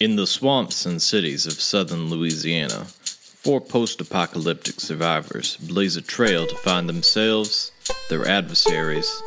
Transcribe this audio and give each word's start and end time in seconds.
In 0.00 0.14
the 0.14 0.28
swamps 0.28 0.86
and 0.86 1.02
cities 1.02 1.44
of 1.44 1.54
southern 1.54 2.08
Louisiana, 2.08 2.84
four 2.84 3.60
post 3.60 4.00
apocalyptic 4.00 4.78
survivors 4.78 5.56
blaze 5.56 5.96
a 5.96 6.00
trail 6.00 6.46
to 6.46 6.54
find 6.54 6.88
themselves, 6.88 7.72
their 8.08 8.24
adversaries, 8.24 9.20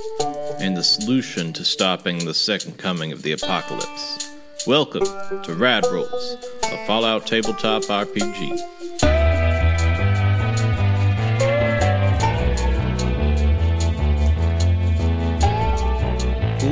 and 0.60 0.78
the 0.78 0.84
solution 0.84 1.52
to 1.52 1.66
stopping 1.66 2.20
the 2.24 2.34
second 2.34 2.78
coming 2.78 3.12
of 3.12 3.22
the 3.22 3.34
apocalypse. 3.34 4.32
Welcome 4.66 5.04
to 5.44 5.54
Rad 5.56 5.86
Rolls, 5.92 6.38
a 6.64 6.88
Fallout 6.88 7.28
tabletop 7.28 7.84
RPG. 7.84 8.80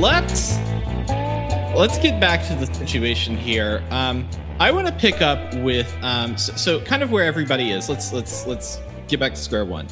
let's 0.00 0.69
let's 1.74 1.98
get 1.98 2.20
back 2.20 2.46
to 2.48 2.54
the 2.54 2.72
situation 2.74 3.36
here. 3.36 3.82
Um, 3.90 4.28
I 4.58 4.70
want 4.70 4.86
to 4.86 4.92
pick 4.92 5.22
up 5.22 5.54
with 5.56 5.94
um, 6.02 6.36
so, 6.36 6.54
so 6.54 6.80
kind 6.80 7.02
of 7.02 7.12
where 7.12 7.24
everybody 7.24 7.70
is. 7.70 7.88
Let's 7.88 8.12
let's 8.12 8.46
let's 8.46 8.78
get 9.08 9.20
back 9.20 9.34
to 9.34 9.40
square 9.40 9.64
one. 9.64 9.86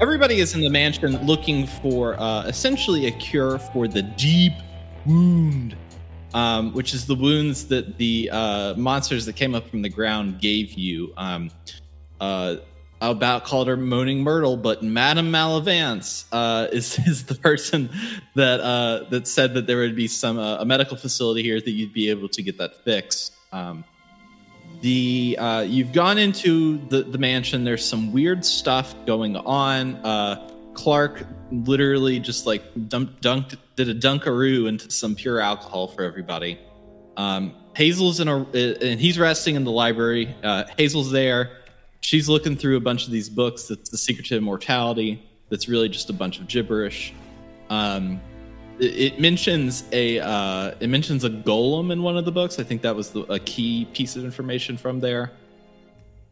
Everybody 0.00 0.40
is 0.40 0.54
in 0.54 0.60
the 0.60 0.70
mansion 0.70 1.24
looking 1.24 1.66
for 1.66 2.18
uh, 2.20 2.44
essentially 2.44 3.06
a 3.06 3.10
cure 3.12 3.58
for 3.58 3.88
the 3.88 4.02
deep 4.02 4.52
wound, 5.06 5.76
um, 6.34 6.72
which 6.72 6.94
is 6.94 7.06
the 7.06 7.14
wounds 7.14 7.66
that 7.68 7.98
the 7.98 8.28
uh, 8.32 8.74
monsters 8.74 9.26
that 9.26 9.36
came 9.36 9.54
up 9.54 9.68
from 9.68 9.82
the 9.82 9.88
ground 9.88 10.40
gave 10.40 10.72
you. 10.72 11.12
Um, 11.16 11.50
uh, 12.20 12.56
about 13.10 13.44
called 13.44 13.66
her 13.66 13.76
Moaning 13.76 14.22
Myrtle, 14.22 14.56
but 14.56 14.82
Madame 14.82 15.32
Malavance 15.32 16.24
uh, 16.30 16.68
is 16.72 16.98
is 17.06 17.24
the 17.24 17.34
person 17.34 17.90
that 18.34 18.60
uh, 18.60 19.08
that 19.10 19.26
said 19.26 19.54
that 19.54 19.66
there 19.66 19.78
would 19.78 19.96
be 19.96 20.08
some 20.08 20.38
uh, 20.38 20.58
a 20.58 20.64
medical 20.64 20.96
facility 20.96 21.42
here 21.42 21.60
that 21.60 21.70
you'd 21.70 21.92
be 21.92 22.08
able 22.08 22.28
to 22.28 22.42
get 22.42 22.58
that 22.58 22.84
fixed. 22.84 23.34
Um, 23.52 23.84
the 24.80 25.36
uh, 25.38 25.60
you've 25.62 25.92
gone 25.92 26.16
into 26.16 26.78
the 26.88 27.02
the 27.02 27.18
mansion. 27.18 27.64
There's 27.64 27.84
some 27.84 28.12
weird 28.12 28.44
stuff 28.44 28.94
going 29.04 29.36
on. 29.36 29.96
Uh, 29.96 30.48
Clark 30.74 31.26
literally 31.50 32.18
just 32.18 32.46
like 32.46 32.62
dumped, 32.88 33.22
dunked 33.22 33.56
did 33.76 33.88
a 33.88 33.94
dunkaroo 33.94 34.68
into 34.68 34.90
some 34.90 35.14
pure 35.14 35.40
alcohol 35.40 35.88
for 35.88 36.02
everybody. 36.02 36.58
Um, 37.16 37.54
Hazel's 37.74 38.20
in 38.20 38.28
a 38.28 38.44
and 38.54 39.00
he's 39.00 39.18
resting 39.18 39.56
in 39.56 39.64
the 39.64 39.72
library. 39.72 40.34
Uh, 40.42 40.64
Hazel's 40.76 41.10
there 41.10 41.61
she's 42.02 42.28
looking 42.28 42.56
through 42.56 42.76
a 42.76 42.80
bunch 42.80 43.06
of 43.06 43.12
these 43.12 43.30
books 43.30 43.68
that's 43.68 43.88
the 43.88 43.96
secret 43.96 44.26
to 44.26 44.36
immortality 44.36 45.22
that's 45.48 45.68
really 45.68 45.88
just 45.88 46.10
a 46.10 46.12
bunch 46.12 46.38
of 46.38 46.48
gibberish. 46.48 47.14
Um, 47.70 48.20
it, 48.78 49.14
it, 49.14 49.20
mentions 49.20 49.84
a 49.92 50.18
uh, 50.18 50.74
it 50.80 50.88
mentions 50.88 51.24
a 51.24 51.30
golem 51.30 51.92
in 51.92 52.02
one 52.02 52.16
of 52.16 52.24
the 52.24 52.32
books. 52.32 52.58
I 52.58 52.64
think 52.64 52.82
that 52.82 52.96
was 52.96 53.10
the, 53.10 53.20
a 53.32 53.38
key 53.38 53.86
piece 53.92 54.16
of 54.16 54.24
information 54.24 54.76
from 54.76 55.00
there. 55.00 55.32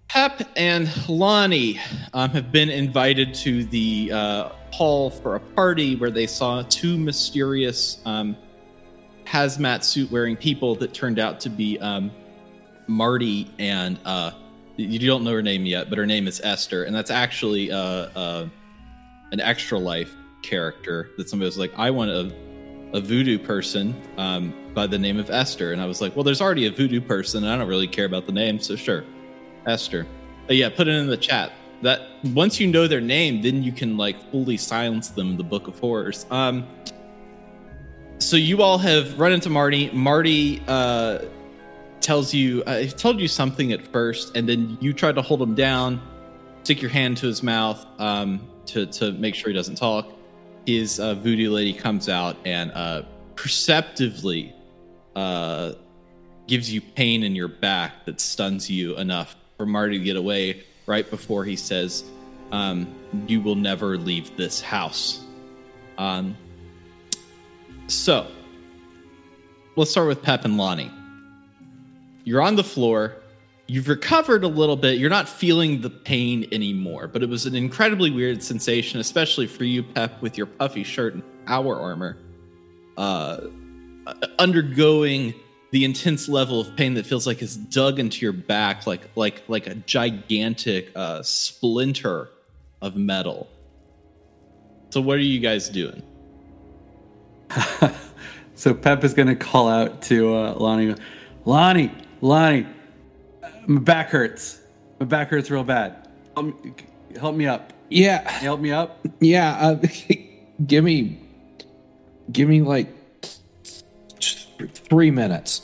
Pep 0.08 0.42
and 0.56 0.90
lonnie 1.08 1.78
um, 2.14 2.30
have 2.30 2.50
been 2.50 2.68
invited 2.68 3.32
to 3.32 3.62
the 3.64 4.10
uh, 4.12 4.48
hall 4.72 5.08
for 5.10 5.36
a 5.36 5.40
party 5.40 5.94
where 5.94 6.10
they 6.10 6.26
saw 6.26 6.62
two 6.62 6.98
mysterious 6.98 8.00
um, 8.06 8.36
hazmat 9.24 9.84
suit 9.84 10.10
wearing 10.10 10.36
people 10.36 10.74
that 10.74 10.92
turned 10.92 11.20
out 11.20 11.38
to 11.40 11.48
be 11.48 11.78
um, 11.78 12.10
marty 12.88 13.48
and 13.58 14.00
uh, 14.04 14.32
you 14.84 15.06
don't 15.06 15.24
know 15.24 15.32
her 15.32 15.42
name 15.42 15.66
yet, 15.66 15.88
but 15.88 15.98
her 15.98 16.06
name 16.06 16.26
is 16.26 16.40
Esther, 16.42 16.84
and 16.84 16.94
that's 16.94 17.10
actually 17.10 17.70
uh, 17.70 17.76
uh, 17.78 18.48
an 19.32 19.40
extra 19.40 19.78
life 19.78 20.14
character 20.42 21.10
that 21.16 21.28
somebody 21.28 21.46
was 21.46 21.58
like, 21.58 21.72
I 21.76 21.90
want 21.90 22.10
a, 22.10 22.32
a 22.92 23.00
voodoo 23.00 23.38
person 23.38 23.94
um, 24.16 24.54
by 24.74 24.86
the 24.86 24.98
name 24.98 25.18
of 25.18 25.30
Esther, 25.30 25.72
and 25.72 25.80
I 25.80 25.86
was 25.86 26.00
like, 26.00 26.16
well, 26.16 26.24
there's 26.24 26.40
already 26.40 26.66
a 26.66 26.70
voodoo 26.70 27.00
person, 27.00 27.44
and 27.44 27.52
I 27.52 27.56
don't 27.56 27.68
really 27.68 27.88
care 27.88 28.06
about 28.06 28.26
the 28.26 28.32
name, 28.32 28.58
so 28.60 28.76
sure, 28.76 29.04
Esther. 29.66 30.06
But 30.46 30.56
yeah, 30.56 30.68
put 30.68 30.88
it 30.88 30.94
in 30.94 31.06
the 31.06 31.16
chat. 31.16 31.52
That 31.82 32.02
once 32.24 32.60
you 32.60 32.66
know 32.66 32.86
their 32.86 33.00
name, 33.00 33.40
then 33.40 33.62
you 33.62 33.72
can 33.72 33.96
like 33.96 34.30
fully 34.30 34.58
silence 34.58 35.08
them 35.08 35.30
in 35.30 35.36
the 35.38 35.44
Book 35.44 35.66
of 35.66 35.78
Horrors. 35.78 36.26
Um, 36.30 36.66
so 38.18 38.36
you 38.36 38.62
all 38.62 38.76
have 38.76 39.18
run 39.18 39.32
into 39.32 39.48
Marty. 39.48 39.90
Marty 39.92 40.62
uh, 40.68 41.20
tells 42.00 42.32
you 42.32 42.62
uh, 42.64 42.78
he 42.78 42.88
told 42.88 43.20
you 43.20 43.28
something 43.28 43.72
at 43.72 43.86
first, 43.92 44.36
and 44.36 44.48
then 44.48 44.78
you 44.80 44.92
try 44.92 45.12
to 45.12 45.22
hold 45.22 45.40
him 45.40 45.54
down, 45.54 46.00
stick 46.62 46.80
your 46.80 46.90
hand 46.90 47.16
to 47.18 47.26
his 47.26 47.42
mouth 47.42 47.84
um, 47.98 48.40
to 48.66 48.86
to 48.86 49.12
make 49.12 49.34
sure 49.34 49.50
he 49.50 49.56
doesn't 49.56 49.76
talk. 49.76 50.10
His 50.66 51.00
uh, 51.00 51.14
voodoo 51.14 51.50
lady 51.50 51.72
comes 51.72 52.08
out 52.08 52.36
and 52.44 52.70
uh, 52.72 53.02
perceptively 53.34 54.54
uh, 55.16 55.72
gives 56.46 56.72
you 56.72 56.80
pain 56.80 57.22
in 57.22 57.34
your 57.34 57.48
back 57.48 58.04
that 58.04 58.20
stuns 58.20 58.68
you 58.70 58.96
enough 58.96 59.36
for 59.56 59.66
Marty 59.66 59.98
to 59.98 60.04
get 60.04 60.16
away 60.16 60.64
right 60.86 61.08
before 61.08 61.44
he 61.44 61.56
says, 61.56 62.04
um, 62.52 62.92
"You 63.26 63.40
will 63.40 63.56
never 63.56 63.96
leave 63.98 64.36
this 64.36 64.60
house." 64.60 65.22
Um, 65.98 66.36
so 67.88 68.26
let's 69.76 69.90
start 69.90 70.08
with 70.08 70.22
Pep 70.22 70.44
and 70.44 70.56
Lonnie 70.56 70.90
you're 72.30 72.42
on 72.42 72.54
the 72.54 72.62
floor. 72.62 73.16
You've 73.66 73.88
recovered 73.88 74.44
a 74.44 74.48
little 74.48 74.76
bit. 74.76 74.98
You're 74.98 75.10
not 75.10 75.28
feeling 75.28 75.80
the 75.80 75.90
pain 75.90 76.46
anymore, 76.52 77.08
but 77.08 77.24
it 77.24 77.28
was 77.28 77.44
an 77.44 77.56
incredibly 77.56 78.12
weird 78.12 78.40
sensation, 78.40 79.00
especially 79.00 79.48
for 79.48 79.64
you, 79.64 79.82
Pep, 79.82 80.22
with 80.22 80.38
your 80.38 80.46
puffy 80.46 80.84
shirt 80.84 81.14
and 81.14 81.24
power 81.44 81.80
armor, 81.80 82.16
uh, 82.96 83.48
undergoing 84.38 85.34
the 85.72 85.84
intense 85.84 86.28
level 86.28 86.60
of 86.60 86.76
pain 86.76 86.94
that 86.94 87.04
feels 87.04 87.26
like 87.26 87.42
it's 87.42 87.56
dug 87.56 87.98
into 87.98 88.24
your 88.24 88.32
back, 88.32 88.86
like 88.86 89.10
like 89.16 89.42
like 89.48 89.66
a 89.66 89.74
gigantic 89.74 90.92
uh, 90.94 91.20
splinter 91.24 92.30
of 92.80 92.94
metal. 92.94 93.48
So, 94.90 95.00
what 95.00 95.16
are 95.16 95.22
you 95.22 95.40
guys 95.40 95.68
doing? 95.68 96.04
so 98.54 98.72
Pep 98.72 99.02
is 99.02 99.14
going 99.14 99.26
to 99.26 99.34
call 99.34 99.68
out 99.68 100.02
to 100.02 100.32
uh, 100.32 100.54
Lonnie. 100.54 100.94
Lonnie, 101.44 101.90
Lonnie, 102.20 102.66
my 103.66 103.80
back 103.80 104.10
hurts. 104.10 104.60
My 104.98 105.06
back 105.06 105.28
hurts 105.28 105.50
real 105.50 105.64
bad. 105.64 106.08
Help 106.34 106.64
me, 106.64 106.72
help 107.18 107.34
me 107.34 107.46
up. 107.46 107.72
Yeah. 107.88 108.28
Help 108.30 108.60
me 108.60 108.72
up. 108.72 109.04
Yeah. 109.20 109.56
Uh, 109.56 109.86
give 110.66 110.84
me, 110.84 111.18
give 112.30 112.48
me 112.48 112.62
like 112.62 112.88
three 114.60 115.10
minutes. 115.10 115.62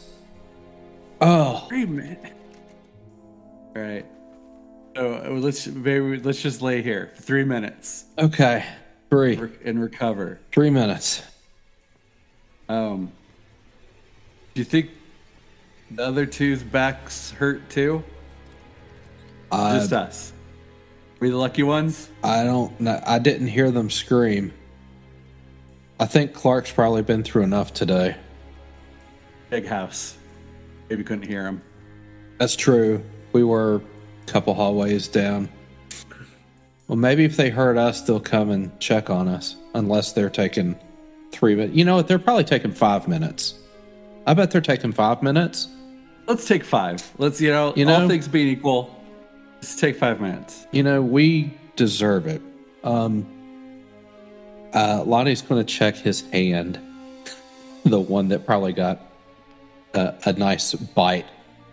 Oh, 1.21 1.67
three 1.69 1.87
minutes. 1.87 2.27
All 3.75 3.83
right. 3.83 4.07
So 4.97 5.15
uh, 5.15 5.31
let's 5.31 5.67
maybe 5.67 6.19
let's 6.21 6.41
just 6.41 6.63
lay 6.63 6.81
here 6.81 7.13
for 7.15 7.23
three 7.23 7.45
minutes. 7.45 8.07
Okay. 8.19 8.65
Three 9.11 9.39
and 9.65 9.81
recover. 9.81 10.41
Three 10.53 10.71
minutes. 10.71 11.23
Um. 12.69 13.13
Do 14.55 14.61
you 14.63 14.65
think 14.65 14.91
the 15.91 16.05
other 16.05 16.27
two's 16.27 16.63
backs 16.63 17.31
hurt 17.31 17.69
too? 17.71 18.03
Uh, 19.51 19.79
Just 19.79 19.93
us. 19.93 20.33
We 21.21 21.31
the 21.31 21.37
lucky 21.37 21.63
ones? 21.63 22.11
I 22.23 22.45
don't 22.45 22.79
know. 22.79 23.01
I 23.07 23.19
didn't 23.19 23.47
hear 23.49 23.71
them 23.71 23.91
scream. 23.91 24.53
I 25.99 26.05
think 26.05 26.35
Clark's 26.35 26.71
probably 26.71 27.03
been 27.03 27.23
through 27.23 27.45
enough 27.45 27.73
today. 27.73 28.17
Big 29.49 29.67
house. 29.67 30.17
Maybe 30.91 31.05
couldn't 31.05 31.27
hear 31.27 31.47
him. 31.47 31.63
That's 32.39 32.55
true. 32.55 33.03
We 33.33 33.45
were 33.45 33.77
a 33.77 34.31
couple 34.31 34.53
hallways 34.53 35.09
down. 35.09 35.49
Well, 36.87 36.97
maybe 36.97 37.25
if 37.25 37.37
they 37.37 37.49
heard 37.49 37.79
us, 37.79 38.03
they'll 38.03 38.21
come 38.21 38.51
and 38.51 38.79
check 38.79 39.09
on 39.09 39.27
us. 39.27 39.57
Unless 39.75 40.13
they're 40.13 40.31
taking 40.31 40.79
three 41.33 41.55
minutes. 41.55 41.75
You 41.75 41.85
know 41.85 41.97
what? 41.97 42.09
They're 42.09 42.19
probably 42.19 42.45
taking 42.45 42.73
five 42.73 43.09
minutes. 43.09 43.55
I 44.27 44.35
bet 44.35 44.51
they're 44.51 44.61
taking 44.61 44.93
five 44.93 45.23
minutes. 45.23 45.69
Let's 46.27 46.47
take 46.47 46.65
five. 46.65 47.09
Let's 47.19 47.41
you 47.41 47.51
know, 47.51 47.73
you 47.77 47.85
know, 47.85 48.03
all 48.03 48.09
things 48.09 48.27
being 48.27 48.49
equal, 48.49 48.95
let's 49.57 49.77
take 49.77 49.97
five 49.97 50.21
minutes. 50.21 50.67
You 50.73 50.83
know, 50.83 51.01
we 51.01 51.57
deserve 51.77 52.27
it. 52.27 52.43
Um, 52.83 53.27
uh, 54.73 55.05
Lonnie's 55.07 55.43
going 55.43 55.65
to 55.65 55.73
check 55.73 55.95
his 55.95 56.23
hand, 56.31 56.81
the 57.85 58.01
one 58.01 58.29
that 58.29 58.45
probably 58.45 58.73
got 58.73 59.01
a, 59.95 60.15
a 60.27 60.33
nice 60.33 60.75
bite 60.75 61.27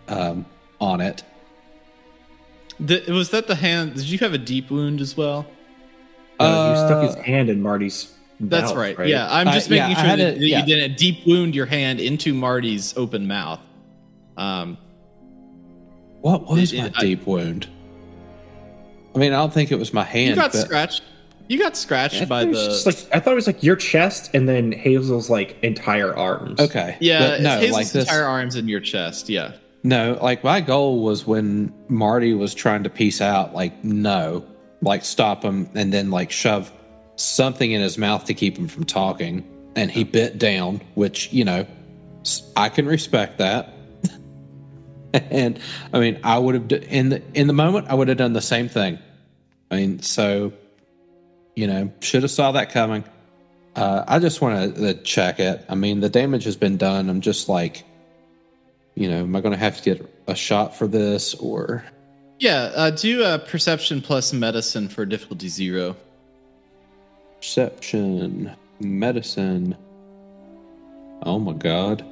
um, 0.08 0.46
on 0.80 1.00
it. 1.00 1.22
The, 2.78 3.04
was 3.08 3.30
that 3.30 3.46
the 3.46 3.54
hand? 3.54 3.94
Did 3.94 4.04
you 4.04 4.18
have 4.18 4.34
a 4.34 4.38
deep 4.38 4.70
wound 4.70 5.00
as 5.00 5.16
well? 5.16 5.46
Uh, 6.38 6.74
you 6.76 6.86
stuck 6.86 7.16
his 7.16 7.24
hand 7.24 7.48
in 7.48 7.62
Marty's. 7.62 8.12
That's 8.40 8.70
mouth, 8.70 8.76
right. 8.76 8.98
right. 8.98 9.08
Yeah, 9.08 9.32
I'm 9.32 9.46
just 9.46 9.68
uh, 9.68 9.70
making 9.70 9.90
yeah, 9.90 10.02
sure 10.02 10.16
that, 10.16 10.36
a, 10.36 10.38
yeah. 10.38 10.60
you 10.60 10.66
didn't 10.66 10.96
deep 10.96 11.24
wound 11.26 11.54
your 11.54 11.66
hand 11.66 12.00
into 12.00 12.34
Marty's 12.34 12.96
open 12.96 13.28
mouth. 13.28 13.60
Um, 14.36 14.78
what 16.20 16.46
was 16.46 16.72
it, 16.72 16.78
my 16.78 16.86
it, 16.86 16.94
deep 16.94 17.20
I, 17.22 17.30
wound? 17.30 17.68
I 19.14 19.18
mean, 19.18 19.32
I 19.32 19.36
don't 19.36 19.52
think 19.52 19.70
it 19.70 19.78
was 19.78 19.92
my 19.92 20.04
hand. 20.04 20.30
You 20.30 20.36
got 20.36 20.52
but... 20.52 20.58
scratched. 20.58 21.02
You 21.46 21.58
got 21.58 21.76
scratched 21.76 22.26
by 22.26 22.46
the. 22.46 22.82
Like, 22.86 22.96
I 23.14 23.20
thought 23.20 23.32
it 23.32 23.34
was 23.34 23.46
like 23.46 23.62
your 23.62 23.76
chest 23.76 24.30
and 24.32 24.48
then 24.48 24.72
Hazel's 24.72 25.28
like 25.28 25.62
entire 25.62 26.16
arms. 26.16 26.58
Okay. 26.58 26.96
Yeah, 27.00 27.38
no, 27.38 27.58
Hazel's 27.58 27.94
like 27.94 27.94
entire 27.94 28.24
arms 28.24 28.56
in 28.56 28.66
your 28.66 28.80
chest. 28.80 29.28
Yeah. 29.28 29.52
No, 29.82 30.18
like 30.22 30.42
my 30.42 30.62
goal 30.62 31.02
was 31.02 31.26
when 31.26 31.70
Marty 31.88 32.32
was 32.32 32.54
trying 32.54 32.84
to 32.84 32.90
piece 32.90 33.20
out, 33.20 33.54
like 33.54 33.84
no, 33.84 34.46
like 34.80 35.04
stop 35.04 35.42
him 35.42 35.68
and 35.74 35.92
then 35.92 36.10
like 36.10 36.30
shove 36.30 36.72
something 37.16 37.70
in 37.70 37.82
his 37.82 37.98
mouth 37.98 38.24
to 38.24 38.32
keep 38.32 38.56
him 38.56 38.66
from 38.66 38.84
talking, 38.84 39.46
and 39.76 39.90
he 39.90 40.02
bit 40.02 40.38
down, 40.38 40.80
which 40.94 41.30
you 41.30 41.44
know 41.44 41.66
I 42.56 42.70
can 42.70 42.86
respect 42.86 43.36
that. 43.36 43.73
and 45.30 45.60
I 45.92 46.00
mean, 46.00 46.18
I 46.24 46.38
would 46.38 46.54
have 46.54 46.82
in 46.84 47.10
the 47.10 47.22
in 47.34 47.46
the 47.46 47.52
moment 47.52 47.86
I 47.88 47.94
would 47.94 48.08
have 48.08 48.16
done 48.16 48.32
the 48.32 48.42
same 48.42 48.68
thing. 48.68 48.98
I 49.70 49.76
mean, 49.76 50.02
so 50.02 50.52
you 51.54 51.68
know, 51.68 51.92
should 52.00 52.22
have 52.22 52.32
saw 52.32 52.52
that 52.52 52.72
coming. 52.72 53.04
Uh, 53.76 54.04
I 54.08 54.18
just 54.18 54.40
want 54.40 54.76
to 54.76 54.94
check 54.94 55.38
it. 55.38 55.64
I 55.68 55.76
mean, 55.76 56.00
the 56.00 56.08
damage 56.08 56.44
has 56.44 56.56
been 56.56 56.76
done. 56.76 57.08
I'm 57.08 57.20
just 57.20 57.48
like, 57.48 57.84
you 58.96 59.08
know, 59.08 59.20
am 59.20 59.34
I 59.36 59.40
going 59.40 59.52
to 59.52 59.58
have 59.58 59.76
to 59.78 59.82
get 59.82 60.12
a 60.26 60.34
shot 60.34 60.76
for 60.76 60.88
this 60.88 61.34
or? 61.34 61.84
Yeah, 62.40 62.72
uh, 62.74 62.90
do 62.90 63.22
a 63.24 63.38
perception 63.38 64.00
plus 64.00 64.32
medicine 64.32 64.88
for 64.88 65.06
difficulty 65.06 65.48
zero. 65.48 65.96
Perception, 67.36 68.54
medicine. 68.80 69.76
Oh 71.22 71.38
my 71.38 71.52
god. 71.52 72.04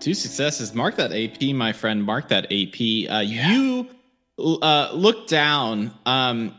Two 0.00 0.14
successes. 0.14 0.74
Mark 0.74 0.96
that 0.96 1.12
AP, 1.12 1.54
my 1.54 1.72
friend. 1.72 2.02
Mark 2.02 2.28
that 2.28 2.46
AP. 2.46 3.10
Uh, 3.10 3.20
You 3.20 3.86
uh, 4.38 4.90
look 4.94 5.28
down. 5.28 5.92
Um, 6.06 6.54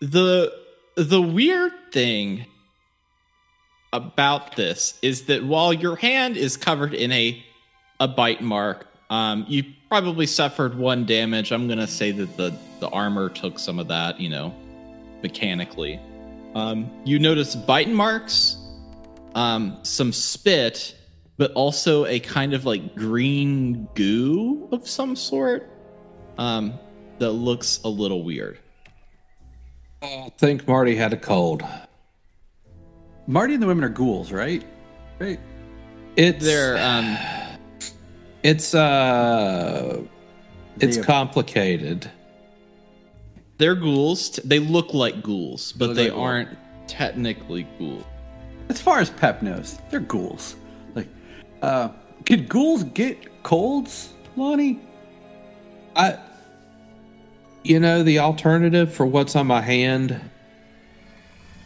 the 0.00 0.52
the 0.96 1.22
weird 1.22 1.72
thing 1.92 2.44
about 3.92 4.56
this 4.56 4.98
is 5.02 5.26
that 5.26 5.44
while 5.44 5.72
your 5.72 5.96
hand 5.96 6.36
is 6.36 6.56
covered 6.56 6.92
in 6.94 7.12
a 7.12 7.42
a 8.00 8.08
bite 8.08 8.42
mark, 8.42 8.88
um, 9.10 9.44
you 9.48 9.62
probably 9.88 10.26
suffered 10.26 10.76
one 10.76 11.06
damage. 11.06 11.52
I'm 11.52 11.68
gonna 11.68 11.86
say 11.86 12.10
that 12.10 12.36
the 12.36 12.52
the 12.80 12.88
armor 12.88 13.28
took 13.28 13.60
some 13.60 13.78
of 13.78 13.86
that. 13.88 14.20
You 14.20 14.28
know, 14.28 14.54
mechanically. 15.22 16.00
Um, 16.56 16.90
you 17.04 17.18
notice 17.18 17.54
bite 17.54 17.88
marks, 17.88 18.56
um, 19.34 19.78
some 19.84 20.12
spit, 20.12 20.96
but 21.42 21.50
also 21.54 22.06
a 22.06 22.20
kind 22.20 22.54
of 22.54 22.64
like 22.64 22.94
green 22.94 23.88
goo 23.96 24.68
of 24.70 24.88
some 24.88 25.16
sort 25.16 25.68
um, 26.38 26.72
that 27.18 27.32
looks 27.32 27.80
a 27.82 27.88
little 27.88 28.22
weird. 28.22 28.60
I 30.00 30.30
think 30.38 30.68
Marty 30.68 30.94
had 30.94 31.12
a 31.12 31.16
cold. 31.16 31.64
Marty 33.26 33.54
and 33.54 33.62
the 33.62 33.66
women 33.66 33.82
are 33.82 33.88
ghouls, 33.88 34.30
right? 34.30 34.64
Right. 35.18 35.40
It's 36.14 36.44
They're 36.44 36.78
um, 36.78 37.16
it's 38.44 38.72
uh 38.72 40.00
it's 40.78 40.98
They- 40.98 41.02
complicated. 41.02 42.08
they're 43.58 43.74
ghouls. 43.74 44.38
They 44.44 44.60
look 44.60 44.94
like 44.94 45.24
ghouls, 45.24 45.72
but 45.72 45.88
look 45.88 45.96
they 45.96 46.08
like 46.08 46.20
aren't 46.20 46.58
technically 46.86 47.64
ghouls. 47.80 48.04
As 48.68 48.80
far 48.80 49.00
as 49.00 49.10
Pep 49.10 49.42
knows, 49.42 49.80
they're 49.90 49.98
ghouls. 49.98 50.54
Uh, 51.62 51.88
could 52.26 52.48
ghouls 52.48 52.84
get 52.84 53.42
colds, 53.42 54.12
Lonnie? 54.36 54.80
I 55.96 56.18
you 57.62 57.78
know 57.78 58.02
the 58.02 58.18
alternative 58.18 58.92
for 58.92 59.06
what's 59.06 59.36
on 59.36 59.46
my 59.46 59.60
hand. 59.60 60.20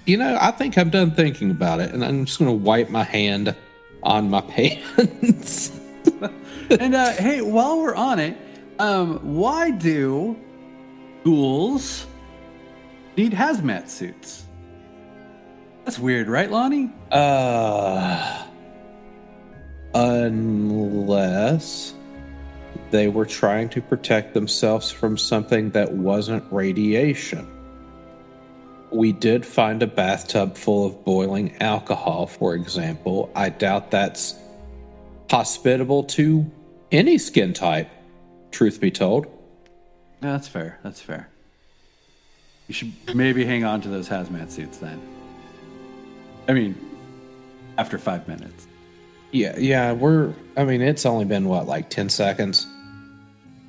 You 0.04 0.18
know, 0.18 0.38
I 0.40 0.50
think 0.52 0.76
I'm 0.78 0.90
done 0.90 1.12
thinking 1.12 1.50
about 1.50 1.80
it 1.80 1.92
and 1.92 2.04
I'm 2.04 2.26
just 2.26 2.38
going 2.38 2.50
to 2.50 2.56
wipe 2.56 2.90
my 2.90 3.02
hand 3.02 3.54
on 4.02 4.30
my 4.30 4.40
pants. 4.42 5.72
and 6.70 6.94
uh, 6.94 7.12
hey, 7.12 7.40
while 7.40 7.80
we're 7.80 7.94
on 7.94 8.18
it, 8.18 8.36
um, 8.78 9.18
why 9.34 9.70
do 9.70 10.36
ghouls 11.24 12.06
need 13.16 13.32
hazmat 13.32 13.88
suits? 13.88 14.44
That's 15.84 15.98
weird, 15.98 16.28
right, 16.28 16.50
Lonnie? 16.50 16.92
Uh, 17.10 18.45
unless 19.96 21.94
they 22.90 23.08
were 23.08 23.24
trying 23.24 23.68
to 23.70 23.80
protect 23.80 24.34
themselves 24.34 24.90
from 24.90 25.16
something 25.16 25.70
that 25.70 25.90
wasn't 25.90 26.44
radiation. 26.52 27.48
We 28.90 29.12
did 29.12 29.44
find 29.44 29.82
a 29.82 29.86
bathtub 29.86 30.56
full 30.56 30.86
of 30.86 31.02
boiling 31.04 31.56
alcohol, 31.60 32.26
for 32.26 32.54
example. 32.54 33.30
I 33.34 33.48
doubt 33.48 33.90
that's 33.90 34.34
hospitable 35.30 36.04
to 36.04 36.48
any 36.92 37.16
skin 37.18 37.52
type, 37.52 37.88
truth 38.52 38.80
be 38.80 38.90
told. 38.90 39.26
Yeah, 40.22 40.32
that's 40.32 40.46
fair. 40.46 40.78
That's 40.82 41.00
fair. 41.00 41.28
You 42.68 42.74
should 42.74 42.92
maybe 43.14 43.44
hang 43.44 43.64
on 43.64 43.80
to 43.80 43.88
those 43.88 44.08
hazmat 44.08 44.50
suits 44.50 44.78
then. 44.78 45.00
I 46.48 46.52
mean, 46.52 46.76
after 47.78 47.98
five 47.98 48.28
minutes. 48.28 48.66
Yeah, 49.36 49.56
yeah, 49.58 49.92
we're, 49.92 50.32
I 50.56 50.64
mean, 50.64 50.80
it's 50.80 51.04
only 51.04 51.24
been 51.26 51.46
what, 51.46 51.66
like 51.66 51.90
10 51.90 52.08
seconds? 52.08 52.66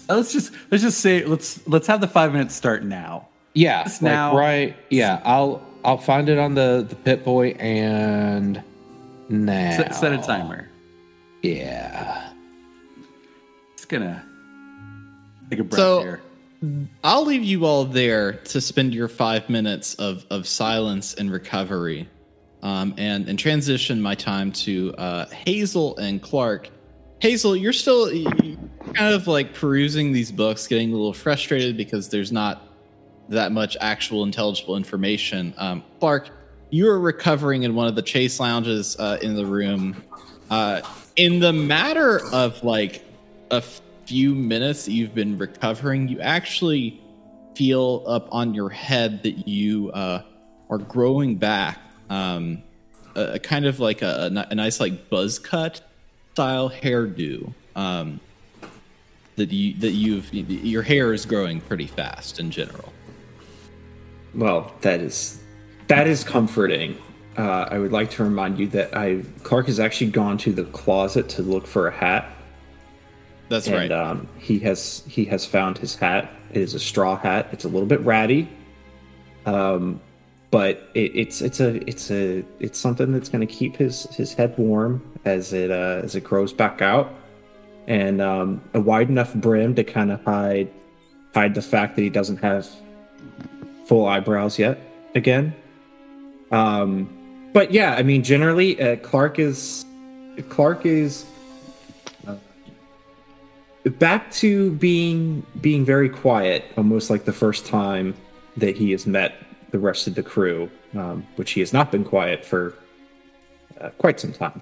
Uh, 0.10 0.16
Let's 0.16 0.32
just 0.32 0.54
let's 0.72 0.82
just 0.82 1.02
say 1.02 1.26
let's 1.26 1.68
let's 1.68 1.86
have 1.88 2.00
the 2.00 2.08
five 2.08 2.32
minutes 2.32 2.56
start 2.56 2.84
now. 2.86 3.28
Yeah, 3.54 3.84
like 3.84 4.02
now. 4.02 4.38
right. 4.38 4.78
Yeah, 4.90 5.20
I'll 5.26 5.62
I'll 5.84 5.98
find 5.98 6.30
it 6.30 6.38
on 6.38 6.54
the 6.56 6.86
the 6.88 6.96
Pip-Boy 6.96 7.50
and 7.60 8.64
now 9.28 9.76
Set, 9.76 9.96
set 9.96 10.14
a 10.14 10.18
timer. 10.20 10.70
Yeah, 11.44 12.32
it's 13.74 13.84
gonna 13.84 14.24
take 15.50 15.60
a 15.60 15.64
breath 15.66 15.78
So- 15.78 16.00
here. 16.02 16.22
I'll 17.04 17.26
leave 17.26 17.44
you 17.44 17.66
all 17.66 17.84
there 17.86 18.32
to 18.34 18.62
spend 18.62 18.96
your 18.96 19.08
five 19.10 19.48
minutes 19.50 19.94
of, 19.96 20.26
of 20.32 20.48
silence 20.48 21.14
and 21.14 21.30
recovery, 21.32 22.08
um, 22.64 22.94
and 22.98 23.28
and 23.30 23.38
transition 23.38 24.02
my 24.02 24.16
time 24.16 24.52
to 24.52 24.94
uh, 24.98 25.26
Hazel 25.28 25.98
and 25.98 26.22
Clark. 26.22 26.70
Hazel, 27.20 27.56
you're 27.56 27.74
still 27.74 28.12
you- 28.14 28.32
you 28.44 28.58
kind 28.94 29.14
of 29.14 29.28
like 29.28 29.54
perusing 29.54 30.12
these 30.14 30.32
books, 30.32 30.68
getting 30.68 30.92
a 30.92 30.96
little 30.96 31.14
frustrated 31.14 31.76
because 31.78 32.10
there's 32.10 32.32
not 32.32 32.64
that 33.30 33.52
much 33.52 33.76
actual 33.82 34.24
intelligible 34.24 34.78
information. 34.78 35.54
Um, 35.58 35.84
Clark, 36.00 36.30
you 36.70 36.88
are 36.90 37.00
recovering 37.00 37.64
in 37.64 37.76
one 37.76 37.88
of 37.88 37.96
the 37.96 38.02
chase 38.02 38.40
lounges 38.40 38.96
uh, 39.00 39.18
in 39.22 39.36
the 39.36 39.46
room. 39.46 40.02
Uh, 40.50 40.82
in 41.18 41.40
the 41.40 41.52
matter 41.52 42.22
of 42.32 42.64
like 42.64 43.04
a 43.52 43.62
few 44.06 44.34
minutes 44.34 44.86
that 44.86 44.94
you've 44.94 45.14
been 45.14 45.38
recovering, 45.38 46.08
you 46.08 46.20
actually 46.22 47.02
feel 47.56 48.04
up 48.08 48.30
on 48.32 48.54
your 48.54 48.70
head 48.70 49.24
that 49.24 49.48
you 49.48 49.92
uh, 49.92 50.22
are 50.70 50.78
growing 50.78 51.36
back. 51.36 51.80
Um, 52.10 52.64
a, 53.16 53.34
a 53.34 53.40
kind 53.40 53.66
of 53.66 53.80
like 53.80 54.02
a, 54.02 54.46
a 54.50 54.56
nice 54.56 54.80
like 54.80 55.10
buzz 55.10 55.40
cut 55.40 55.82
style 56.34 56.70
hairdo. 56.70 57.54
Um, 57.76 58.20
that 59.38 59.52
you 59.52 59.74
that 59.76 59.92
you've 59.92 60.34
your 60.34 60.82
hair 60.82 61.14
is 61.14 61.26
growing 61.26 61.62
pretty 61.62 61.88
fast 61.88 62.40
in 62.40 62.52
general. 62.52 62.92
Well, 64.36 64.74
that 64.82 65.00
is 65.00 65.42
that 65.88 66.08
is 66.08 66.24
comforting. 66.24 66.98
Uh, 67.38 67.68
I 67.70 67.78
would 67.78 67.92
like 67.92 68.10
to 68.12 68.24
remind 68.24 68.60
you 68.60 68.68
that 68.70 68.98
I 68.98 69.24
Clark 69.44 69.68
has 69.68 69.80
actually 69.80 70.12
gone 70.12 70.38
to 70.40 70.52
the 70.52 70.66
closet 70.66 71.30
to 71.30 71.44
look 71.44 71.68
for 71.68 71.88
a 71.88 71.92
hat, 71.92 72.32
That's 73.48 73.68
and 73.68 73.76
right. 73.76 73.92
um, 73.92 74.28
he 74.40 74.60
has 74.60 75.04
he 75.08 75.26
has 75.26 75.46
found 75.46 75.78
his 75.78 75.96
hat. 75.96 76.32
It 76.52 76.62
is 76.62 76.74
a 76.74 76.80
straw 76.80 77.16
hat. 77.16 77.50
It's 77.52 77.64
a 77.64 77.68
little 77.68 77.88
bit 77.88 78.00
ratty, 78.02 78.50
um, 79.46 80.02
but 80.50 80.90
it, 80.94 81.12
it's 81.16 81.42
it's 81.42 81.60
a 81.60 81.88
it's 81.90 82.10
a 82.12 82.44
it's 82.60 82.80
something 82.80 83.12
that's 83.12 83.30
going 83.30 83.46
to 83.46 83.54
keep 83.54 83.76
his 83.76 84.04
his 84.16 84.34
head 84.34 84.58
warm 84.58 85.04
as 85.26 85.54
it 85.54 85.72
uh, 85.72 86.02
as 86.04 86.16
it 86.16 86.24
grows 86.24 86.54
back 86.54 86.82
out, 86.82 87.14
and 87.88 88.22
um, 88.22 88.62
a 88.74 88.80
wide 88.80 89.10
enough 89.10 89.34
brim 89.34 89.76
to 89.76 89.84
kind 89.84 90.12
of 90.12 90.24
hide 90.24 90.72
hide 91.34 91.54
the 91.54 91.62
fact 91.62 91.96
that 91.96 92.02
he 92.02 92.10
doesn't 92.10 92.38
have 92.38 92.68
full 93.86 94.06
eyebrows 94.08 94.58
yet 94.58 94.80
again. 95.16 95.56
Um, 96.52 97.10
but 97.54 97.72
yeah, 97.72 97.96
I 97.96 98.04
mean, 98.04 98.24
generally, 98.24 98.82
uh, 98.82 98.96
Clark 98.98 99.40
is 99.40 99.86
Clark 100.50 100.86
is 100.86 101.26
uh, 102.26 102.36
back 103.86 104.32
to 104.34 104.72
being 104.72 105.46
being 105.60 105.84
very 105.84 106.10
quiet, 106.10 106.64
almost 106.78 107.10
like 107.10 107.26
the 107.26 107.34
first 107.34 107.66
time 107.66 108.16
that 108.56 108.78
he 108.78 108.92
has 108.92 109.06
met 109.06 109.36
the 109.72 109.80
rest 109.80 110.08
of 110.08 110.16
the 110.16 110.24
crew, 110.24 110.70
um, 110.96 111.26
which 111.36 111.52
he 111.52 111.60
has 111.60 111.74
not 111.74 111.92
been 111.92 112.04
quiet 112.04 112.46
for 112.46 112.74
uh, 113.80 113.90
quite 113.98 114.20
some 114.20 114.34
time. 114.34 114.62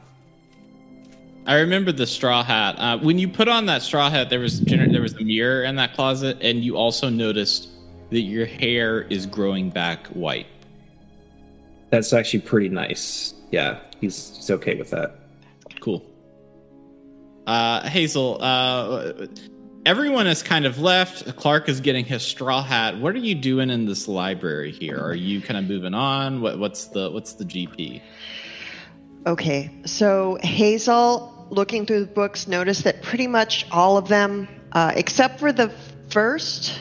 I 1.47 1.59
remember 1.59 1.91
the 1.91 2.07
straw 2.07 2.43
hat. 2.43 2.75
Uh, 2.79 2.97
when 2.97 3.19
you 3.19 3.27
put 3.27 3.47
on 3.47 3.67
that 3.67 3.83
straw 3.83 4.09
hat, 4.09 4.29
there 4.29 4.39
was 4.39 4.61
gener- 4.61 4.91
there 4.91 5.01
was 5.01 5.13
a 5.13 5.23
mirror 5.23 5.63
in 5.63 5.75
that 5.75 5.93
closet, 5.93 6.37
and 6.41 6.63
you 6.63 6.75
also 6.75 7.07
noticed 7.09 7.69
that 8.09 8.21
your 8.21 8.45
hair 8.45 9.01
is 9.01 9.25
growing 9.25 9.69
back 9.69 10.07
white. 10.07 10.47
That's 11.91 12.13
actually 12.13 12.41
pretty 12.41 12.69
nice. 12.69 13.35
Yeah, 13.51 13.79
he's 14.01 14.35
he's 14.35 14.49
okay 14.49 14.75
with 14.75 14.89
that. 14.89 15.19
Cool. 15.81 16.03
Uh, 17.45 17.87
Hazel, 17.87 18.39
uh, 18.41 19.27
everyone 19.85 20.25
has 20.25 20.41
kind 20.41 20.65
of 20.65 20.79
left. 20.79 21.35
Clark 21.35 21.69
is 21.69 21.79
getting 21.79 22.05
his 22.05 22.23
straw 22.23 22.63
hat. 22.63 22.97
What 22.97 23.13
are 23.15 23.19
you 23.19 23.35
doing 23.35 23.69
in 23.69 23.85
this 23.85 24.07
library 24.07 24.71
here? 24.71 24.99
Are 24.99 25.13
you 25.13 25.41
kind 25.41 25.57
of 25.57 25.65
moving 25.65 25.93
on? 25.93 26.41
What, 26.41 26.59
what's 26.59 26.85
the 26.85 27.11
what's 27.11 27.33
the 27.33 27.45
GP? 27.45 28.01
Okay, 29.27 29.71
so 29.85 30.37
Hazel, 30.41 31.47
looking 31.49 31.85
through 31.85 32.01
the 32.01 32.11
books, 32.11 32.47
noticed 32.47 32.83
that 32.83 33.01
pretty 33.01 33.27
much 33.27 33.65
all 33.71 33.97
of 33.97 34.07
them, 34.07 34.47
uh, 34.71 34.91
except 34.95 35.39
for 35.39 35.51
the 35.51 35.69
first 36.09 36.79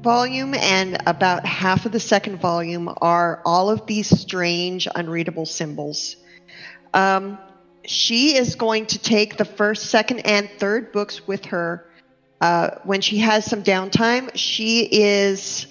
volume 0.00 0.54
and 0.54 0.98
about 1.06 1.46
half 1.46 1.86
of 1.86 1.92
the 1.92 2.00
second 2.00 2.40
volume, 2.40 2.92
are 3.00 3.42
all 3.44 3.70
of 3.70 3.86
these 3.86 4.08
strange, 4.08 4.88
unreadable 4.92 5.46
symbols. 5.46 6.16
Um, 6.94 7.38
she 7.84 8.36
is 8.36 8.56
going 8.56 8.86
to 8.86 8.98
take 8.98 9.36
the 9.36 9.44
first, 9.44 9.86
second, 9.86 10.20
and 10.20 10.50
third 10.58 10.90
books 10.92 11.28
with 11.28 11.46
her 11.46 11.87
uh, 12.40 12.70
when 12.84 13.00
she 13.00 13.18
has 13.18 13.44
some 13.44 13.62
downtime. 13.62 14.30
She 14.34 14.82
is 14.84 15.66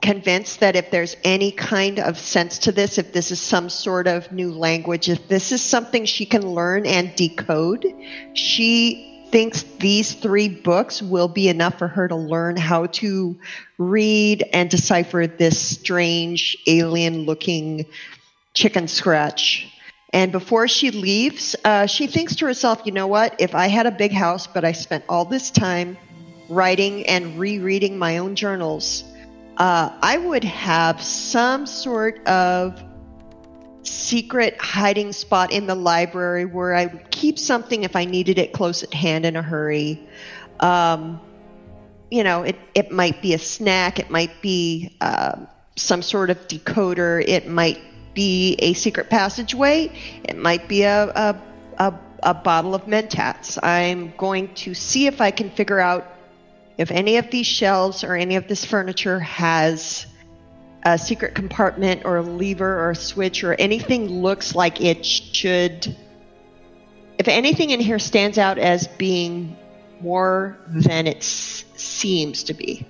convinced 0.00 0.60
that 0.60 0.76
if 0.76 0.90
there's 0.90 1.16
any 1.24 1.50
kind 1.50 1.98
of 1.98 2.18
sense 2.18 2.58
to 2.60 2.72
this, 2.72 2.98
if 2.98 3.12
this 3.12 3.30
is 3.30 3.40
some 3.40 3.68
sort 3.68 4.06
of 4.06 4.30
new 4.32 4.52
language, 4.52 5.08
if 5.08 5.28
this 5.28 5.52
is 5.52 5.62
something 5.62 6.04
she 6.04 6.24
can 6.24 6.42
learn 6.42 6.86
and 6.86 7.14
decode, 7.16 7.86
she 8.34 9.26
thinks 9.30 9.62
these 9.62 10.14
three 10.14 10.48
books 10.48 11.02
will 11.02 11.28
be 11.28 11.48
enough 11.48 11.78
for 11.78 11.88
her 11.88 12.08
to 12.08 12.16
learn 12.16 12.56
how 12.56 12.86
to 12.86 13.38
read 13.76 14.42
and 14.52 14.70
decipher 14.70 15.26
this 15.26 15.60
strange 15.60 16.56
alien 16.66 17.26
looking 17.26 17.86
chicken 18.54 18.88
scratch. 18.88 19.66
And 20.12 20.32
before 20.32 20.68
she 20.68 20.90
leaves, 20.90 21.54
uh, 21.64 21.86
she 21.86 22.06
thinks 22.06 22.36
to 22.36 22.46
herself, 22.46 22.82
you 22.84 22.92
know 22.92 23.06
what? 23.06 23.36
If 23.40 23.54
I 23.54 23.66
had 23.66 23.86
a 23.86 23.90
big 23.90 24.12
house, 24.12 24.46
but 24.46 24.64
I 24.64 24.72
spent 24.72 25.04
all 25.08 25.24
this 25.24 25.50
time 25.50 25.98
writing 26.48 27.06
and 27.06 27.38
rereading 27.38 27.98
my 27.98 28.18
own 28.18 28.34
journals, 28.34 29.04
uh, 29.58 29.90
I 30.00 30.16
would 30.16 30.44
have 30.44 31.02
some 31.02 31.66
sort 31.66 32.26
of 32.26 32.82
secret 33.82 34.56
hiding 34.58 35.12
spot 35.12 35.52
in 35.52 35.66
the 35.66 35.74
library 35.74 36.44
where 36.44 36.74
I 36.74 36.86
would 36.86 37.10
keep 37.10 37.38
something 37.38 37.84
if 37.84 37.96
I 37.96 38.04
needed 38.04 38.38
it 38.38 38.52
close 38.52 38.82
at 38.82 38.94
hand 38.94 39.26
in 39.26 39.36
a 39.36 39.42
hurry. 39.42 40.08
Um, 40.60 41.20
you 42.10 42.24
know, 42.24 42.42
it, 42.42 42.56
it 42.74 42.90
might 42.90 43.20
be 43.20 43.34
a 43.34 43.38
snack, 43.38 43.98
it 43.98 44.10
might 44.10 44.40
be 44.40 44.96
uh, 45.00 45.44
some 45.76 46.00
sort 46.00 46.30
of 46.30 46.48
decoder, 46.48 47.22
it 47.26 47.46
might 47.46 47.78
be 48.18 48.56
a 48.58 48.72
secret 48.72 49.08
passageway, 49.08 49.92
it 50.24 50.36
might 50.36 50.66
be 50.66 50.82
a, 50.82 51.04
a, 51.04 51.42
a, 51.78 51.94
a 52.24 52.34
bottle 52.34 52.74
of 52.74 52.86
Mentats. 52.86 53.60
I'm 53.62 54.12
going 54.16 54.52
to 54.54 54.74
see 54.74 55.06
if 55.06 55.20
I 55.20 55.30
can 55.30 55.50
figure 55.50 55.78
out 55.78 56.04
if 56.76 56.90
any 56.90 57.18
of 57.18 57.30
these 57.30 57.46
shelves 57.46 58.02
or 58.02 58.16
any 58.16 58.34
of 58.34 58.48
this 58.48 58.64
furniture 58.64 59.20
has 59.20 60.04
a 60.82 60.98
secret 60.98 61.36
compartment 61.36 62.04
or 62.04 62.16
a 62.16 62.22
lever 62.22 62.80
or 62.80 62.90
a 62.90 62.96
switch 62.96 63.44
or 63.44 63.54
anything 63.54 64.08
looks 64.08 64.52
like 64.52 64.80
it 64.80 65.06
should 65.06 65.96
if 67.18 67.28
anything 67.28 67.70
in 67.70 67.78
here 67.78 68.00
stands 68.00 68.36
out 68.36 68.58
as 68.58 68.88
being 68.98 69.56
more 70.00 70.58
than 70.66 71.06
it 71.06 71.22
seems 71.22 72.42
to 72.44 72.54
be 72.54 72.84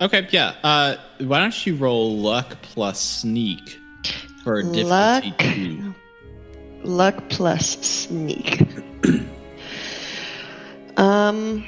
Okay, 0.00 0.26
yeah. 0.30 0.54
Uh, 0.62 0.96
why 1.20 1.38
don't 1.38 1.66
you 1.66 1.76
roll 1.76 2.16
luck 2.16 2.56
plus 2.62 3.00
sneak 3.00 3.78
for 4.44 4.58
a 4.58 4.62
difficulty 4.62 4.84
Luck. 5.30 5.38
two? 5.38 5.94
luck 6.84 7.28
plus 7.30 7.78
sneak 7.80 8.60
um 10.96 11.64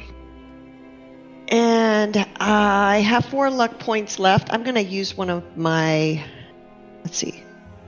and 1.48 2.26
i 2.36 2.98
have 3.00 3.24
four 3.24 3.50
luck 3.50 3.78
points 3.78 4.18
left 4.18 4.52
i'm 4.52 4.62
going 4.62 4.74
to 4.74 4.82
use 4.82 5.16
one 5.16 5.30
of 5.30 5.42
my 5.56 6.22
let's 7.02 7.16
see 7.16 7.42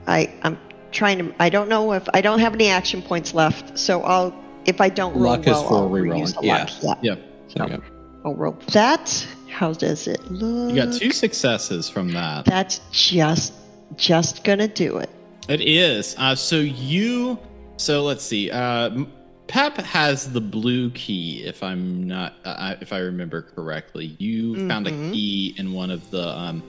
i 0.06 0.32
i'm 0.42 0.58
trying 0.90 1.18
to 1.18 1.34
i 1.38 1.50
don't 1.50 1.68
know 1.68 1.92
if 1.92 2.08
i 2.14 2.20
don't 2.22 2.38
have 2.38 2.54
any 2.54 2.68
action 2.68 3.02
points 3.02 3.34
left 3.34 3.78
so 3.78 4.02
i'll 4.04 4.34
if 4.64 4.80
i 4.80 4.88
don't 4.88 5.12
roll 5.14 5.32
Luck 5.32 5.40
is 5.40 5.46
well, 5.48 5.68
for 5.68 5.74
I'll 5.74 5.90
rerolling, 5.90 6.22
reuse 6.34 6.36
yeah. 6.42 6.66
luck. 6.82 6.98
yeah 7.02 7.14
Yeah, 7.14 7.66
There 7.66 7.76
you 7.76 7.82
i'll 8.24 8.34
roll 8.34 8.58
that 8.72 9.26
how 9.50 9.72
does 9.74 10.06
it 10.08 10.20
look 10.30 10.74
you 10.74 10.82
got 10.82 10.94
two 10.94 11.12
successes 11.12 11.88
from 11.90 12.12
that. 12.12 12.46
that's 12.46 12.80
just 12.90 13.52
just 13.96 14.44
gonna 14.44 14.68
do 14.68 14.98
it 14.98 15.10
It 15.48 15.62
is. 15.62 16.14
Uh, 16.18 16.34
so 16.34 16.56
you. 16.56 17.38
So 17.78 18.02
let's 18.04 18.22
see. 18.22 18.50
Uh, 18.50 19.04
Pep 19.46 19.78
has 19.78 20.30
the 20.30 20.42
blue 20.42 20.90
key. 20.90 21.42
If 21.44 21.62
I'm 21.62 22.06
not, 22.06 22.34
uh, 22.44 22.74
if 22.82 22.92
I 22.92 22.98
remember 22.98 23.40
correctly, 23.40 24.14
you 24.18 24.68
found 24.68 24.86
a 24.86 24.90
Mhm. 24.90 25.12
key 25.14 25.54
in 25.56 25.72
one 25.72 25.90
of 25.90 26.10
the 26.10 26.28
um, 26.28 26.62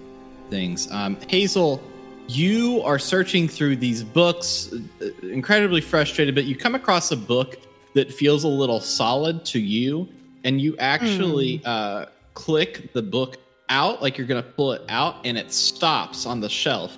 things. 0.50 0.88
Um, 0.92 1.18
Hazel, 1.28 1.82
you 2.30 2.82
are 2.84 2.98
searching 3.00 3.50
through 3.50 3.76
these 3.76 4.02
books, 4.02 4.72
uh, 5.02 5.08
incredibly 5.28 5.82
frustrated, 5.82 6.34
but 6.36 6.46
you 6.46 6.56
come 6.56 6.74
across 6.76 7.12
a 7.12 7.18
book 7.18 7.58
that 7.96 8.14
feels 8.14 8.46
a 8.46 8.48
little 8.48 8.80
solid 8.80 9.44
to 9.46 9.60
you, 9.60 10.08
and 10.46 10.62
you 10.62 10.78
actually 10.80 11.62
uh, 11.66 12.06
click 12.34 12.94
the 12.94 13.02
book 13.02 13.36
out, 13.68 14.02
like 14.02 14.18
you're 14.18 14.28
going 14.28 14.42
to 14.42 14.50
pull 14.52 14.72
it 14.72 14.84
out, 14.88 15.18
and 15.26 15.38
it 15.38 15.52
stops 15.52 16.26
on 16.26 16.40
the 16.40 16.48
shelf. 16.50 16.98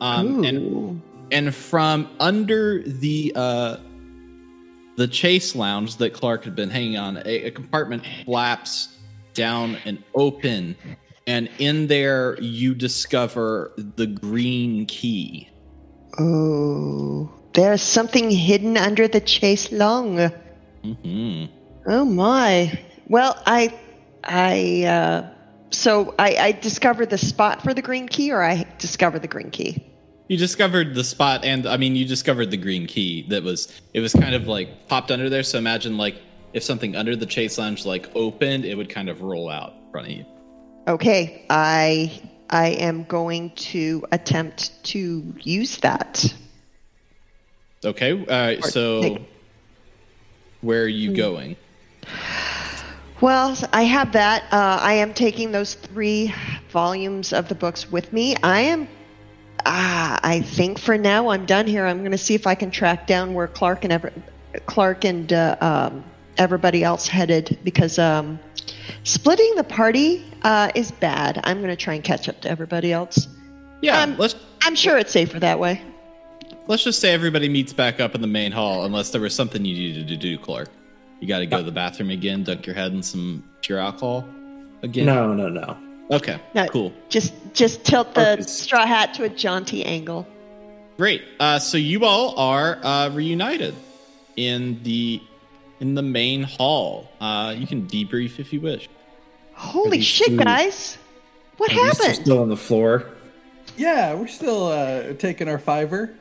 Um, 0.00 0.44
and 0.44 0.58
Ooh. 0.58 1.02
and 1.30 1.54
from 1.54 2.08
under 2.18 2.82
the 2.82 3.32
uh 3.36 3.76
the 4.96 5.08
chase 5.08 5.54
lounge 5.54 5.96
that 5.96 6.12
Clark 6.12 6.44
had 6.44 6.54
been 6.54 6.70
hanging 6.70 6.98
on, 6.98 7.16
a, 7.18 7.44
a 7.46 7.50
compartment 7.50 8.04
flaps 8.24 8.96
down 9.34 9.78
and 9.84 10.02
open, 10.14 10.76
and 11.26 11.48
in 11.58 11.86
there 11.86 12.38
you 12.40 12.74
discover 12.74 13.72
the 13.76 14.06
green 14.06 14.86
key. 14.86 15.48
Oh, 16.18 17.32
there's 17.54 17.82
something 17.82 18.30
hidden 18.30 18.76
under 18.76 19.08
the 19.08 19.20
chase 19.20 19.72
long. 19.72 20.30
hmm 20.82 21.44
Oh 21.86 22.04
my. 22.04 22.78
Well, 23.08 23.40
I, 23.46 23.74
I, 24.22 24.84
uh, 24.84 25.30
so 25.70 26.14
I, 26.18 26.36
I 26.36 26.52
discovered 26.52 27.10
the 27.10 27.18
spot 27.18 27.62
for 27.62 27.72
the 27.72 27.82
green 27.82 28.06
key, 28.06 28.32
or 28.32 28.42
I 28.42 28.66
discovered 28.78 29.22
the 29.22 29.28
green 29.28 29.50
key. 29.50 29.89
You 30.30 30.36
discovered 30.36 30.94
the 30.94 31.02
spot, 31.02 31.44
and 31.44 31.66
I 31.66 31.76
mean, 31.76 31.96
you 31.96 32.04
discovered 32.04 32.52
the 32.52 32.56
green 32.56 32.86
key 32.86 33.26
that 33.30 33.42
was 33.42 33.80
it 33.92 33.98
was 33.98 34.12
kind 34.12 34.32
of 34.32 34.46
like 34.46 34.86
popped 34.86 35.10
under 35.10 35.28
there. 35.28 35.42
So 35.42 35.58
imagine 35.58 35.96
like 35.96 36.22
if 36.52 36.62
something 36.62 36.94
under 36.94 37.16
the 37.16 37.26
chase 37.26 37.58
lounge 37.58 37.84
like 37.84 38.08
opened, 38.14 38.64
it 38.64 38.76
would 38.76 38.88
kind 38.88 39.08
of 39.08 39.22
roll 39.22 39.50
out 39.50 39.72
in 39.72 39.90
front 39.90 40.06
of 40.06 40.12
you. 40.12 40.24
Okay, 40.86 41.44
I, 41.50 42.22
I 42.48 42.68
am 42.68 43.02
going 43.02 43.50
to 43.56 44.06
attempt 44.12 44.84
to 44.84 45.34
use 45.40 45.78
that. 45.78 46.32
Okay, 47.84 48.24
uh, 48.28 48.62
so 48.62 49.02
take- 49.02 49.28
where 50.60 50.84
are 50.84 50.86
you 50.86 51.12
going? 51.12 51.56
Well, 53.20 53.58
I 53.72 53.82
have 53.82 54.12
that. 54.12 54.44
Uh, 54.52 54.78
I 54.80 54.92
am 54.92 55.12
taking 55.12 55.50
those 55.50 55.74
three 55.74 56.32
volumes 56.70 57.32
of 57.32 57.48
the 57.48 57.56
books 57.56 57.90
with 57.90 58.12
me. 58.12 58.36
I 58.44 58.60
am. 58.60 58.86
Ah, 59.66 60.18
I 60.22 60.40
think 60.40 60.78
for 60.78 60.96
now 60.98 61.28
I'm 61.28 61.46
done 61.46 61.66
here. 61.66 61.86
I'm 61.86 61.98
going 62.00 62.12
to 62.12 62.18
see 62.18 62.34
if 62.34 62.46
I 62.46 62.54
can 62.54 62.70
track 62.70 63.06
down 63.06 63.34
where 63.34 63.46
Clark 63.48 63.84
and 63.84 63.92
ever, 63.92 64.12
Clark 64.66 65.04
and 65.04 65.32
uh, 65.32 65.56
um, 65.60 66.04
everybody 66.38 66.82
else 66.84 67.06
headed 67.06 67.58
because 67.64 67.98
um, 67.98 68.38
splitting 69.04 69.54
the 69.56 69.64
party 69.64 70.24
uh, 70.42 70.70
is 70.74 70.90
bad. 70.90 71.40
I'm 71.44 71.58
going 71.58 71.70
to 71.70 71.76
try 71.76 71.94
and 71.94 72.04
catch 72.04 72.28
up 72.28 72.40
to 72.42 72.50
everybody 72.50 72.92
else. 72.92 73.28
Yeah, 73.82 74.02
Um, 74.02 74.16
let's 74.18 74.34
I'm 74.62 74.74
sure 74.74 74.98
it's 74.98 75.12
safer 75.12 75.40
that 75.40 75.58
way. 75.58 75.80
let's 76.66 76.84
just 76.84 77.00
say 77.00 77.12
everybody 77.12 77.48
meets 77.48 77.72
back 77.72 77.98
up 78.00 78.14
in 78.14 78.20
the 78.20 78.26
main 78.26 78.52
hall, 78.52 78.84
unless 78.84 79.10
there 79.10 79.20
was 79.20 79.34
something 79.34 79.64
you 79.64 79.74
needed 79.74 80.08
to 80.08 80.16
do, 80.16 80.38
Clark. 80.38 80.68
You 81.20 81.28
got 81.28 81.38
to 81.40 81.46
go 81.46 81.58
to 81.58 81.62
the 81.62 81.72
bathroom 81.72 82.10
again, 82.10 82.44
dunk 82.44 82.66
your 82.66 82.74
head 82.74 82.92
in 82.92 83.02
some 83.02 83.42
pure 83.62 83.78
alcohol 83.78 84.26
again. 84.82 85.06
No, 85.06 85.32
no, 85.34 85.48
no. 85.48 85.76
Okay. 86.10 86.40
No. 86.54 86.66
Cool. 86.68 86.92
Just 87.08 87.32
just 87.52 87.84
tilt 87.84 88.08
the 88.14 88.22
Clark 88.22 88.40
is- 88.40 88.50
straw 88.52 88.86
hat 88.86 89.14
to 89.14 89.24
a 89.24 89.28
jaunty 89.28 89.84
angle. 89.84 90.26
Great. 90.96 91.22
Uh, 91.38 91.58
so 91.58 91.76
you 91.78 92.04
all 92.04 92.38
are 92.38 92.78
uh, 92.82 93.08
reunited 93.10 93.74
in 94.36 94.82
the 94.82 95.22
in 95.80 95.94
the 95.94 96.02
main 96.02 96.42
hall. 96.42 97.08
Uh, 97.20 97.54
you 97.56 97.66
can 97.66 97.86
debrief 97.86 98.38
if 98.38 98.52
you 98.52 98.60
wish. 98.60 98.88
Holy 99.54 100.00
shit, 100.00 100.28
two- 100.28 100.36
guys! 100.38 100.98
What 101.58 101.70
Are 101.70 101.74
you 101.74 101.92
still- 101.92 102.06
happened? 102.06 102.24
Still 102.24 102.42
on 102.42 102.48
the 102.48 102.56
floor. 102.56 103.04
Yeah, 103.76 104.14
we're 104.14 104.26
still 104.26 104.66
uh, 104.66 105.12
taking 105.14 105.48
our 105.48 105.58
fiver. 105.58 106.14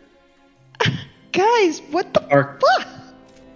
Guys, 1.34 1.82
what 1.92 2.14
the 2.14 2.22
Clark, 2.22 2.62
fuck? 2.62 2.88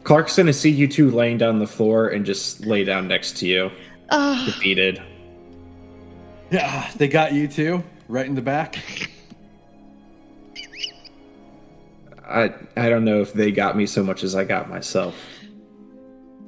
Clark's 0.03 0.35
gonna 0.37 0.51
see 0.53 0.69
you 0.69 0.87
two 0.87 1.09
laying 1.09 1.37
down 1.37 1.49
on 1.49 1.59
the 1.59 1.67
floor 1.67 2.09
and 2.09 2.25
just 2.25 2.65
lay 2.65 2.83
down 2.83 3.07
next 3.07 3.37
to 3.37 3.47
you, 3.47 3.71
Uh, 4.09 4.45
defeated. 4.45 5.01
Yeah, 6.53 6.87
they 6.97 7.07
got 7.07 7.33
you 7.33 7.47
too, 7.47 7.83
right 8.07 8.27
in 8.27 8.35
the 8.35 8.41
back. 8.43 8.77
I 12.23 12.53
I 12.77 12.89
don't 12.89 13.05
know 13.05 13.21
if 13.21 13.33
they 13.33 13.51
got 13.51 13.75
me 13.75 13.87
so 13.87 14.03
much 14.03 14.23
as 14.23 14.35
I 14.35 14.43
got 14.43 14.69
myself. 14.69 15.15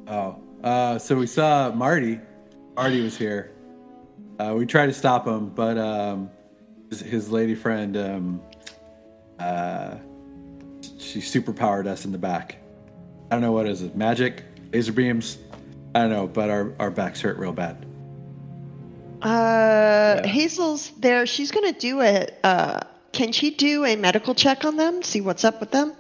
Oh, 0.06 0.40
uh, 0.64 1.00
so 1.00 1.16
we 1.16 1.26
saw 1.26 1.72
Marty. 1.72 2.20
Marty 2.76 3.02
was 3.02 3.18
here. 3.18 3.52
Uh, 4.38 4.54
we 4.56 4.68
tried 4.68 4.86
to 4.86 4.94
stop 4.94 5.26
him, 5.26 5.50
but 5.50 5.76
um, 5.80 6.30
his, 6.92 7.00
his 7.00 7.32
lady 7.32 7.56
friend, 7.56 7.98
um, 7.98 8.42
uh, 9.40 9.96
she 11.00 11.20
superpowered 11.20 11.88
us 11.88 12.06
in 12.06 12.12
the 12.12 12.20
back. 12.20 12.58
I 13.32 13.36
don't 13.36 13.42
know 13.42 13.54
what 13.54 13.66
is 13.66 13.82
it, 13.82 13.96
magic, 13.96 14.44
laser 14.72 14.94
beams. 14.94 15.40
I 15.96 16.02
don't 16.02 16.12
know, 16.12 16.28
but 16.28 16.52
our, 16.52 16.76
our 16.78 16.92
backs 16.92 17.22
hurt 17.22 17.38
real 17.38 17.54
bad. 17.54 17.85
Uh, 19.26 20.22
Yeah. 20.24 20.28
Hazel's 20.28 20.92
there. 21.00 21.26
She's 21.26 21.52
going 21.52 21.74
to 21.74 21.80
do 21.80 22.02
it. 22.02 22.40
Uh, 22.44 22.82
can 23.12 23.32
she 23.32 23.50
do 23.52 23.84
a 23.86 23.96
medical 23.96 24.36
check 24.36 24.66
on 24.66 24.78
them? 24.78 25.02
See 25.02 25.22
what's 25.22 25.44
up 25.44 25.60
with 25.60 25.72
them? 25.72 25.94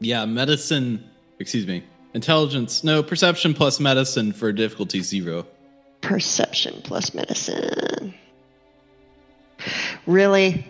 Yeah, 0.00 0.24
medicine. 0.26 1.02
Excuse 1.38 1.66
me. 1.66 1.82
Intelligence. 2.12 2.84
No, 2.84 3.02
perception 3.02 3.54
plus 3.54 3.80
medicine 3.80 4.32
for 4.32 4.52
difficulty 4.52 5.00
zero. 5.00 5.46
Perception 6.00 6.80
plus 6.84 7.14
medicine. 7.14 8.14
Really? 10.06 10.66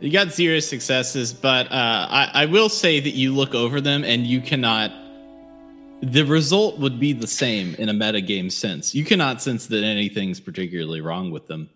You 0.00 0.12
got 0.12 0.32
zero 0.32 0.60
successes, 0.60 1.32
but 1.32 1.66
uh, 1.72 2.06
I, 2.10 2.30
I 2.34 2.46
will 2.46 2.68
say 2.68 3.00
that 3.00 3.14
you 3.14 3.34
look 3.34 3.54
over 3.54 3.80
them 3.80 4.04
and 4.04 4.26
you 4.26 4.40
cannot. 4.40 4.92
The 6.00 6.22
result 6.24 6.78
would 6.78 7.00
be 7.00 7.12
the 7.12 7.26
same 7.26 7.74
in 7.76 7.88
a 7.88 7.92
metagame 7.94 8.50
sense. 8.52 8.94
You 8.94 9.04
cannot 9.04 9.42
sense 9.42 9.66
that 9.66 9.82
anything's 9.84 10.40
particularly 10.40 11.00
wrong 11.00 11.30
with 11.30 11.46
them. 11.48 11.70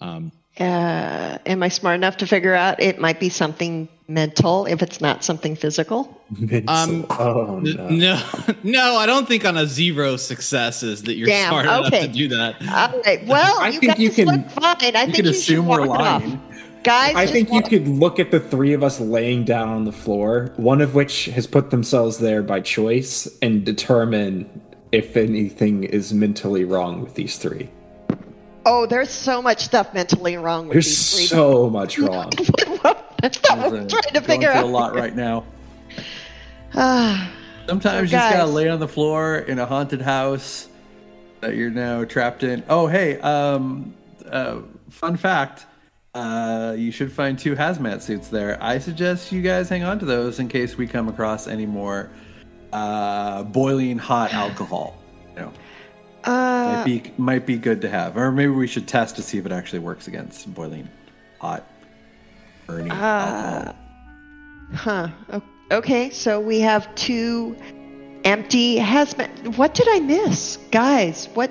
Um, 0.00 0.32
Uh, 0.60 1.38
am 1.46 1.62
I 1.62 1.68
smart 1.68 1.94
enough 1.94 2.18
to 2.18 2.26
figure 2.26 2.54
out 2.54 2.82
it 2.82 2.98
might 2.98 3.18
be 3.18 3.30
something 3.30 3.88
mental 4.06 4.66
if 4.66 4.82
it's 4.82 5.00
not 5.00 5.24
something 5.24 5.56
physical? 5.56 6.20
Um, 6.68 7.06
oh 7.08 7.58
no. 7.62 7.88
no, 7.88 8.22
no, 8.62 8.96
I 8.96 9.06
don't 9.06 9.26
think 9.26 9.46
on 9.46 9.56
a 9.56 9.66
zero 9.66 10.16
successes 10.18 11.04
that 11.04 11.14
you're 11.14 11.26
Damn, 11.28 11.48
smart 11.48 11.64
enough 11.64 11.90
to 11.90 12.08
do 12.08 12.28
that. 12.28 12.56
All 12.68 13.00
right. 13.00 13.26
Well, 13.26 13.60
I 13.60 13.68
you 13.68 13.80
think 13.80 13.92
guys 13.92 14.00
you 14.00 14.10
can- 14.10 14.26
look 14.26 14.50
fine. 14.50 14.76
I 14.82 14.86
You 14.86 14.92
think 15.06 15.16
could 15.16 15.24
you 15.24 15.30
assume 15.30 15.64
should 15.64 15.70
we're 15.70 15.86
walk 15.86 16.00
it 16.00 16.06
off. 16.06 16.22
lying. 16.22 16.42
Guys, 16.82 17.14
I 17.14 17.22
just 17.26 17.32
think 17.32 17.52
you 17.52 17.62
could 17.62 17.86
look 17.86 18.18
at 18.18 18.30
the 18.30 18.40
three 18.40 18.72
of 18.72 18.82
us 18.82 18.98
laying 18.98 19.44
down 19.44 19.68
on 19.68 19.84
the 19.84 19.92
floor, 19.92 20.52
one 20.56 20.80
of 20.80 20.94
which 20.94 21.26
has 21.26 21.46
put 21.46 21.70
themselves 21.70 22.18
there 22.18 22.42
by 22.42 22.60
choice, 22.60 23.28
and 23.40 23.64
determine 23.64 24.60
if 24.90 25.16
anything 25.16 25.84
is 25.84 26.12
mentally 26.12 26.64
wrong 26.64 27.00
with 27.00 27.14
these 27.14 27.38
three. 27.38 27.70
Oh, 28.66 28.86
there's 28.86 29.10
so 29.10 29.40
much 29.42 29.60
stuff 29.60 29.92
mentally 29.94 30.36
wrong 30.36 30.66
with 30.68 30.74
There's 30.74 30.86
these 30.86 31.16
three. 31.16 31.26
so 31.26 31.70
much 31.70 31.98
wrong. 32.00 32.30
That's 33.20 33.40
not 33.48 33.58
what 33.58 33.66
I'm 33.80 33.88
trying 33.88 34.02
to 34.02 34.12
Going 34.14 34.24
figure 34.24 34.50
out. 34.50 34.64
a 34.64 34.66
lot 34.66 34.94
right 34.96 35.14
now. 35.14 35.44
Sometimes 36.72 37.82
So 37.82 38.00
you 38.00 38.06
just 38.08 38.32
gotta 38.32 38.46
lay 38.46 38.68
on 38.68 38.80
the 38.80 38.88
floor 38.88 39.36
in 39.38 39.58
a 39.58 39.66
haunted 39.66 40.00
house 40.00 40.68
that 41.40 41.54
you're 41.54 41.70
now 41.70 42.04
trapped 42.04 42.42
in. 42.42 42.62
Oh, 42.68 42.86
hey, 42.88 43.18
um, 43.20 43.94
uh, 44.28 44.58
fun 44.90 45.16
fact. 45.16 45.66
Uh, 46.14 46.74
you 46.76 46.90
should 46.90 47.10
find 47.10 47.38
two 47.38 47.56
hazmat 47.56 48.02
suits 48.02 48.28
there. 48.28 48.62
I 48.62 48.78
suggest 48.78 49.32
you 49.32 49.40
guys 49.40 49.70
hang 49.70 49.82
on 49.82 49.98
to 50.00 50.04
those 50.04 50.40
in 50.40 50.48
case 50.48 50.76
we 50.76 50.86
come 50.86 51.08
across 51.08 51.46
any 51.46 51.64
more 51.64 52.10
uh, 52.72 53.44
boiling 53.44 53.98
hot 53.98 54.34
alcohol. 54.34 54.98
You 55.30 55.40
know, 55.40 55.52
might 56.26 56.80
uh, 56.80 56.84
be 56.84 57.12
might 57.16 57.46
be 57.46 57.56
good 57.56 57.80
to 57.80 57.88
have, 57.88 58.18
or 58.18 58.30
maybe 58.30 58.52
we 58.52 58.66
should 58.66 58.86
test 58.86 59.16
to 59.16 59.22
see 59.22 59.38
if 59.38 59.46
it 59.46 59.52
actually 59.52 59.78
works 59.78 60.06
against 60.06 60.52
boiling 60.52 60.88
hot 61.40 61.66
burning 62.66 62.92
alcohol. 62.92 63.76
huh. 64.74 65.08
Okay, 65.70 66.10
so 66.10 66.38
we 66.38 66.60
have 66.60 66.94
two 66.94 67.56
empty 68.24 68.76
hazmat. 68.76 69.56
What 69.56 69.72
did 69.72 69.88
I 69.88 70.00
miss, 70.00 70.58
guys? 70.70 71.30
What? 71.32 71.50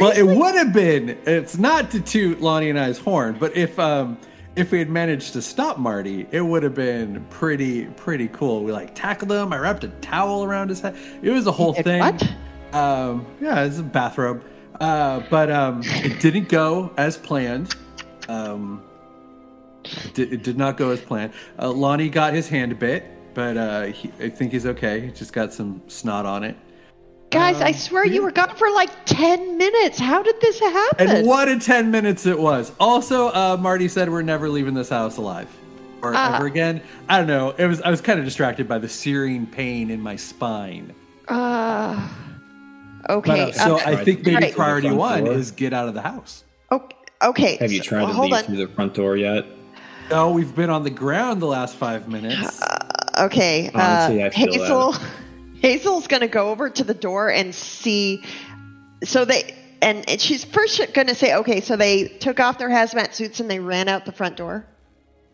Well, 0.00 0.12
it 0.12 0.22
would 0.22 0.54
have 0.54 0.72
been. 0.72 1.18
It's 1.26 1.58
not 1.58 1.90
to 1.92 2.00
toot 2.00 2.40
Lonnie 2.40 2.70
and 2.70 2.78
I's 2.78 2.98
horn, 2.98 3.36
but 3.38 3.56
if 3.56 3.78
um 3.78 4.18
if 4.56 4.72
we 4.72 4.78
had 4.78 4.88
managed 4.88 5.34
to 5.34 5.42
stop 5.42 5.78
Marty, 5.78 6.26
it 6.30 6.40
would 6.40 6.62
have 6.62 6.74
been 6.74 7.24
pretty 7.30 7.84
pretty 7.86 8.28
cool. 8.28 8.64
We 8.64 8.72
like 8.72 8.94
tackled 8.94 9.30
him. 9.30 9.52
I 9.52 9.58
wrapped 9.58 9.84
a 9.84 9.88
towel 10.00 10.44
around 10.44 10.70
his 10.70 10.80
head. 10.80 10.96
It 11.22 11.30
was 11.30 11.46
a 11.46 11.52
whole 11.52 11.74
thing. 11.74 12.00
what? 12.00 12.34
Um, 12.72 13.26
yeah, 13.40 13.64
it's 13.64 13.78
a 13.78 13.82
bathrobe. 13.82 14.42
Uh, 14.80 15.22
but 15.30 15.50
um, 15.50 15.80
it 15.84 16.20
didn't 16.20 16.48
go 16.48 16.92
as 16.96 17.16
planned. 17.16 17.74
Um, 18.28 18.82
it 19.84 20.14
did, 20.14 20.32
it 20.32 20.42
did 20.42 20.58
not 20.58 20.76
go 20.76 20.90
as 20.90 21.00
planned. 21.00 21.32
Uh, 21.58 21.70
Lonnie 21.70 22.08
got 22.10 22.34
his 22.34 22.48
hand 22.48 22.78
bit, 22.78 23.04
but 23.34 23.56
uh, 23.56 23.82
he, 23.84 24.10
I 24.20 24.28
think 24.28 24.52
he's 24.52 24.66
okay. 24.66 25.00
He 25.00 25.10
just 25.12 25.32
got 25.32 25.54
some 25.54 25.80
snot 25.86 26.26
on 26.26 26.44
it. 26.44 26.56
Guys, 27.30 27.60
I 27.60 27.68
um, 27.68 27.74
swear 27.74 28.06
you 28.06 28.22
were 28.22 28.30
gone 28.30 28.54
for 28.56 28.70
like 28.70 28.90
10 29.06 29.58
minutes. 29.58 29.98
How 29.98 30.22
did 30.22 30.40
this 30.40 30.60
happen? 30.60 31.08
And 31.10 31.26
what 31.26 31.48
a 31.48 31.58
10 31.58 31.90
minutes 31.90 32.24
it 32.24 32.38
was. 32.38 32.72
Also, 32.78 33.28
uh, 33.28 33.56
Marty 33.60 33.88
said 33.88 34.10
we're 34.10 34.22
never 34.22 34.48
leaving 34.48 34.74
this 34.74 34.88
house 34.88 35.16
alive 35.16 35.48
or 36.02 36.12
Ah. 36.14 36.36
ever 36.36 36.46
again. 36.46 36.80
I 37.08 37.18
don't 37.18 37.26
know. 37.26 37.50
It 37.58 37.66
was 37.66 37.80
I 37.82 37.90
was 37.90 38.00
kind 38.00 38.18
of 38.18 38.24
distracted 38.24 38.68
by 38.68 38.78
the 38.78 38.88
searing 38.88 39.46
pain 39.46 39.90
in 39.90 40.00
my 40.00 40.16
spine. 40.16 40.94
Uh, 41.28 42.08
But, 43.02 43.10
okay. 43.16 43.50
uh, 43.50 43.52
so 43.52 43.76
uh, 43.76 43.82
I 43.84 43.96
think 44.04 44.24
maybe 44.24 44.36
Right. 44.36 44.54
priority 44.54 44.90
one 44.90 45.24
door. 45.24 45.34
is 45.34 45.50
get 45.50 45.72
out 45.72 45.88
of 45.88 45.94
the 45.94 46.02
house. 46.02 46.44
okay, 46.70 46.96
okay. 47.22 47.56
Have 47.56 47.72
you 47.72 47.82
so- 47.82 47.88
tried 47.88 48.00
to 48.06 48.12
hold 48.12 48.30
leave 48.30 48.38
on. 48.40 48.44
through 48.44 48.56
the 48.66 48.68
front 48.68 48.94
door 48.94 49.16
yet? 49.16 49.44
No, 50.10 50.30
we've 50.30 50.54
been 50.54 50.70
on 50.70 50.84
the 50.84 50.90
ground 50.90 51.42
the 51.42 51.46
last 51.46 51.74
five 51.74 52.08
minutes. 52.08 52.60
Okay. 53.18 53.68
Honestly, 53.74 54.22
uh, 54.22 54.26
I 54.26 54.30
Hazel's 55.60 56.06
gonna 56.06 56.28
go 56.28 56.50
over 56.50 56.70
to 56.70 56.84
the 56.84 56.94
door 56.94 57.30
and 57.30 57.54
see. 57.54 58.24
So 59.04 59.24
they 59.24 59.54
and, 59.82 60.08
and 60.08 60.20
she's 60.20 60.44
first 60.44 60.92
gonna 60.94 61.14
say, 61.14 61.34
okay, 61.36 61.60
so 61.60 61.76
they 61.76 62.08
took 62.08 62.40
off 62.40 62.58
their 62.58 62.70
hazmat 62.70 63.14
suits 63.14 63.40
and 63.40 63.50
they 63.50 63.58
ran 63.60 63.88
out 63.88 64.04
the 64.04 64.12
front 64.12 64.36
door. 64.36 64.66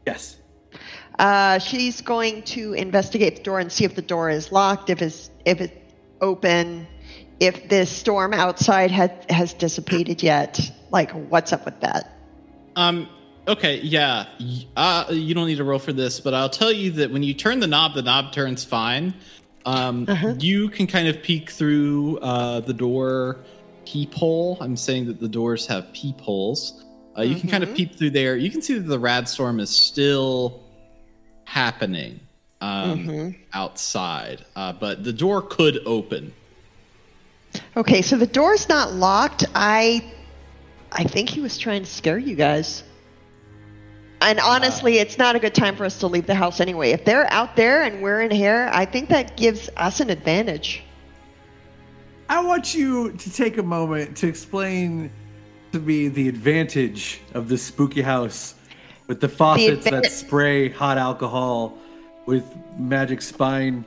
yes. 0.06 0.36
Uh, 1.18 1.58
she's 1.58 2.00
going 2.00 2.42
to 2.42 2.72
investigate 2.72 3.36
the 3.36 3.42
door 3.42 3.60
and 3.60 3.70
see 3.70 3.84
if 3.84 3.94
the 3.94 4.02
door 4.02 4.30
is 4.30 4.50
locked, 4.50 4.88
if 4.88 5.02
it's 5.02 5.30
if 5.44 5.60
it's 5.60 5.74
open, 6.22 6.86
if 7.38 7.68
this 7.68 7.90
storm 7.90 8.32
outside 8.32 8.90
has 8.90 9.10
has 9.28 9.52
dissipated 9.52 10.22
yet. 10.22 10.58
Like, 10.90 11.10
what's 11.10 11.52
up 11.52 11.64
with 11.66 11.80
that? 11.80 12.16
Um. 12.76 13.08
Okay. 13.46 13.80
Yeah. 13.80 14.26
Uh, 14.74 15.06
you 15.10 15.34
don't 15.34 15.48
need 15.48 15.56
to 15.56 15.64
roll 15.64 15.78
for 15.78 15.92
this, 15.92 16.20
but 16.20 16.32
I'll 16.32 16.48
tell 16.48 16.72
you 16.72 16.92
that 16.92 17.10
when 17.10 17.22
you 17.22 17.34
turn 17.34 17.60
the 17.60 17.66
knob, 17.66 17.94
the 17.94 18.02
knob 18.02 18.32
turns 18.32 18.64
fine. 18.64 19.14
Um, 19.64 20.06
you 20.38 20.68
can 20.68 20.86
kind 20.86 21.08
of 21.08 21.22
peek 21.22 21.50
through 21.50 22.18
uh, 22.18 22.60
the 22.60 22.74
door 22.74 23.38
peephole. 23.84 24.58
I'm 24.60 24.76
saying 24.76 25.06
that 25.06 25.20
the 25.20 25.28
doors 25.28 25.66
have 25.66 25.92
peepholes. 25.92 26.84
Uh, 27.16 27.22
you 27.22 27.38
can 27.38 27.48
kind 27.48 27.62
of 27.62 27.74
peep 27.74 27.96
through 27.96 28.10
there. 28.10 28.36
You 28.36 28.50
can 28.50 28.62
see 28.62 28.74
that 28.74 28.88
the 28.88 28.98
rad 28.98 29.28
storm 29.28 29.60
is 29.60 29.70
still 29.70 30.62
happening 31.44 32.20
um, 32.62 33.34
outside, 33.52 34.44
uh, 34.56 34.72
but 34.72 35.04
the 35.04 35.12
door 35.12 35.42
could 35.42 35.80
open. 35.84 36.32
Okay, 37.76 38.00
so 38.00 38.16
the 38.16 38.26
door's 38.26 38.68
not 38.68 38.94
locked. 38.94 39.44
I 39.54 40.10
I 40.90 41.04
think 41.04 41.28
he 41.28 41.40
was 41.40 41.58
trying 41.58 41.82
to 41.82 41.90
scare 41.90 42.18
you 42.18 42.34
guys. 42.34 42.82
And 44.22 44.38
honestly, 44.38 44.98
it's 44.98 45.18
not 45.18 45.34
a 45.34 45.40
good 45.40 45.54
time 45.54 45.74
for 45.74 45.84
us 45.84 45.98
to 45.98 46.06
leave 46.06 46.26
the 46.26 46.34
house 46.34 46.60
anyway. 46.60 46.92
If 46.92 47.04
they're 47.04 47.30
out 47.32 47.56
there 47.56 47.82
and 47.82 48.00
we're 48.00 48.22
in 48.22 48.30
here, 48.30 48.70
I 48.72 48.84
think 48.84 49.08
that 49.08 49.36
gives 49.36 49.68
us 49.76 49.98
an 49.98 50.10
advantage. 50.10 50.84
I 52.28 52.40
want 52.40 52.72
you 52.72 53.12
to 53.12 53.32
take 53.32 53.58
a 53.58 53.62
moment 53.62 54.16
to 54.18 54.28
explain 54.28 55.10
to 55.72 55.80
me 55.80 56.06
the 56.08 56.28
advantage 56.28 57.20
of 57.34 57.48
this 57.48 57.62
spooky 57.62 58.00
house 58.00 58.54
with 59.08 59.20
the 59.20 59.28
faucets 59.28 59.84
that 59.84 60.04
advan- 60.04 60.10
spray 60.10 60.68
hot 60.68 60.98
alcohol 60.98 61.76
with 62.24 62.44
magic 62.78 63.20
spine 63.22 63.84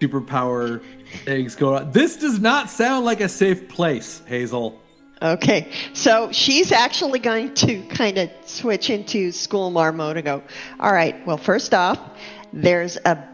superpower 0.00 0.82
things 1.24 1.56
going 1.56 1.82
on. 1.82 1.92
This 1.92 2.16
does 2.16 2.38
not 2.38 2.70
sound 2.70 3.04
like 3.04 3.20
a 3.20 3.28
safe 3.28 3.68
place, 3.68 4.22
Hazel. 4.26 4.80
Okay, 5.24 5.70
so 5.94 6.32
she's 6.32 6.70
actually 6.70 7.18
going 7.18 7.54
to 7.54 7.80
kind 7.84 8.18
of 8.18 8.30
switch 8.44 8.90
into 8.90 9.32
school 9.32 9.70
mar 9.70 9.90
mode 9.90 10.18
and 10.18 10.24
go, 10.26 10.42
all 10.78 10.92
right, 10.92 11.26
well, 11.26 11.38
first 11.38 11.72
off, 11.72 11.98
there's 12.52 12.98
a 12.98 13.26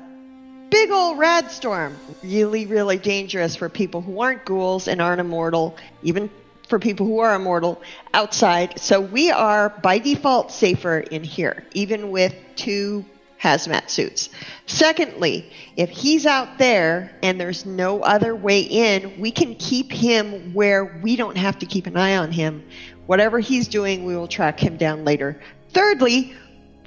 big 0.70 0.92
old 0.92 1.18
rad 1.18 1.50
storm. 1.50 1.96
Really, 2.22 2.66
really 2.66 2.98
dangerous 2.98 3.56
for 3.56 3.68
people 3.68 4.02
who 4.02 4.20
aren't 4.20 4.44
ghouls 4.44 4.86
and 4.86 5.02
aren't 5.02 5.20
immortal, 5.20 5.76
even 6.04 6.30
for 6.68 6.78
people 6.78 7.06
who 7.06 7.18
are 7.18 7.34
immortal 7.34 7.82
outside. 8.14 8.78
So 8.78 9.00
we 9.00 9.32
are 9.32 9.70
by 9.70 9.98
default 9.98 10.52
safer 10.52 11.00
in 11.00 11.24
here, 11.24 11.64
even 11.72 12.12
with 12.12 12.32
two 12.54 13.04
hazmat 13.42 13.88
suits. 13.88 14.28
Secondly, 14.66 15.50
if 15.76 15.88
he's 15.88 16.26
out 16.26 16.58
there 16.58 17.10
and 17.22 17.40
there's 17.40 17.64
no 17.64 18.00
other 18.00 18.36
way 18.36 18.60
in, 18.60 19.18
we 19.18 19.30
can 19.30 19.54
keep 19.54 19.90
him 19.90 20.52
where 20.52 21.00
we 21.02 21.16
don't 21.16 21.36
have 21.36 21.58
to 21.58 21.66
keep 21.66 21.86
an 21.86 21.96
eye 21.96 22.16
on 22.16 22.30
him. 22.30 22.62
Whatever 23.06 23.40
he's 23.40 23.66
doing, 23.66 24.04
we 24.04 24.14
will 24.14 24.28
track 24.28 24.60
him 24.60 24.76
down 24.76 25.04
later. 25.04 25.40
Thirdly, 25.72 26.34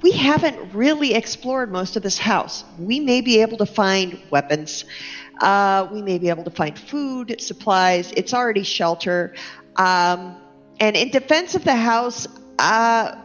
we 0.02 0.12
haven't 0.12 0.74
really 0.74 1.14
explored 1.14 1.72
most 1.72 1.96
of 1.96 2.02
this 2.02 2.18
house. 2.18 2.64
We 2.78 3.00
may 3.00 3.20
be 3.20 3.40
able 3.42 3.58
to 3.58 3.66
find 3.66 4.20
weapons, 4.30 4.84
Uh, 5.40 5.88
we 5.92 6.00
may 6.00 6.16
be 6.16 6.28
able 6.28 6.44
to 6.44 6.50
find 6.50 6.78
food, 6.78 7.40
supplies. 7.40 8.12
It's 8.12 8.32
already 8.32 8.62
shelter. 8.62 9.34
Um, 9.74 10.36
and 10.78 10.96
in 10.96 11.10
defense 11.10 11.56
of 11.56 11.64
the 11.64 11.74
house, 11.74 12.28
uh, 12.60 13.16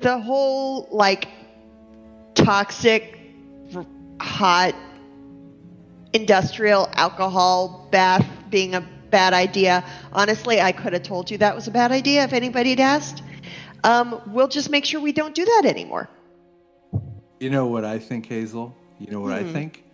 the 0.00 0.18
whole 0.18 0.88
like 0.90 1.28
toxic, 2.50 3.16
hot 4.20 4.74
industrial 6.12 6.88
alcohol 6.94 7.86
bath 7.92 8.26
being 8.50 8.74
a 8.74 8.80
bad 9.08 9.32
idea. 9.32 9.84
Honestly, 10.12 10.60
I 10.60 10.72
could 10.72 10.92
have 10.92 11.04
told 11.04 11.30
you 11.30 11.38
that 11.38 11.54
was 11.54 11.68
a 11.68 11.70
bad 11.70 11.92
idea 11.92 12.24
if 12.24 12.32
anybody 12.32 12.70
had 12.70 12.80
asked. 12.80 13.22
Um, 13.84 14.20
we'll 14.26 14.48
just 14.48 14.68
make 14.68 14.84
sure 14.84 15.00
we 15.00 15.12
don't 15.12 15.32
do 15.32 15.44
that 15.44 15.62
anymore. 15.64 16.10
You 17.38 17.50
know 17.50 17.66
what 17.66 17.84
I 17.84 18.00
think, 18.00 18.26
Hazel? 18.26 18.76
You 18.98 19.12
know 19.12 19.20
what 19.20 19.32
I 19.32 19.44
think? 19.44 19.84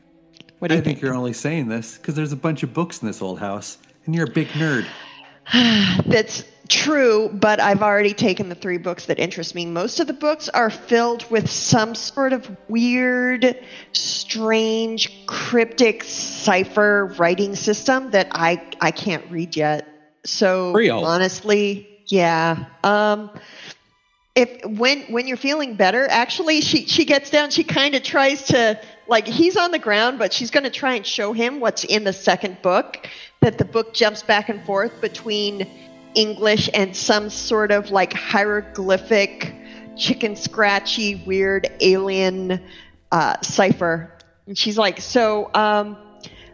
What 0.58 0.68
do 0.68 0.76
I 0.76 0.78
you 0.78 0.82
think 0.82 0.96
think? 0.96 1.02
you're 1.02 1.14
only 1.14 1.34
saying 1.34 1.68
this 1.68 1.98
because 1.98 2.14
there's 2.14 2.32
a 2.32 2.36
bunch 2.36 2.62
of 2.62 2.72
books 2.72 3.02
in 3.02 3.06
this 3.06 3.20
old 3.20 3.38
house, 3.38 3.76
and 4.06 4.14
you're 4.14 4.28
a 4.28 4.30
big 4.30 4.48
nerd. 4.48 4.86
That's 6.06 6.42
true, 6.68 7.28
but 7.32 7.60
I've 7.60 7.82
already 7.82 8.14
taken 8.14 8.48
the 8.48 8.54
three 8.54 8.78
books 8.78 9.06
that 9.06 9.18
interest 9.18 9.54
me. 9.54 9.66
Most 9.66 10.00
of 10.00 10.06
the 10.06 10.12
books 10.12 10.48
are 10.48 10.70
filled 10.70 11.28
with 11.30 11.50
some 11.50 11.94
sort 11.94 12.32
of 12.32 12.50
weird, 12.68 13.58
strange, 13.92 15.26
cryptic 15.26 16.04
cipher 16.04 17.06
writing 17.18 17.56
system 17.56 18.10
that 18.10 18.28
I 18.32 18.62
I 18.80 18.90
can't 18.90 19.30
read 19.30 19.56
yet. 19.56 19.88
So 20.24 20.72
Creole. 20.72 21.04
honestly, 21.04 21.88
yeah. 22.06 22.66
Um 22.84 23.30
if 24.34 24.64
when 24.66 25.02
when 25.04 25.26
you're 25.26 25.36
feeling 25.38 25.76
better, 25.76 26.06
actually 26.08 26.60
she 26.60 26.86
she 26.86 27.04
gets 27.04 27.30
down, 27.30 27.50
she 27.50 27.64
kind 27.64 27.94
of 27.94 28.02
tries 28.02 28.42
to 28.44 28.78
like 29.08 29.26
he's 29.26 29.56
on 29.56 29.70
the 29.70 29.78
ground, 29.78 30.18
but 30.18 30.32
she's 30.32 30.50
going 30.50 30.64
to 30.64 30.70
try 30.70 30.94
and 30.94 31.06
show 31.06 31.32
him 31.32 31.60
what's 31.60 31.84
in 31.84 32.04
the 32.04 32.12
second 32.12 32.60
book. 32.62 33.08
That 33.40 33.58
the 33.58 33.64
book 33.64 33.94
jumps 33.94 34.22
back 34.22 34.48
and 34.48 34.64
forth 34.64 35.00
between 35.00 35.66
English 36.16 36.68
and 36.74 36.96
some 36.96 37.30
sort 37.30 37.70
of 37.70 37.92
like 37.92 38.12
hieroglyphic, 38.12 39.54
chicken 39.96 40.34
scratchy, 40.34 41.22
weird 41.26 41.70
alien 41.80 42.60
uh, 43.12 43.40
cipher. 43.42 44.12
And 44.46 44.58
she's 44.58 44.76
like, 44.78 45.00
so 45.00 45.50
um, 45.54 45.96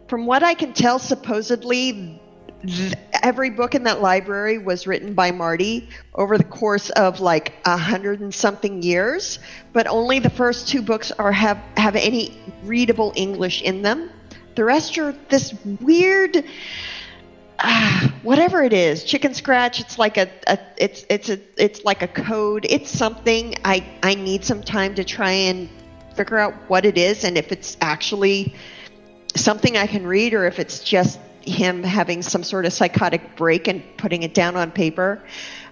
from 0.07 0.25
what 0.25 0.43
I 0.43 0.53
can 0.53 0.73
tell, 0.73 0.99
supposedly 0.99 2.21
th- 2.65 2.93
every 3.21 3.49
book 3.49 3.75
in 3.75 3.83
that 3.83 4.01
library 4.01 4.57
was 4.57 4.85
written 4.85 5.13
by 5.13 5.31
Marty 5.31 5.89
over 6.13 6.37
the 6.37 6.43
course 6.43 6.89
of 6.91 7.19
like 7.19 7.53
a 7.65 7.77
hundred 7.77 8.19
and 8.19 8.33
something 8.33 8.81
years, 8.81 9.39
but 9.71 9.87
only 9.87 10.19
the 10.19 10.29
first 10.29 10.67
two 10.67 10.81
books 10.81 11.11
are 11.11 11.31
have 11.31 11.57
have 11.77 11.95
any 11.95 12.37
readable 12.63 13.13
English 13.15 13.61
in 13.61 13.81
them. 13.81 14.09
The 14.55 14.63
rest 14.63 14.97
are 14.97 15.13
this 15.29 15.53
weird, 15.81 16.43
whatever 18.23 18.63
it 18.63 18.73
is, 18.73 19.03
chicken 19.03 19.33
scratch. 19.33 19.79
It's 19.79 19.97
like 19.97 20.17
a, 20.17 20.29
a 20.47 20.59
it's 20.77 21.05
it's 21.09 21.29
a 21.29 21.39
it's 21.57 21.83
like 21.83 22.01
a 22.01 22.07
code. 22.07 22.65
It's 22.69 22.89
something. 22.89 23.55
I 23.63 23.85
I 24.03 24.15
need 24.15 24.43
some 24.43 24.61
time 24.61 24.95
to 24.95 25.03
try 25.03 25.31
and 25.31 25.69
figure 26.15 26.37
out 26.37 26.53
what 26.69 26.85
it 26.85 26.97
is 26.97 27.23
and 27.23 27.39
if 27.39 27.51
it's 27.51 27.75
actually 27.81 28.53
something 29.35 29.75
I 29.77 29.87
can 29.87 30.05
read 30.05 30.35
or 30.35 30.45
if 30.45 30.59
it's 30.59 30.83
just 30.83 31.19
him 31.41 31.83
having 31.83 32.21
some 32.21 32.43
sort 32.43 32.65
of 32.65 32.73
psychotic 32.73 33.35
break 33.35 33.67
and 33.67 33.83
putting 33.97 34.23
it 34.23 34.33
down 34.33 34.55
on 34.55 34.71
paper. 34.71 35.23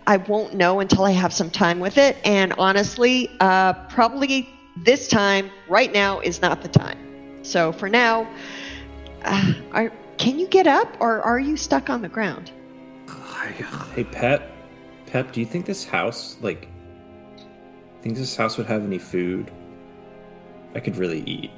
I 0.08 0.18
won't 0.18 0.56
know 0.56 0.80
until 0.80 1.04
I 1.06 1.12
have 1.12 1.32
some 1.32 1.50
time 1.50 1.80
with 1.80 1.98
it. 1.98 2.18
And 2.26 2.54
honestly, 2.58 3.30
uh, 3.40 3.74
probably 3.90 4.50
this 4.78 5.08
time, 5.08 5.52
right 5.70 5.92
now, 5.94 6.20
is 6.22 6.42
not 6.42 6.62
the 6.62 6.68
time. 6.68 7.44
So 7.44 7.72
for 7.72 7.88
now, 7.88 8.28
uh, 9.24 9.54
are, 9.72 9.92
can 10.22 10.38
you 10.40 10.48
get 10.48 10.68
up 10.68 10.96
or 11.00 11.22
are 11.22 11.40
you 11.40 11.58
stuck 11.58 11.90
on 11.90 12.02
the 12.02 12.08
ground? 12.10 12.52
Hey, 13.96 14.04
Pep. 14.04 14.52
Pep, 15.08 15.32
do 15.34 15.40
you 15.40 15.46
think 15.46 15.66
this 15.66 15.84
house, 15.84 16.38
like, 16.42 16.68
think 18.02 18.16
this 18.16 18.36
house 18.36 18.58
would 18.58 18.68
have 18.68 18.84
any 18.86 19.00
food? 19.00 19.52
I 20.76 20.80
could 20.80 20.96
really 20.96 21.22
eat. 21.26 21.52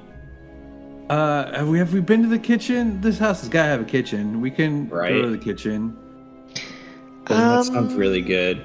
Uh, 1.10 1.52
have 1.58 1.68
we 1.68 1.78
have 1.78 1.94
we 1.94 2.00
been 2.00 2.24
to 2.24 2.30
the 2.30 2.40
kitchen? 2.40 3.02
This 3.02 3.20
house 3.20 3.42
has 3.42 3.50
got 3.50 3.64
to 3.64 3.70
have 3.70 3.82
a 3.82 3.86
kitchen. 3.86 4.40
We 4.42 4.50
can 4.50 4.88
Right. 4.90 5.10
go 5.14 5.24
to 5.24 5.30
the 5.30 5.38
kitchen. 5.38 5.96
Doesn't 7.26 7.48
that 7.48 7.58
Um, 7.58 7.64
sound 7.90 7.92
really 8.00 8.22
good? 8.22 8.64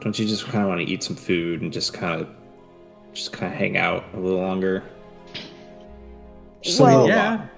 Don't 0.00 0.18
you 0.18 0.26
just 0.26 0.46
kind 0.48 0.62
of 0.64 0.68
want 0.68 0.80
to 0.80 0.86
eat 0.86 1.02
some 1.02 1.14
food 1.16 1.60
and 1.62 1.72
just 1.72 1.92
kind 1.92 2.20
of, 2.22 2.28
just 3.12 3.32
kind 3.32 3.52
of 3.52 3.58
hang 3.58 3.76
out 3.76 4.04
a 4.14 4.18
little 4.18 4.40
longer? 4.40 4.82
Just 6.62 6.80
a 6.80 6.82
Well- 6.82 6.92
little 7.02 7.08
Yeah. 7.08 7.36
while. 7.36 7.48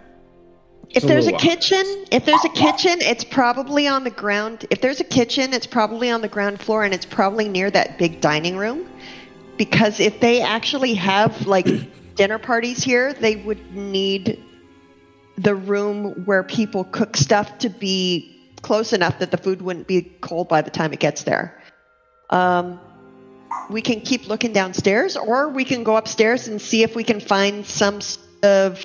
If 0.91 1.03
there's 1.03 1.27
a 1.27 1.33
kitchen, 1.33 1.85
if 2.11 2.25
there's 2.25 2.45
a 2.45 2.49
kitchen, 2.49 3.01
it's 3.01 3.25
probably 3.25 3.87
on 3.87 4.05
the 4.05 4.11
ground. 4.11 4.67
If 4.71 4.81
there's 4.81 5.01
a 5.01 5.05
kitchen, 5.05 5.53
it's 5.53 5.67
probably 5.67 6.11
on 6.11 6.23
the 6.23 6.29
ground 6.29 6.61
floor 6.61 6.85
and 6.85 6.95
it's 6.95 7.05
probably 7.05 7.49
near 7.49 7.71
that 7.71 7.99
big 7.99 8.21
dining 8.21 8.57
room. 8.57 8.89
Because 9.57 10.01
if 10.01 10.21
they 10.21 10.41
actually 10.41 10.95
have 10.95 11.47
like 11.47 11.67
dinner 12.15 12.39
parties 12.39 12.83
here, 12.83 13.13
they 13.13 13.37
would 13.37 13.75
need 13.75 14.43
the 15.37 15.55
room 15.55 16.25
where 16.25 16.43
people 16.43 16.85
cook 16.85 17.17
stuff 17.17 17.59
to 17.59 17.69
be 17.69 18.35
close 18.63 18.93
enough 18.93 19.19
that 19.21 19.31
the 19.31 19.37
food 19.37 19.63
wouldn't 19.63 19.87
be 19.87 20.03
cold 20.03 20.49
by 20.49 20.63
the 20.63 20.71
time 20.71 20.93
it 20.93 21.01
gets 21.01 21.23
there. 21.23 21.63
Um, 22.31 22.81
we 23.71 23.83
can 23.83 24.01
keep 24.01 24.29
looking 24.29 24.53
downstairs, 24.53 25.17
or 25.17 25.49
we 25.49 25.65
can 25.65 25.85
go 25.85 25.97
upstairs 25.97 26.49
and 26.49 26.61
see 26.61 26.83
if 26.83 26.95
we 26.95 27.05
can 27.05 27.21
find 27.21 27.65
some 27.65 28.01
of 28.43 28.85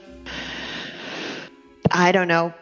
I 1.94 2.12
don't 2.12 2.28
know, 2.28 2.54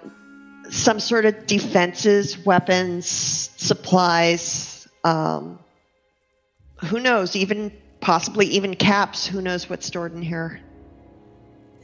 some 0.69 0.99
sort 0.99 1.25
of 1.25 1.47
defenses, 1.47 2.37
weapons, 2.37 3.07
supplies. 3.07 4.87
Um, 5.03 5.57
who 6.77 6.99
knows? 6.99 7.35
Even 7.35 7.71
possibly 8.01 8.45
even 8.47 8.75
caps. 8.75 9.25
Who 9.25 9.41
knows 9.41 9.69
what's 9.69 9.85
stored 9.85 10.13
in 10.13 10.21
here? 10.21 10.59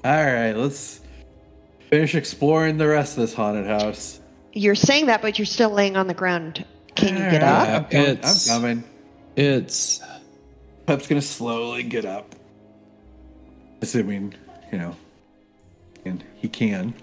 All 0.03 0.11
right, 0.25 0.51
let's 0.53 0.99
finish 1.89 2.15
exploring 2.15 2.77
the 2.77 2.87
rest 2.87 3.17
of 3.17 3.21
this 3.21 3.33
haunted 3.33 3.65
house. 3.65 4.19
You're 4.53 4.75
saying 4.75 5.07
that, 5.07 5.21
but 5.21 5.39
you're 5.39 5.45
still 5.45 5.69
laying 5.69 5.95
on 5.97 6.07
the 6.07 6.13
ground. 6.13 6.65
Can 6.95 7.09
you 7.13 7.29
get 7.31 7.43
All 7.43 7.49
up? 7.49 7.67
right, 7.67 7.75
I'm 7.75 7.85
coming. 7.85 8.07
It's- 8.11 8.49
I'm 8.49 8.61
coming. 8.61 8.83
It's 9.35 10.01
Pep's 10.85 11.07
gonna 11.07 11.21
slowly 11.21 11.83
get 11.83 12.05
up, 12.05 12.35
assuming 13.81 14.33
you 14.71 14.79
know, 14.79 14.95
and 16.05 16.23
he 16.37 16.47
can. 16.49 16.93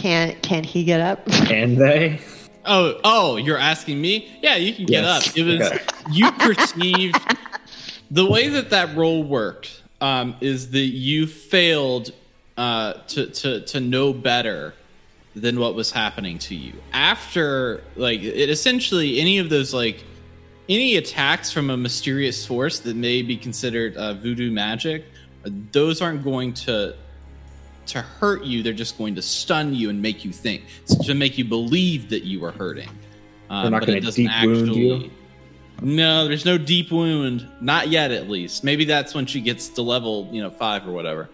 Can 0.00 0.34
can 0.40 0.64
he 0.64 0.84
get 0.84 1.00
up? 1.00 1.26
Can 1.46 1.74
they? 1.76 2.20
Oh, 2.64 2.98
oh, 3.04 3.36
you're 3.36 3.58
asking 3.58 4.00
me? 4.00 4.30
Yeah, 4.42 4.56
you 4.56 4.72
can 4.74 4.86
get 4.86 5.02
Yes. 5.04 5.28
up. 5.28 5.36
It 5.36 5.42
was 5.44 5.60
Okay. 5.60 5.78
you 6.10 6.30
perceived 6.32 7.16
the 8.10 8.24
way 8.24 8.48
that 8.48 8.70
that 8.70 8.96
role 8.96 9.22
worked 9.22 9.82
um, 10.00 10.36
is 10.40 10.70
that 10.70 10.78
you 10.78 11.26
failed 11.26 12.12
uh, 12.56 12.94
to 13.08 13.26
to 13.26 13.60
to 13.66 13.80
know 13.80 14.12
better 14.14 14.72
than 15.36 15.60
what 15.60 15.74
was 15.74 15.90
happening 15.90 16.38
to 16.38 16.54
you 16.54 16.72
after 16.92 17.82
like 17.96 18.20
it 18.22 18.48
essentially 18.50 19.20
any 19.20 19.38
of 19.38 19.48
those 19.48 19.72
like 19.72 20.02
any 20.68 20.96
attacks 20.96 21.52
from 21.52 21.70
a 21.70 21.76
mysterious 21.76 22.44
force 22.46 22.80
that 22.80 22.96
may 22.96 23.22
be 23.22 23.36
considered 23.36 23.96
uh, 23.96 24.12
voodoo 24.14 24.50
magic 24.50 25.04
uh, 25.46 25.50
those 25.72 26.02
aren't 26.02 26.24
going 26.24 26.52
to 26.52 26.94
to 27.90 28.00
hurt 28.00 28.44
you 28.44 28.62
they're 28.62 28.72
just 28.72 28.96
going 28.98 29.14
to 29.14 29.22
stun 29.22 29.74
you 29.74 29.90
and 29.90 30.00
make 30.00 30.24
you 30.24 30.32
think 30.32 30.64
it's 30.82 30.94
to 31.06 31.14
make 31.14 31.36
you 31.38 31.44
believe 31.44 32.08
that 32.10 32.24
you 32.24 32.44
are 32.44 32.52
hurting 32.52 32.88
um, 33.50 33.62
They're 33.62 33.70
not 33.72 33.86
gonna 33.86 33.98
it 33.98 34.04
doesn't 34.04 34.24
deep 34.24 34.46
wound 34.46 34.74
you? 34.74 35.10
no 35.82 36.28
there's 36.28 36.44
no 36.44 36.58
deep 36.58 36.90
wound 36.90 37.46
not 37.60 37.88
yet 37.88 38.10
at 38.10 38.28
least 38.28 38.64
maybe 38.64 38.84
that's 38.84 39.14
when 39.14 39.26
she 39.26 39.40
gets 39.40 39.68
to 39.70 39.82
level 39.82 40.28
you 40.32 40.42
know 40.42 40.50
five 40.50 40.86
or 40.86 40.92
whatever 40.92 41.28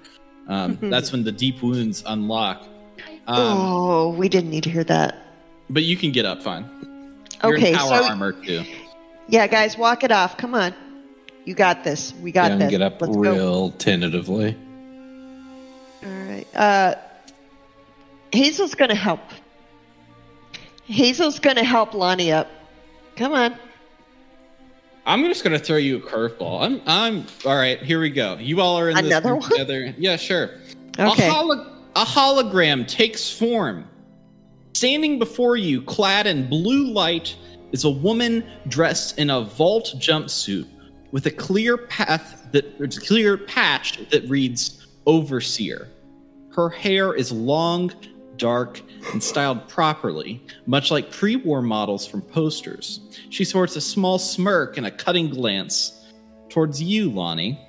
um, 0.48 0.78
that's 0.82 1.12
when 1.12 1.24
the 1.24 1.32
deep 1.32 1.62
wounds 1.62 2.02
unlock 2.06 2.62
um, 3.28 3.36
oh, 3.38 4.08
we 4.10 4.28
didn't 4.28 4.50
need 4.50 4.62
to 4.64 4.70
hear 4.70 4.84
that. 4.84 5.16
but 5.68 5.82
you 5.82 5.96
can 5.96 6.12
get 6.12 6.24
up 6.24 6.42
fine 6.42 6.64
You're 7.42 7.56
Okay, 7.56 7.72
in 7.72 7.76
power 7.76 7.98
so 8.02 8.04
armor 8.08 8.32
too 8.32 8.64
yeah, 9.28 9.48
guys, 9.48 9.76
walk 9.76 10.04
it 10.04 10.12
off. 10.12 10.36
Come 10.36 10.54
on, 10.54 10.72
you 11.44 11.54
got 11.54 11.82
this. 11.82 12.14
We 12.22 12.30
got 12.30 12.50
gonna 12.50 12.58
this. 12.66 12.70
get 12.70 12.80
up 12.80 13.00
Let's 13.02 13.16
go. 13.16 13.20
real 13.20 13.70
tentatively. 13.72 14.56
All 16.06 16.12
right. 16.12 16.46
Uh, 16.54 16.94
Hazel's 18.32 18.74
going 18.74 18.90
to 18.90 18.94
help. 18.94 19.20
Hazel's 20.84 21.38
going 21.40 21.56
to 21.56 21.64
help 21.64 21.94
Lonnie 21.94 22.30
up. 22.32 22.48
Come 23.16 23.32
on. 23.32 23.56
I'm 25.06 25.22
just 25.26 25.44
gonna 25.44 25.58
throw 25.58 25.76
you 25.76 25.98
a 25.98 26.00
curveball. 26.00 26.62
I'm 26.62 26.82
I'm 26.84 27.26
all 27.44 27.54
right. 27.54 27.80
Here 27.80 28.00
we 28.00 28.10
go. 28.10 28.36
You 28.38 28.60
all 28.60 28.76
are 28.76 28.90
in 28.90 28.96
this 28.96 29.06
Another 29.06 29.30
group 29.30 29.42
one? 29.42 29.50
together. 29.50 29.94
Yeah, 29.96 30.16
sure. 30.16 30.50
Okay. 30.98 31.28
A, 31.28 31.30
holo- 31.30 31.72
a 31.94 32.04
hologram 32.04 32.86
takes 32.88 33.30
form. 33.30 33.86
Standing 34.74 35.20
before 35.20 35.56
you, 35.56 35.80
clad 35.82 36.26
in 36.26 36.48
blue 36.48 36.88
light, 36.92 37.36
is 37.70 37.84
a 37.84 37.90
woman 37.90 38.44
dressed 38.66 39.16
in 39.16 39.30
a 39.30 39.42
vault 39.42 39.94
jumpsuit 39.96 40.66
with 41.12 41.26
a 41.26 41.30
clear 41.30 41.76
path 41.78 42.44
that 42.50 43.00
clear 43.06 43.38
patch 43.38 44.08
that 44.10 44.28
reads 44.28 44.88
overseer. 45.06 45.88
Her 46.56 46.70
hair 46.70 47.12
is 47.12 47.30
long, 47.30 47.92
dark, 48.38 48.80
and 49.12 49.22
styled 49.22 49.68
properly, 49.68 50.42
much 50.64 50.90
like 50.90 51.12
pre 51.12 51.36
war 51.36 51.60
models 51.60 52.06
from 52.06 52.22
posters. 52.22 53.00
She 53.28 53.44
sports 53.44 53.76
a 53.76 53.80
small 53.82 54.18
smirk 54.18 54.78
and 54.78 54.86
a 54.86 54.90
cutting 54.90 55.28
glance 55.28 56.02
towards 56.48 56.82
you, 56.82 57.10
Lonnie. 57.10 57.60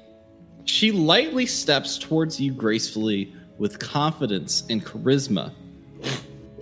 She 0.63 0.93
lightly 0.93 1.45
steps 1.45 1.97
towards 1.97 2.39
you 2.39 2.53
gracefully 2.53 3.33
with 3.57 3.77
confidence 3.79 4.63
and 4.69 4.85
charisma. 4.85 5.51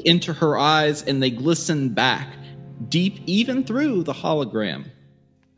Into 0.03 0.33
her 0.33 0.57
eyes, 0.57 1.03
and 1.03 1.21
they 1.21 1.29
glisten 1.29 1.89
back, 1.89 2.27
deep 2.89 3.19
even 3.27 3.63
through 3.63 4.01
the 4.01 4.13
hologram. 4.13 4.85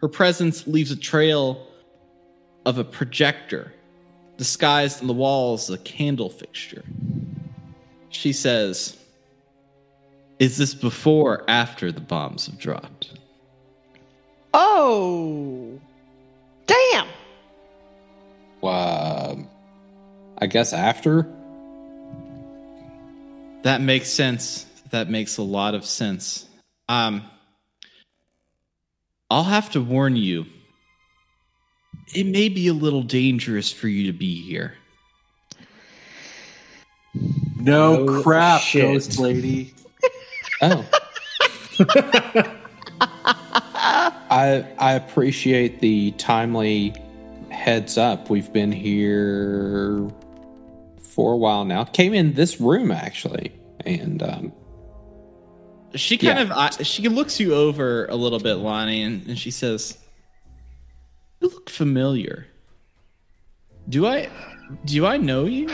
Her 0.02 0.10
presence 0.10 0.68
leaves 0.68 0.92
a 0.92 0.98
trail 0.98 1.66
of 2.66 2.78
a 2.78 2.84
projector, 2.84 3.74
disguised 4.38 5.02
in 5.02 5.08
the 5.08 5.14
walls, 5.14 5.70
a 5.70 5.78
candle 5.80 6.30
fixture. 6.30 6.84
She 8.10 8.34
says, 8.34 8.98
Is 10.40 10.58
this 10.58 10.74
before 10.74 11.40
or 11.40 11.50
after 11.50 11.92
the 11.92 12.02
bombs 12.02 12.46
have 12.46 12.58
dropped? 12.58 13.14
Oh, 14.54 15.80
damn! 16.66 17.08
Um, 18.64 19.50
I 20.40 20.48
guess 20.48 20.74
after. 20.74 21.28
That 23.64 23.82
makes 23.82 24.10
sense. 24.10 24.66
That 24.92 25.10
makes 25.10 25.38
a 25.38 25.44
lot 25.44 25.76
of 25.76 25.86
sense. 25.86 26.46
Um, 26.88 27.24
I'll 29.30 29.44
have 29.44 29.72
to 29.72 29.82
warn 29.82 30.16
you. 30.16 30.46
It 32.14 32.26
may 32.26 32.50
be 32.50 32.68
a 32.68 32.74
little 32.74 33.04
dangerous 33.04 33.72
for 33.72 33.88
you 33.88 34.06
to 34.12 34.18
be 34.18 34.42
here. 34.42 34.76
No 37.60 38.08
Oh, 38.08 38.22
crap, 38.22 38.62
shit. 38.62 38.82
ghost 38.84 39.20
lady. 39.20 39.74
Oh. 40.60 40.84
I 44.30 44.66
I 44.80 44.94
appreciate 44.94 45.82
the 45.82 46.12
timely 46.14 46.96
heads 47.52 47.96
up. 47.98 48.32
We've 48.32 48.52
been 48.52 48.72
here 48.72 50.10
for 51.02 51.34
a 51.34 51.38
while 51.38 51.64
now. 51.64 51.84
Came 51.84 52.16
in 52.16 52.34
this 52.34 52.60
room 52.60 52.90
actually, 52.92 53.52
and 53.86 54.24
um, 54.24 54.52
She 55.94 56.18
kind 56.18 56.40
Yeah. 56.40 56.44
of 56.46 56.52
uh, 56.52 56.84
she 56.84 57.08
looks 57.08 57.40
you 57.40 57.54
over 57.54 58.08
a 58.08 58.16
little 58.16 58.40
bit, 58.40 58.56
Lonnie, 58.56 59.04
and, 59.04 59.28
and 59.28 59.38
she 59.38 59.52
says, 59.52 59.96
"You 61.40 61.50
look 61.50 61.70
familiar. 61.70 62.48
Do 63.90 64.06
I 64.06 64.30
do 64.86 65.06
I 65.06 65.18
know 65.18 65.46
you?" 65.46 65.70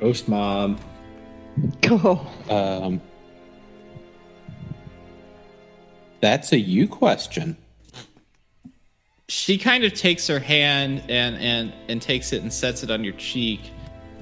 Ghost 0.00 0.28
mom. 0.28 0.78
Go. 1.82 2.26
um, 2.48 3.00
that's 6.20 6.52
a 6.52 6.58
you 6.58 6.88
question. 6.88 7.56
She 9.28 9.58
kind 9.58 9.84
of 9.84 9.94
takes 9.94 10.26
her 10.26 10.38
hand 10.38 11.02
and 11.08 11.36
and 11.36 11.72
and 11.88 12.02
takes 12.02 12.32
it 12.32 12.42
and 12.42 12.52
sets 12.52 12.82
it 12.82 12.90
on 12.90 13.04
your 13.04 13.14
cheek, 13.14 13.60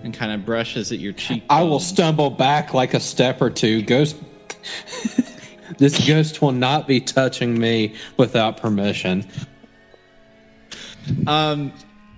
and 0.03 0.13
kind 0.13 0.33
of 0.33 0.45
brushes 0.45 0.93
at 0.93 0.99
your 0.99 1.13
cheek. 1.13 1.45
I 1.49 1.63
will 1.63 1.81
stumble 1.81 2.31
back 2.31 2.75
like 2.75 2.95
a 2.95 3.01
step 3.01 3.41
or 3.41 3.51
two. 3.51 3.83
Ghost. 3.83 4.17
this 5.79 6.07
ghost 6.07 6.43
will 6.43 6.53
not 6.53 6.87
be 6.87 7.01
touching 7.01 7.59
me 7.59 7.95
without 8.17 8.57
permission. 8.57 9.27
Um, 11.27 11.73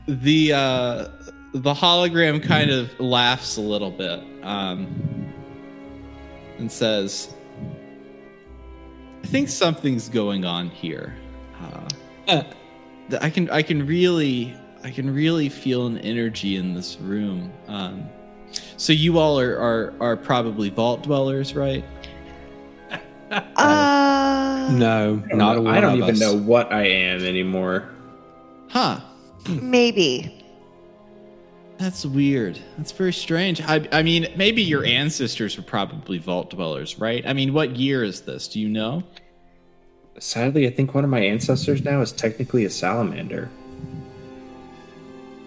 the 0.06 0.52
uh, 0.52 1.08
the 1.52 1.74
hologram 1.74 2.42
kind 2.42 2.70
of 2.70 2.98
laughs 3.00 3.56
a 3.56 3.60
little 3.60 3.90
bit, 3.90 4.20
um, 4.42 4.86
and 6.58 6.70
says, 6.70 7.32
"I 9.22 9.26
think 9.26 9.48
something's 9.48 10.08
going 10.08 10.44
on 10.44 10.68
here. 10.70 11.14
Uh, 11.60 11.88
Uh, 12.28 12.42
I 13.20 13.30
can 13.30 13.50
I 13.50 13.62
can 13.62 13.86
really 13.86 14.54
I 14.84 14.90
can 14.90 15.12
really 15.12 15.48
feel 15.48 15.86
an 15.86 15.98
energy 15.98 16.56
in 16.56 16.74
this 16.74 16.98
room. 17.00 17.52
Um, 17.68 18.04
so 18.76 18.92
you 18.92 19.18
all 19.18 19.38
are 19.38 19.56
are 19.58 19.94
are 20.00 20.16
probably 20.16 20.70
vault 20.70 21.02
dwellers, 21.02 21.54
right? 21.54 21.84
Uh, 23.30 24.68
no, 24.72 25.22
I 25.24 25.28
don't, 25.28 25.38
know- 25.38 25.62
one 25.62 25.74
I 25.74 25.80
don't 25.80 25.92
of 25.92 25.98
even 26.08 26.14
us. 26.16 26.20
know 26.20 26.36
what 26.36 26.72
I 26.72 26.82
am 26.86 27.24
anymore. 27.24 27.88
Huh. 28.70 29.00
maybe. 29.48 30.36
That's 31.78 32.04
weird. 32.04 32.58
That's 32.76 32.92
very 32.92 33.12
strange. 33.12 33.62
I, 33.62 33.88
I 33.90 34.02
mean, 34.02 34.26
maybe 34.36 34.62
your 34.62 34.84
ancestors 34.84 35.56
were 35.56 35.62
probably 35.62 36.18
vault 36.18 36.50
dwellers, 36.50 36.98
right? 36.98 37.26
I 37.26 37.32
mean, 37.32 37.52
what 37.54 37.76
year 37.76 38.04
is 38.04 38.20
this? 38.22 38.48
Do 38.48 38.60
you 38.60 38.68
know? 38.68 39.02
Sadly, 40.18 40.66
I 40.66 40.70
think 40.70 40.94
one 40.94 41.04
of 41.04 41.10
my 41.10 41.20
ancestors 41.20 41.82
now 41.82 42.02
is 42.02 42.12
technically 42.12 42.64
a 42.66 42.70
salamander. 42.70 43.50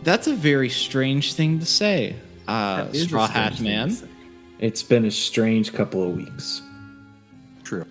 That's 0.02 0.26
a 0.28 0.34
very 0.34 0.70
strange 0.70 1.34
thing 1.36 1.60
to 1.60 1.66
say, 1.66 2.16
uh, 2.48 2.86
That 2.86 2.96
is 2.96 3.04
a 3.04 3.06
Straw 3.06 3.28
strange 3.28 3.44
Hat 3.44 3.54
thing 3.54 3.58
to 3.66 3.72
Man. 3.72 3.92
say. 3.92 4.08
It's 4.60 4.84
been 4.84 5.06
a 5.06 5.12
strange 5.12 5.72
couple 5.72 6.04
of 6.04 6.16
weeks. 6.16 6.62
True. 7.64 7.86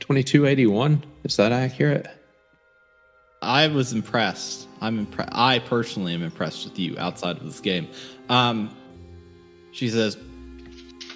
2281. 0.00 1.04
Is 1.24 1.36
that 1.36 1.52
accurate? 1.52 2.08
I 3.46 3.68
was 3.68 3.92
impressed. 3.92 4.68
I'm 4.80 4.98
impressed. 4.98 5.30
I 5.32 5.60
personally 5.60 6.12
am 6.14 6.22
impressed 6.22 6.64
with 6.64 6.78
you 6.78 6.98
outside 6.98 7.36
of 7.36 7.44
this 7.44 7.60
game. 7.60 7.88
Um, 8.28 8.76
she 9.72 9.88
says, 9.88 10.18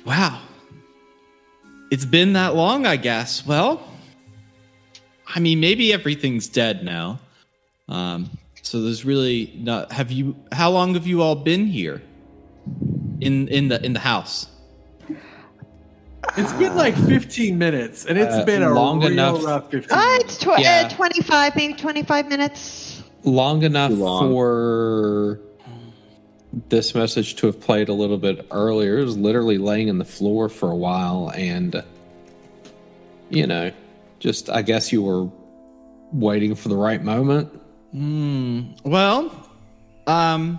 "Wow, 0.05 0.40
it's 1.90 2.05
been 2.05 2.35
that 2.35 2.55
long, 2.55 2.87
I 2.87 2.97
guess. 2.97 3.45
Well, 3.45 3.83
I 5.27 5.40
mean, 5.40 5.61
maybe 5.61 5.93
everything's 5.93 6.49
dead 6.49 6.85
now. 6.85 7.21
Um, 7.88 8.31
so 8.62 8.81
there's 8.83 9.05
really 9.05 9.53
not. 9.59 9.93
Have 9.93 10.12
you? 10.12 10.37
How 10.53 10.71
long 10.71 10.95
have 10.95 11.07
you 11.07 11.23
all 11.23 11.35
been 11.35 11.66
here? 11.66 12.01
In 13.21 13.49
in 13.49 13.69
the 13.69 13.85
in 13.85 13.93
the 13.93 14.01
house? 14.01 14.47
It's 16.37 16.53
been 16.55 16.77
like 16.77 16.97
15 16.97 17.59
minutes, 17.59 18.05
and 18.07 18.16
it's 18.19 18.35
Uh, 18.35 18.45
been 18.45 18.62
a 18.62 18.73
long 18.73 19.01
real 19.01 19.12
enough. 19.12 19.45
rough 19.45 19.71
15 19.71 19.99
Uh, 19.99 20.03
it's 20.21 20.37
tw- 20.38 20.59
Yeah. 20.59 20.85
uh, 20.87 20.95
25, 20.95 21.57
maybe 21.57 21.75
25 21.75 22.29
minutes. 22.29 23.03
Long 23.25 23.62
enough 23.62 23.93
long. 23.93 24.31
for 24.31 25.40
this 26.69 26.95
message 26.95 27.37
to 27.37 27.47
have 27.47 27.61
played 27.61 27.88
a 27.88 27.93
little 27.93 28.19
bit 28.19 28.47
earlier. 28.51 28.99
It 28.99 29.05
was 29.05 29.16
literally 29.16 29.59
laying 29.59 29.88
in 29.88 29.99
the 29.99 30.05
floor 30.05 30.49
for 30.49 30.71
a 30.71 30.77
while, 30.77 31.31
and 31.37 31.83
you 33.29 33.47
know, 33.47 33.71
just 34.19 34.51
I 34.51 34.62
guess 34.62 34.93
you 34.93 35.03
were 35.03 35.29
waiting 36.12 36.55
for 36.57 36.69
the 36.69 36.77
right 36.77 37.03
moment. 37.05 37.49
Hmm. 37.93 38.61
Well, 38.85 39.31
um, 40.07 40.59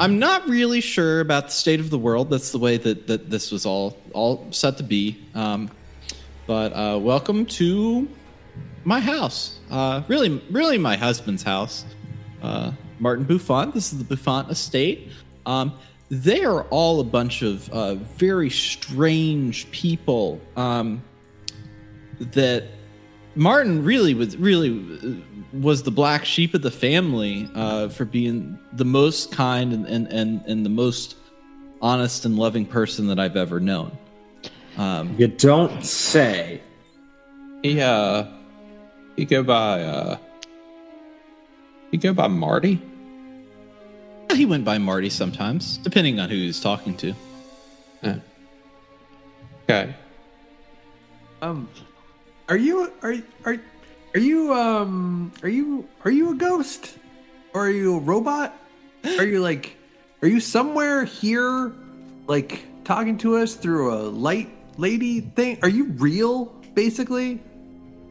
I'm 0.00 0.18
not 0.18 0.48
really 0.48 0.80
sure 0.80 1.20
about 1.20 1.48
the 1.48 1.52
state 1.52 1.78
of 1.78 1.90
the 1.90 1.98
world. 1.98 2.30
That's 2.30 2.52
the 2.52 2.58
way 2.58 2.78
that, 2.78 3.06
that 3.06 3.28
this 3.28 3.52
was 3.52 3.66
all 3.66 3.98
all 4.14 4.46
set 4.50 4.78
to 4.78 4.82
be. 4.82 5.22
Um, 5.34 5.70
but 6.46 6.72
uh, 6.72 6.98
welcome 6.98 7.44
to 7.44 8.08
my 8.82 8.98
house. 8.98 9.58
Uh, 9.70 10.02
really, 10.08 10.42
really, 10.50 10.78
my 10.78 10.96
husband's 10.96 11.42
house. 11.42 11.84
Uh, 12.40 12.72
Martin 12.98 13.26
Beaufont. 13.26 13.74
This 13.74 13.92
is 13.92 13.98
the 13.98 14.04
Beaufont 14.04 14.50
estate. 14.50 15.12
Um, 15.44 15.74
they 16.08 16.44
are 16.44 16.62
all 16.70 17.00
a 17.00 17.04
bunch 17.04 17.42
of 17.42 17.68
uh, 17.68 17.96
very 17.96 18.48
strange 18.48 19.70
people. 19.70 20.40
Um, 20.56 21.02
that 22.20 22.68
Martin 23.34 23.84
really 23.84 24.14
was 24.14 24.36
really 24.36 24.70
uh, 24.70 25.56
was 25.58 25.82
the 25.82 25.90
black 25.90 26.24
sheep 26.24 26.54
of 26.54 26.62
the 26.62 26.70
family 26.70 27.48
uh, 27.54 27.88
for 27.88 28.04
being 28.04 28.58
the 28.72 28.84
most 28.84 29.32
kind 29.32 29.72
and, 29.72 29.86
and, 29.86 30.06
and, 30.08 30.42
and 30.46 30.64
the 30.64 30.70
most 30.70 31.16
honest 31.82 32.24
and 32.24 32.36
loving 32.36 32.66
person 32.66 33.06
that 33.08 33.18
I've 33.18 33.36
ever 33.36 33.60
known. 33.60 33.96
Um, 34.76 35.14
You 35.18 35.28
don't 35.28 35.84
say. 35.84 36.60
He 37.62 37.80
uh, 37.80 38.24
he 39.16 39.24
go 39.24 39.42
by 39.42 39.82
uh, 39.82 40.18
he 41.90 41.96
go 41.98 42.14
by 42.14 42.28
Marty. 42.28 42.80
he 44.32 44.46
went 44.46 44.64
by 44.64 44.78
Marty 44.78 45.10
sometimes, 45.10 45.76
depending 45.78 46.20
on 46.20 46.30
who 46.30 46.36
he 46.36 46.46
was 46.46 46.60
talking 46.60 46.96
to. 46.98 47.14
Yeah. 48.02 48.16
Okay. 49.64 49.94
Um, 51.42 51.68
are 52.50 52.56
you 52.56 52.92
are 53.02 53.14
are 53.44 53.56
are 54.12 54.20
you 54.20 54.52
um 54.52 55.32
are 55.42 55.48
you 55.48 55.88
are 56.04 56.10
you 56.10 56.32
a 56.32 56.34
ghost 56.34 56.98
or 57.54 57.66
are 57.66 57.70
you 57.70 57.96
a 57.96 58.00
robot? 58.00 58.56
Are 59.04 59.24
you 59.24 59.40
like 59.40 59.76
are 60.20 60.28
you 60.28 60.40
somewhere 60.40 61.04
here, 61.04 61.72
like 62.26 62.66
talking 62.84 63.16
to 63.18 63.36
us 63.36 63.54
through 63.54 63.94
a 63.94 64.02
light 64.02 64.50
lady 64.76 65.20
thing? 65.20 65.58
Are 65.62 65.68
you 65.68 65.84
real, 65.92 66.46
basically? 66.74 67.40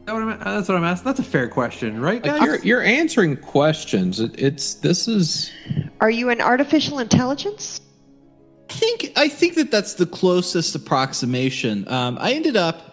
That 0.05 0.13
what 0.13 0.23
I'm, 0.23 0.39
that's 0.39 0.69
what 0.69 0.77
I'm 0.77 0.85
asking. 0.85 1.05
That's 1.05 1.19
a 1.19 1.23
fair 1.23 1.49
question, 1.49 2.01
right, 2.01 2.23
guys? 2.23 2.39
Like 2.39 2.47
you're 2.47 2.59
you're 2.59 2.81
answering 2.81 3.35
questions. 3.37 4.21
It, 4.21 4.39
it's 4.39 4.75
this 4.75 5.07
is 5.09 5.51
Are 5.99 6.09
you 6.09 6.29
an 6.29 6.39
artificial 6.39 6.99
intelligence? 6.99 7.81
I 8.69 8.73
think 8.73 9.11
I 9.17 9.27
think 9.27 9.55
that 9.55 9.69
that's 9.69 9.95
the 9.95 10.05
closest 10.05 10.75
approximation. 10.75 11.85
Um, 11.89 12.17
I 12.21 12.33
ended 12.33 12.55
up 12.55 12.88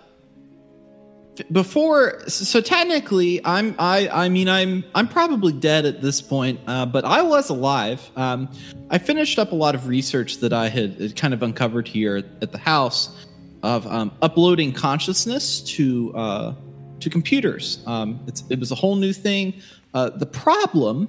before, 1.53 2.29
so 2.29 2.61
technically, 2.61 3.44
I'm 3.44 3.75
I 3.79 4.09
I 4.09 4.29
mean 4.29 4.49
I'm 4.49 4.85
I'm 4.94 5.09
probably 5.09 5.53
dead 5.53 5.85
at 5.85 6.01
this 6.01 6.20
point, 6.20 6.61
uh, 6.66 6.87
but 6.87 7.05
I 7.05 7.22
was 7.22 7.51
alive. 7.51 8.11
Um, 8.16 8.49
I 8.90 8.99
finished 8.99 9.38
up 9.38 9.53
a 9.53 9.55
lot 9.55 9.75
of 9.75 9.88
research 9.88 10.38
that 10.38 10.53
I 10.53 10.68
had, 10.68 11.16
kind 11.16 11.35
of 11.35 11.42
uncovered 11.42 11.88
here 11.88 12.16
at 12.16 12.53
the 12.53 12.59
house 12.59 13.27
of 13.62 13.87
um, 13.87 14.12
uploading 14.22 14.72
consciousness 14.72 15.61
to 15.62 16.12
uh, 16.14 16.55
to 17.01 17.11
computers. 17.11 17.83
Um, 17.87 18.20
it 18.49 18.59
was 18.59 18.72
a 18.72 18.77
whole 18.77 18.96
new 18.96 19.12
thing. 19.12 19.55
Uh, 19.94 20.11
the 20.11 20.27
problem, 20.27 21.09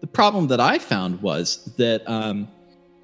the 0.00 0.06
problem 0.06 0.48
that 0.48 0.60
I 0.60 0.78
found 0.78 1.20
was 1.22 1.64
that 1.76 2.08
um, 2.08 2.48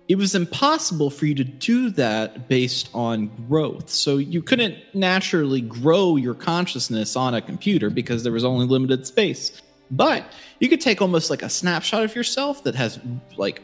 it 0.09 0.17
was 0.17 0.35
impossible 0.35 1.11
for 1.11 1.27
you 1.27 1.35
to 1.35 1.45
do 1.45 1.91
that 1.91 2.49
based 2.49 2.89
on 2.95 3.31
growth. 3.47 3.91
So 3.91 4.17
you 4.17 4.41
couldn't 4.41 4.77
naturally 4.95 5.61
grow 5.61 6.17
your 6.17 6.35
consciousness 6.35 7.15
on 7.15 7.35
a 7.35 7.43
computer 7.43 7.91
because 7.91 8.23
there 8.23 8.33
was 8.33 8.45
only 8.45 8.67
limited 8.67 9.07
space. 9.07 9.61
But 9.91 10.25
you 10.61 10.69
could 10.69 10.81
take 10.81 11.03
almost 11.03 11.29
like 11.29 11.43
a 11.43 11.51
snapshot 11.51 12.05
of 12.05 12.15
yourself 12.15 12.65
that 12.65 12.75
has 12.75 12.99
like, 13.37 13.63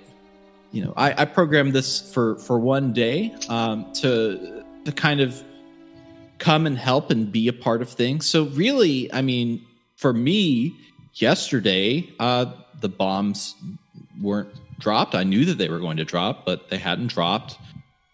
you 0.71 0.85
know, 0.85 0.93
I, 0.97 1.23
I 1.23 1.25
programmed 1.25 1.73
this 1.73 2.13
for 2.13 2.37
for 2.37 2.59
one 2.59 2.93
day 2.93 3.35
um, 3.49 3.91
to 3.95 4.65
to 4.85 4.93
kind 4.93 5.21
of 5.21 5.43
come 6.39 6.67
and 6.67 6.77
help 6.77 7.11
and 7.11 7.31
be 7.31 7.49
a 7.49 7.53
part 7.53 7.81
of 7.81 7.89
things. 7.89 8.27
So 8.27 8.45
really, 8.47 9.11
I 9.13 9.23
mean, 9.23 9.65
for 9.97 10.13
me, 10.13 10.75
yesterday, 11.15 12.11
uh, 12.19 12.53
the 12.81 12.89
bombs 12.89 13.55
weren't 14.21 14.51
dropped. 14.79 15.15
I 15.15 15.25
knew 15.25 15.45
that 15.47 15.59
they 15.59 15.69
were 15.69 15.79
going 15.79 15.97
to 15.99 16.05
drop, 16.05 16.45
but 16.45 16.69
they 16.71 16.79
hadn't 16.79 17.09
dropped. 17.09 17.59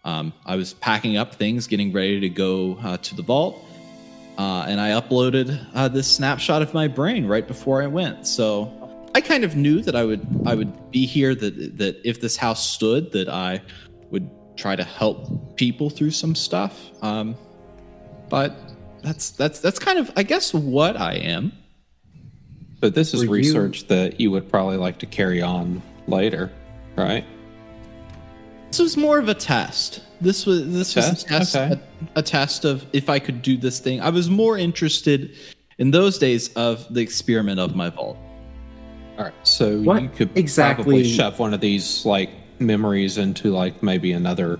Um, 0.03 0.33
I 0.45 0.55
was 0.55 0.73
packing 0.73 1.17
up 1.17 1.35
things, 1.35 1.67
getting 1.67 1.91
ready 1.93 2.19
to 2.21 2.29
go 2.29 2.77
uh, 2.81 2.97
to 2.97 3.15
the 3.15 3.21
vault, 3.21 3.63
uh, 4.37 4.65
and 4.67 4.81
I 4.81 4.91
uploaded 4.91 5.63
uh, 5.75 5.87
this 5.89 6.07
snapshot 6.07 6.61
of 6.61 6.73
my 6.73 6.87
brain 6.87 7.27
right 7.27 7.47
before 7.47 7.83
I 7.83 7.87
went. 7.87 8.25
So 8.25 8.71
I 9.13 9.21
kind 9.21 9.43
of 9.43 9.55
knew 9.55 9.81
that 9.81 9.95
I 9.95 10.03
would 10.03 10.25
I 10.45 10.55
would 10.55 10.91
be 10.91 11.05
here. 11.05 11.35
That 11.35 11.77
that 11.77 12.01
if 12.03 12.19
this 12.19 12.35
house 12.37 12.67
stood, 12.67 13.11
that 13.11 13.29
I 13.29 13.61
would 14.09 14.29
try 14.57 14.75
to 14.75 14.83
help 14.83 15.55
people 15.55 15.89
through 15.89 16.11
some 16.11 16.33
stuff. 16.33 16.91
Um, 17.03 17.35
but 18.29 18.55
that's 19.03 19.31
that's 19.31 19.59
that's 19.59 19.77
kind 19.77 19.99
of 19.99 20.11
I 20.15 20.23
guess 20.23 20.53
what 20.53 20.97
I 20.97 21.13
am. 21.15 21.51
But 22.79 22.95
this 22.95 23.13
is 23.13 23.27
Were 23.27 23.37
you- 23.37 23.43
research 23.43 23.87
that 23.87 24.19
you 24.19 24.31
would 24.31 24.49
probably 24.49 24.77
like 24.77 24.97
to 24.99 25.05
carry 25.05 25.41
on 25.43 25.83
later, 26.07 26.51
right? 26.95 27.25
This 28.69 28.79
was 28.79 28.97
more 28.97 29.19
of 29.19 29.27
a 29.29 29.33
test. 29.33 30.01
This 30.21 30.45
was 30.45 30.71
this 30.71 30.95
was 30.95 31.05
Test? 31.07 31.25
a 31.25 31.27
test, 31.29 31.55
Okay. 31.55 31.81
a, 32.15 32.19
a 32.19 32.21
test 32.23 32.63
of 32.65 32.85
if 32.93 33.09
I 33.09 33.19
could 33.19 33.41
do 33.41 33.57
this 33.57 33.79
thing. 33.79 33.99
I 34.01 34.09
was 34.09 34.29
more 34.29 34.57
interested 34.57 35.35
in 35.77 35.91
those 35.91 36.17
days 36.17 36.53
of 36.53 36.91
the 36.93 37.01
experiment 37.01 37.59
of 37.59 37.75
my 37.75 37.89
vault. 37.89 38.17
All 39.17 39.25
right. 39.25 39.33
So 39.43 39.79
What 39.81 40.01
you 40.03 40.09
could 40.09 40.37
exactly- 40.37 40.83
probably 40.83 41.03
shove 41.03 41.39
one 41.39 41.53
of 41.53 41.59
these 41.59 42.05
like 42.05 42.29
memories 42.59 43.17
into 43.17 43.49
like 43.51 43.81
maybe 43.83 44.11
another 44.13 44.59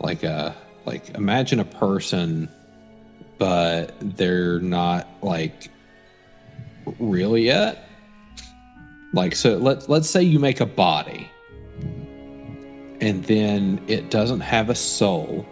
like 0.00 0.24
a 0.24 0.54
like 0.84 1.10
imagine 1.16 1.60
a 1.60 1.64
person 1.64 2.48
but 3.38 3.94
they're 4.00 4.58
not 4.60 5.06
like 5.22 5.68
real 6.98 7.38
yet. 7.38 7.88
Like 9.12 9.34
so 9.34 9.56
let 9.58 9.88
let's 9.88 10.08
say 10.08 10.22
you 10.22 10.38
make 10.38 10.60
a 10.60 10.66
body 10.66 11.30
and 13.02 13.24
then 13.24 13.82
it 13.88 14.10
doesn't 14.10 14.40
have 14.40 14.70
a 14.70 14.76
soul. 14.76 15.44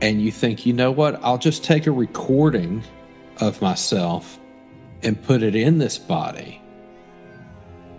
And 0.00 0.22
you 0.22 0.30
think, 0.30 0.64
you 0.64 0.72
know 0.72 0.92
what? 0.92 1.18
I'll 1.22 1.36
just 1.36 1.64
take 1.64 1.88
a 1.88 1.90
recording 1.90 2.84
of 3.40 3.60
myself 3.60 4.38
and 5.02 5.20
put 5.20 5.42
it 5.42 5.56
in 5.56 5.78
this 5.78 5.98
body. 5.98 6.62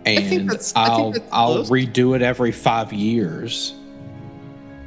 And 0.06 0.52
I'll 0.76 1.14
I'll 1.34 1.64
redo 1.66 2.16
it 2.16 2.22
every 2.22 2.54
five 2.54 2.94
years 2.94 3.76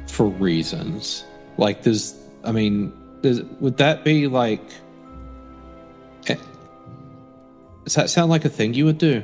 for 0.07 0.25
reasons. 0.25 1.23
Like 1.57 1.83
does 1.83 2.19
I 2.43 2.51
mean, 2.51 2.91
does 3.21 3.43
would 3.59 3.77
that 3.77 4.03
be 4.03 4.25
like 4.25 4.63
does 7.85 7.95
that 7.95 8.09
sound 8.09 8.29
like 8.29 8.43
a 8.45 8.49
thing 8.49 8.73
you 8.73 8.85
would 8.85 8.97
do? 8.97 9.23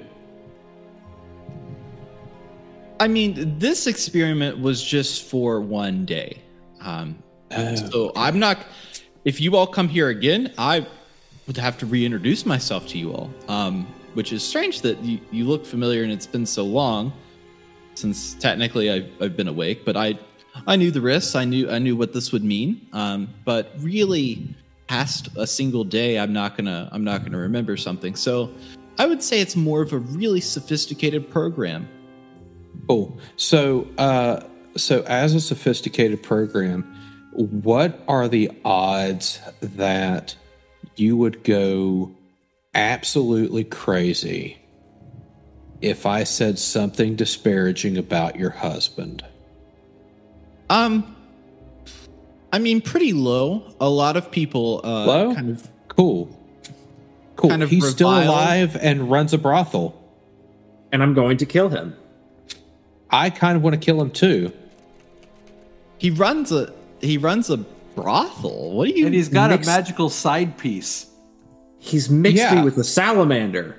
I 3.00 3.08
mean, 3.08 3.58
this 3.58 3.88
experiment 3.88 4.60
was 4.60 4.84
just 4.84 5.24
for 5.24 5.60
one 5.60 6.06
day. 6.06 6.42
Um, 6.80 7.22
Oh, 7.54 7.76
so 7.76 8.12
I'm 8.16 8.40
not. 8.40 8.66
If 9.26 9.42
you 9.42 9.56
all 9.56 9.68
come 9.68 9.88
here 9.88 10.10
again, 10.10 10.54
I 10.58 10.86
would 11.48 11.58
have 11.58 11.78
to 11.80 11.86
reintroduce 11.86 12.46
myself 12.46 12.88
to 12.88 12.98
you 12.98 13.14
all. 13.14 13.30
Um, 13.48 13.88
which 14.14 14.34
is 14.34 14.44
strange 14.44 14.82
that 14.82 15.02
you, 15.04 15.20
you 15.32 15.46
look 15.46 15.66
familiar 15.66 16.04
and 16.04 16.12
it's 16.12 16.28
been 16.28 16.46
so 16.46 16.64
long 16.64 17.14
since 17.96 18.34
technically 18.36 18.92
I've, 18.92 19.10
I've 19.22 19.38
been 19.38 19.48
awake. 19.48 19.86
But 19.86 19.98
I 19.98 20.18
I 20.68 20.76
knew 20.76 20.92
the 20.92 21.02
risks. 21.02 21.36
I 21.36 21.46
knew 21.46 21.70
I 21.70 21.80
knew 21.80 21.96
what 21.96 22.14
this 22.14 22.32
would 22.32 22.44
mean. 22.44 22.88
Um, 22.94 23.30
but 23.46 23.72
really, 23.80 24.54
past 24.92 25.30
a 25.38 25.48
single 25.48 25.86
day, 25.86 26.20
I'm 26.20 26.34
not 26.34 26.58
gonna 26.58 26.90
I'm 26.92 27.06
not 27.06 27.24
gonna 27.24 27.38
remember 27.38 27.78
something. 27.78 28.14
So 28.14 28.52
I 29.00 29.06
would 29.06 29.24
say 29.24 29.40
it's 29.40 29.56
more 29.56 29.82
of 29.82 29.94
a 29.94 30.00
really 30.00 30.42
sophisticated 30.42 31.30
program. 31.30 31.88
Cool. 32.90 33.18
So, 33.38 33.88
uh, 33.98 34.42
so 34.76 35.04
as 35.04 35.34
a 35.34 35.40
sophisticated 35.40 36.22
program, 36.22 36.84
what 37.32 38.04
are 38.10 38.28
the 38.28 38.52
odds 38.66 39.40
that 39.62 40.36
you 40.98 41.16
would 41.16 41.46
go 41.46 42.12
absolutely 42.74 43.64
crazy 43.64 44.60
if 45.80 46.06
I 46.06 46.26
said 46.26 46.60
something 46.60 47.16
disparaging 47.16 47.98
about 47.98 48.36
your 48.36 48.50
husband? 48.50 49.24
Um, 50.70 51.16
I 52.52 52.60
mean, 52.60 52.82
pretty 52.82 53.14
low. 53.14 53.74
A 53.80 53.90
lot 53.90 54.18
of 54.18 54.30
people 54.32 54.82
uh, 54.84 55.06
Low? 55.06 55.36
kind 55.36 55.50
of 55.52 55.68
Cool. 55.88 56.38
Cool. 57.36 57.50
Kind 57.50 57.64
of 57.64 57.70
He's 57.70 57.88
still 57.90 58.10
alive 58.10 58.76
and 58.80 59.10
runs 59.10 59.34
a 59.34 59.38
brothel. 59.38 59.98
And 60.92 61.02
I'm 61.02 61.14
going 61.14 61.38
to 61.38 61.46
kill 61.46 61.70
him. 61.70 61.96
I 63.10 63.30
kind 63.30 63.56
of 63.58 63.64
want 63.64 63.74
to 63.74 63.80
kill 63.80 64.02
him 64.02 64.12
too. 64.12 64.52
he 65.98 66.10
runs 66.12 66.52
a 66.52 66.74
he 67.02 67.18
runs 67.18 67.50
a 67.50 67.58
brothel. 67.96 68.72
What 68.74 68.88
do 68.90 68.94
you? 68.94 69.06
And 69.06 69.16
he's 69.16 69.30
got 69.30 69.50
mixed- 69.52 69.68
a 69.70 69.72
magical 69.72 70.10
side 70.10 70.58
piece. 70.58 71.08
He's 71.80 72.10
mixed 72.10 72.38
Yeah. 72.38 72.56
me 72.56 72.62
with 72.64 72.78
a 72.78 72.84
salamander. 72.84 73.76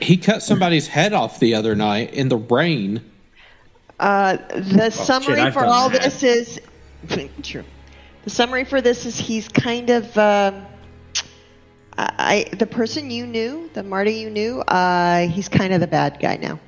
He 0.00 0.16
cut 0.16 0.42
somebody's 0.42 0.86
head 0.88 1.12
off 1.12 1.40
the 1.40 1.54
other 1.54 1.74
night 1.74 2.12
in 2.14 2.28
the 2.28 2.36
rain. 2.36 3.00
Uh, 3.98 4.36
the 4.54 4.90
summary 4.90 5.40
I've 5.40 5.54
for 5.54 5.64
all 5.64 5.88
that. 5.88 6.02
this 6.02 6.22
is 6.22 6.60
true. 7.42 7.64
The 8.24 8.30
summary 8.30 8.64
for 8.64 8.80
this 8.80 9.06
is 9.06 9.18
he's 9.18 9.48
kind 9.48 9.90
of 9.90 10.16
um, 10.18 10.66
I, 11.96 12.46
I 12.52 12.56
the 12.56 12.66
person 12.66 13.10
you 13.10 13.26
knew, 13.26 13.70
the 13.74 13.82
Marty 13.82 14.14
you 14.14 14.30
knew. 14.30 14.60
Uh, 14.60 15.28
he's 15.28 15.48
kind 15.48 15.72
of 15.72 15.80
the 15.80 15.86
bad 15.86 16.18
guy 16.20 16.36
now. 16.36 16.58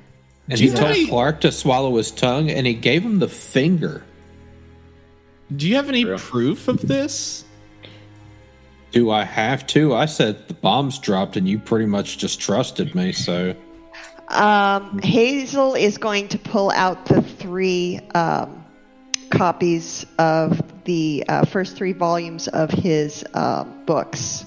And 0.49 0.57
he 0.59 0.65
you 0.67 0.71
told 0.73 0.91
any- 0.91 1.07
Clark 1.07 1.41
to 1.41 1.51
swallow 1.51 1.95
his 1.97 2.11
tongue, 2.11 2.49
and 2.49 2.65
he 2.65 2.73
gave 2.73 3.03
him 3.03 3.19
the 3.19 3.27
finger. 3.27 4.03
do 5.55 5.67
you 5.67 5.75
have 5.75 5.89
any 5.89 6.03
True. 6.03 6.17
proof 6.17 6.67
of 6.67 6.87
this? 6.87 7.43
Do 8.91 9.11
I 9.11 9.23
have 9.23 9.67
to? 9.67 9.93
I 9.93 10.07
said 10.07 10.47
the 10.47 10.55
bombs 10.55 10.97
dropped, 10.97 11.37
and 11.37 11.47
you 11.47 11.59
pretty 11.59 11.85
much 11.85 12.17
just 12.17 12.39
trusted 12.39 12.95
me. 12.95 13.11
So 13.11 13.53
Um, 14.29 14.99
Hazel 15.03 15.75
is 15.75 15.97
going 15.99 16.27
to 16.29 16.39
pull 16.39 16.71
out 16.71 17.05
the 17.05 17.21
three 17.21 17.99
um, 18.15 18.65
copies 19.29 20.05
of 20.17 20.61
the 20.85 21.23
uh, 21.27 21.45
first 21.45 21.75
three 21.75 21.93
volumes 21.93 22.47
of 22.49 22.69
his 22.71 23.23
um, 23.33 23.83
books. 23.85 24.45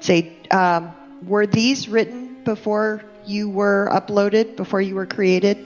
Say, 0.00 0.32
um, 0.50 0.92
were 1.26 1.46
these 1.46 1.88
written 1.88 2.42
before 2.44 3.02
you 3.26 3.48
were 3.50 3.88
uploaded, 3.92 4.56
before 4.56 4.80
you 4.80 4.94
were 4.94 5.06
created? 5.06 5.58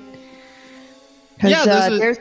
Yeah, 1.43 1.64
those 1.64 2.01
uh, 2.01 2.05
are- 2.05 2.16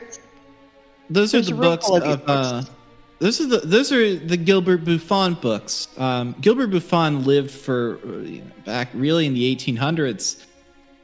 Those 1.10 1.34
are 1.34 1.40
the 1.42 1.54
books 1.54 1.88
of 1.90 2.02
Uh, 2.02 2.16
books. 2.16 2.70
those 3.18 3.40
are 3.40 3.46
the 3.46 3.58
those 3.58 3.92
are 3.92 4.16
the 4.16 4.36
Gilbert 4.36 4.84
Beaufont 4.84 5.40
books. 5.40 5.88
Um, 5.96 6.34
Gilbert 6.40 6.68
Beaufont 6.68 7.26
lived 7.26 7.50
for 7.50 7.98
uh, 8.04 8.18
you 8.22 8.38
know, 8.38 8.50
back 8.64 8.88
really 8.94 9.26
in 9.26 9.34
the 9.34 9.54
1800s. 9.54 10.44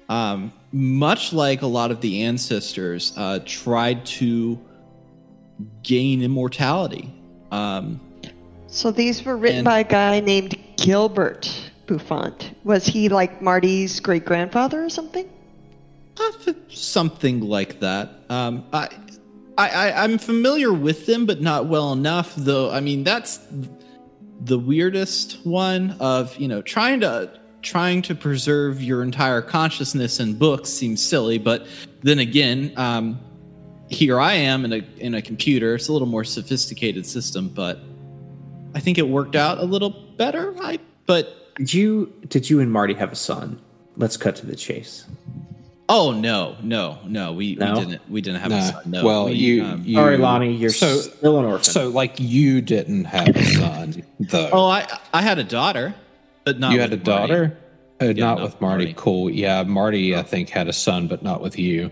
Um, 0.09 0.53
much 0.73 1.33
like 1.33 1.63
a 1.63 1.67
lot 1.67 1.91
of 1.91 2.01
the 2.01 2.23
ancestors, 2.23 3.13
uh, 3.17 3.41
tried 3.45 4.07
to 4.07 4.59
gain 5.83 6.23
immortality. 6.23 7.13
Um, 7.51 8.01
so 8.67 8.91
these 8.91 9.25
were 9.25 9.37
written 9.37 9.59
And- 9.59 9.65
by 9.65 9.81
a 9.81 9.85
guy 9.85 10.21
named 10.21 10.57
Gilbert 10.77 11.51
Beaufont. 11.87 12.53
Was 12.65 12.87
he 12.87 13.09
like 13.09 13.41
Marty's 13.41 13.99
great 14.01 14.25
grandfather 14.25 14.85
or 14.85 14.91
something? 14.91 15.29
Uh, 16.21 16.53
something 16.69 17.41
like 17.41 17.81
that. 17.81 18.11
Um, 18.29 18.65
I, 18.73 18.89
I, 19.57 19.69
I, 19.69 20.05
I'm 20.05 20.19
familiar 20.19 20.73
with 20.73 21.07
them, 21.07 21.27
but 21.27 21.41
not 21.41 21.67
well 21.67 21.93
enough. 21.93 22.35
Though, 22.37 22.71
I 22.71 22.81
mean, 22.81 23.05
that's 23.05 23.41
the 24.41 24.59
weirdest 24.59 25.39
one. 25.47 25.93
Of 26.01 26.37
you 26.37 26.49
know, 26.49 26.61
trying 26.61 27.01
to 27.01 27.31
trying 27.63 28.03
to 28.03 28.15
preserve 28.15 28.83
your 28.83 29.03
entire 29.03 29.41
consciousness 29.43 30.21
in 30.21 30.35
books 30.35 30.71
seems 30.71 31.03
silly, 31.03 31.39
but 31.39 31.67
then 32.03 32.19
again, 32.19 32.73
um, 32.77 33.21
here 33.89 34.21
I 34.21 34.35
am 34.35 34.65
in 34.65 34.73
a 34.73 34.85
in 34.99 35.15
a 35.15 35.23
computer. 35.23 35.75
It's 35.75 35.89
a 35.89 35.93
little 35.93 36.09
more 36.09 36.25
sophisticated 36.25 37.07
system, 37.07 37.49
but 37.49 37.79
I 38.75 38.81
think 38.81 38.99
it 38.99 39.09
worked 39.09 39.37
out 39.37 39.59
a 39.59 39.65
little 39.65 39.91
better. 39.91 40.55
I 40.61 40.79
but 41.07 41.55
Did 41.57 41.73
you 41.75 42.13
did 42.29 42.49
you 42.51 42.61
and 42.61 42.71
Marty 42.71 42.95
have 42.95 43.13
a 43.13 43.17
son? 43.17 43.61
Let's 43.97 44.17
cut 44.17 44.37
to 44.37 44.47
the 44.47 44.55
chase. 44.57 45.07
oh 45.89 46.13
no, 46.13 46.55
no, 46.63 46.99
no, 47.07 47.33
we, 47.33 47.55
No? 47.57 47.73
we 47.75 47.81
didn't 47.81 48.11
we 48.11 48.21
didn't 48.21 48.41
have 48.41 48.53
a 48.53 48.63
son. 48.73 48.83
No, 48.87 49.05
well, 49.05 49.25
we, 49.27 49.33
you, 49.33 49.65
um, 49.65 49.83
you. 49.85 49.97
Sorry, 49.97 50.17
Lonnie, 50.19 50.55
you're 50.55 50.71
so 50.71 50.99
still 50.99 51.39
an 51.39 51.47
orphan. 51.47 51.65
so 51.65 51.89
like 51.89 52.21
you 52.21 52.61
didn't 52.61 53.05
have 53.07 53.29
a 53.35 53.43
son 53.45 54.03
though. 54.21 54.51
oh, 54.53 54.67
I 54.67 54.87
I 55.15 55.23
had 55.23 55.39
a 55.39 55.45
daughter, 55.45 55.95
but 56.45 56.59
not 56.59 56.73
you 56.73 56.81
had 56.81 56.93
a 56.93 56.97
with 56.97 57.07
Marty. 57.07 57.27
daughter, 57.33 57.59
uh, 58.01 58.05
not 58.07 58.17
not 58.17 58.35
with 58.37 58.53
with 58.53 58.61
Marty. 58.61 58.85
Marty. 58.85 58.95
Cool. 58.99 59.31
Yeah, 59.31 59.63
Marty, 59.65 60.15
I 60.15 60.23
think 60.23 60.51
had 60.51 60.69
a 60.69 60.73
son, 60.75 61.09
but 61.09 61.23
not 61.23 61.41
with 61.41 61.59
you. 61.59 61.91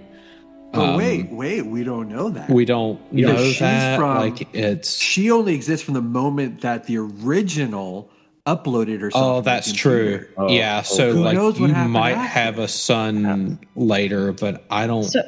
Oh 0.75 0.83
Um, 0.85 0.97
wait, 0.97 1.31
wait, 1.31 1.65
we 1.65 1.85
don't 1.85 2.09
know 2.09 2.29
that. 2.31 2.51
We 2.51 2.65
don't 2.65 3.01
You 3.11 3.27
know, 3.27 3.33
know 3.35 3.45
she's 3.45 3.59
that. 3.61 3.99
from- 3.99 4.17
like 4.19 4.49
it's. 4.55 4.99
she 4.99 5.31
only 5.31 5.55
exists 5.55 5.85
from 5.85 5.95
the 5.95 6.03
moment 6.03 6.61
that 6.63 6.85
the 6.87 6.99
original 6.99 8.11
uploaded 8.47 9.01
herself. 9.01 9.25
Oh, 9.25 9.41
that's 9.41 9.73
true. 9.73 10.27
Oh, 10.37 10.49
yeah, 10.51 10.83
so 10.83 11.13
Who 11.13 11.21
like 11.21 11.35
knows 11.35 11.59
what 11.59 11.71
you 11.71 11.75
might 11.89 12.13
after? 12.13 12.29
have 12.29 12.59
a 12.59 12.69
son 12.69 13.59
later, 13.75 14.33
but 14.33 14.65
I 14.71 14.87
don't. 14.87 15.03
So, 15.05 15.23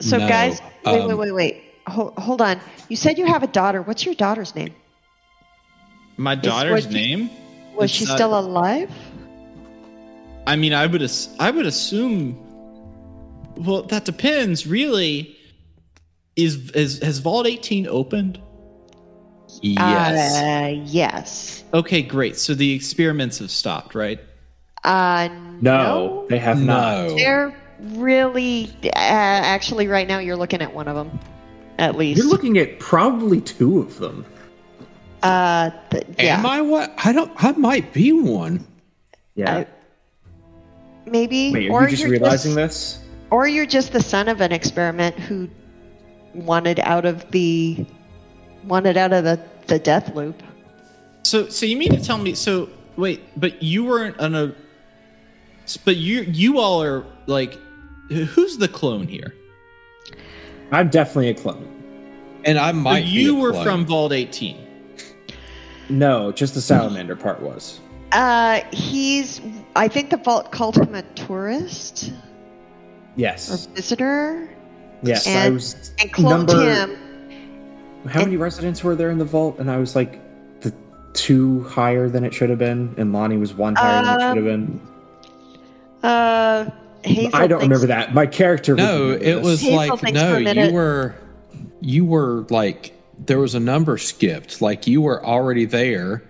so 0.00 0.18
No, 0.18 0.28
guys, 0.28 0.60
wait, 0.86 1.00
um, 1.00 1.08
wait, 1.08 1.14
wait, 1.18 1.32
wait. 1.32 1.62
Hold, 1.88 2.14
hold 2.18 2.40
on. 2.40 2.60
You 2.88 2.96
said 2.96 3.18
you 3.18 3.26
have 3.26 3.42
a 3.42 3.46
daughter. 3.48 3.82
What's 3.82 4.06
your 4.06 4.14
daughter's 4.14 4.54
name? 4.54 4.72
My 6.16 6.34
daughter's 6.34 6.84
what- 6.86 6.94
name. 6.94 7.30
Was 7.74 7.90
It's 7.90 7.94
she 7.98 8.04
not- 8.04 8.16
still 8.16 8.38
alive? 8.38 8.90
I 10.46 10.56
mean, 10.56 10.72
I 10.72 10.86
would 10.86 11.02
ass- 11.02 11.34
I 11.40 11.50
would 11.50 11.66
assume. 11.66 12.38
Well, 13.56 13.82
that 13.84 14.04
depends. 14.04 14.66
Really, 14.66 15.36
is 16.36 16.70
is 16.72 17.00
has 17.02 17.18
Vault 17.18 17.46
18 17.46 17.86
opened? 17.86 18.40
yes. 19.62 20.36
Uh, 20.42 20.82
yes. 20.84 21.64
Okay, 21.72 22.02
great. 22.02 22.36
So 22.36 22.54
the 22.54 22.72
experiments 22.72 23.38
have 23.38 23.50
stopped, 23.50 23.94
right? 23.94 24.20
Uh, 24.82 25.28
no, 25.60 26.26
they 26.28 26.38
have 26.38 26.60
not. 26.62 27.08
They're 27.16 27.54
really 27.80 28.70
uh, 28.84 28.90
actually 28.94 29.86
right 29.86 30.06
now. 30.06 30.18
You're 30.18 30.36
looking 30.36 30.60
at 30.60 30.74
one 30.74 30.88
of 30.88 30.96
them, 30.96 31.18
at 31.78 31.96
least. 31.96 32.18
You're 32.18 32.28
looking 32.28 32.58
at 32.58 32.78
probably 32.80 33.40
two 33.40 33.78
of 33.80 33.98
them. 33.98 34.26
uh, 35.22 35.70
th- 35.90 36.04
yeah, 36.18 36.38
Am 36.38 36.46
I 36.46 36.60
what? 36.60 36.92
I 37.02 37.12
don't. 37.12 37.32
I 37.42 37.52
might 37.52 37.92
be 37.92 38.12
one. 38.12 38.66
Yeah. 39.36 39.58
I- 39.58 39.66
maybe. 41.06 41.52
Wait, 41.52 41.70
or 41.70 41.80
are 41.80 41.84
you 41.84 41.90
just 41.90 42.02
you're 42.02 42.10
realizing 42.10 42.54
this? 42.54 42.98
Or 43.34 43.48
you're 43.48 43.66
just 43.66 43.92
the 43.92 44.00
son 44.00 44.28
of 44.28 44.40
an 44.40 44.52
experiment 44.52 45.18
who 45.18 45.50
wanted 46.34 46.78
out 46.78 47.04
of 47.04 47.28
the 47.32 47.84
wanted 48.62 48.96
out 48.96 49.12
of 49.12 49.24
the 49.24 49.40
the 49.66 49.80
death 49.80 50.14
loop. 50.14 50.40
So, 51.24 51.48
so 51.48 51.66
you 51.66 51.76
mean 51.76 51.90
to 51.90 52.00
tell 52.00 52.16
me? 52.16 52.34
So, 52.36 52.68
wait, 52.96 53.22
but 53.36 53.60
you 53.60 53.82
weren't 53.82 54.20
on 54.20 54.36
a. 54.36 54.54
But 55.84 55.96
you 55.96 56.20
you 56.20 56.60
all 56.60 56.80
are 56.84 57.04
like, 57.26 57.58
who's 58.08 58.56
the 58.58 58.68
clone 58.68 59.08
here? 59.08 59.34
I'm 60.70 60.88
definitely 60.88 61.30
a 61.30 61.34
clone. 61.34 61.66
And 62.44 62.56
I 62.56 62.70
So 62.70 62.76
might. 62.76 63.00
be 63.02 63.08
you 63.08 63.36
a 63.36 63.40
were 63.40 63.50
clone. 63.50 63.64
from 63.64 63.86
Vault 63.86 64.12
18. 64.12 64.58
No, 65.88 66.30
just 66.30 66.54
the 66.54 66.60
salamander 66.60 67.16
part 67.16 67.42
was. 67.42 67.80
Uh, 68.12 68.60
he's. 68.72 69.40
I 69.74 69.88
think 69.88 70.10
the 70.10 70.18
vault 70.18 70.52
called 70.52 70.76
him 70.76 70.94
a 70.94 71.02
tourist 71.16 72.12
or 72.12 72.23
Yes. 73.16 73.66
visitor, 73.74 74.48
Yes. 75.02 75.26
I 75.26 75.30
and- 75.46 75.54
was 75.54 75.92
and 76.00 76.12
cloned 76.12 76.46
number. 76.48 76.64
him. 76.72 76.90
How 78.08 78.20
many 78.20 78.36
residents 78.36 78.82
were 78.84 78.94
there 78.94 79.10
in 79.10 79.18
the 79.18 79.24
vault? 79.24 79.58
And 79.58 79.70
I 79.70 79.78
was 79.78 79.96
like 79.96 80.20
the 80.60 80.72
two 81.14 81.62
higher 81.64 82.08
than 82.08 82.24
it 82.24 82.34
should 82.34 82.50
have 82.50 82.58
been, 82.58 82.94
and 82.98 83.12
Lonnie 83.12 83.36
was 83.38 83.54
one 83.54 83.74
higher 83.76 84.02
than 84.04 84.14
it 84.14 84.20
should 84.20 84.36
have 84.36 84.44
been. 84.44 84.80
Uh, 86.02 86.70
Hazel 87.02 87.30
I 87.34 87.46
don't 87.46 87.60
remember 87.62 87.86
that. 87.86 88.14
My 88.14 88.26
character. 88.26 88.74
No, 88.74 89.10
it 89.10 89.40
was 89.42 89.60
Hazel 89.60 89.76
like 89.76 90.12
no. 90.14 90.36
You 90.38 90.72
were. 90.72 91.14
You 91.80 92.04
were 92.04 92.46
like 92.50 92.92
there 93.26 93.38
was 93.38 93.54
a 93.54 93.60
number 93.60 93.96
skipped. 93.98 94.60
Like 94.62 94.86
you 94.86 95.00
were 95.02 95.24
already 95.24 95.64
there. 95.66 96.22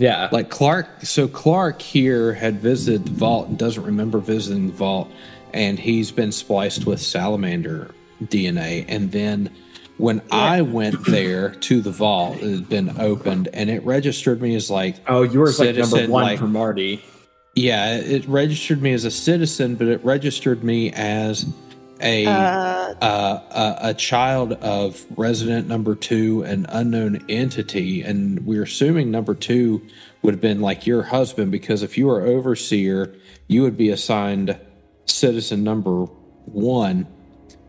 Yeah. 0.00 0.30
Like 0.32 0.48
Clark. 0.48 1.04
So 1.04 1.28
Clark 1.28 1.82
here 1.82 2.32
had 2.32 2.60
visited 2.60 3.04
the 3.04 3.10
vault 3.12 3.48
and 3.48 3.58
doesn't 3.58 3.84
remember 3.84 4.18
visiting 4.18 4.68
the 4.68 4.72
vault, 4.72 5.10
and 5.52 5.78
he's 5.78 6.10
been 6.10 6.32
spliced 6.32 6.86
with 6.86 7.00
salamander 7.00 7.90
DNA. 8.22 8.86
And 8.88 9.12
then 9.12 9.50
when 9.98 10.22
I 10.30 10.62
went 10.62 11.04
there 11.04 11.50
to 11.50 11.82
the 11.82 11.90
vault, 11.90 12.38
it 12.38 12.50
had 12.50 12.68
been 12.68 12.98
opened, 12.98 13.48
and 13.52 13.68
it 13.68 13.84
registered 13.84 14.40
me 14.40 14.54
as 14.54 14.70
like 14.70 14.96
oh, 15.06 15.22
yours 15.22 15.60
like 15.60 15.74
number 15.76 15.84
citizen, 15.84 16.10
one 16.10 16.24
like- 16.24 16.38
for 16.38 16.48
Marty. 16.48 17.04
Yeah, 17.54 17.96
it 17.96 18.26
registered 18.26 18.80
me 18.80 18.92
as 18.92 19.04
a 19.04 19.10
citizen, 19.10 19.74
but 19.74 19.88
it 19.88 20.02
registered 20.04 20.62
me 20.62 20.92
as 20.92 21.44
a 22.00 22.26
Uh, 22.26 22.94
uh, 23.00 23.76
a, 23.82 23.88
a 23.90 23.94
child 23.94 24.52
of 24.54 25.04
resident 25.16 25.66
number 25.68 25.94
two, 25.94 26.42
an 26.42 26.66
unknown 26.68 27.24
entity, 27.28 28.02
and 28.02 28.44
we're 28.44 28.64
assuming 28.64 29.10
number 29.10 29.34
two 29.34 29.80
would 30.22 30.34
have 30.34 30.40
been 30.40 30.60
like 30.60 30.86
your 30.86 31.02
husband 31.04 31.50
because 31.50 31.82
if 31.82 31.96
you 31.96 32.06
were 32.06 32.22
overseer, 32.22 33.14
you 33.48 33.62
would 33.62 33.76
be 33.76 33.88
assigned 33.90 34.58
citizen 35.06 35.64
number 35.64 36.04
one. 36.46 37.06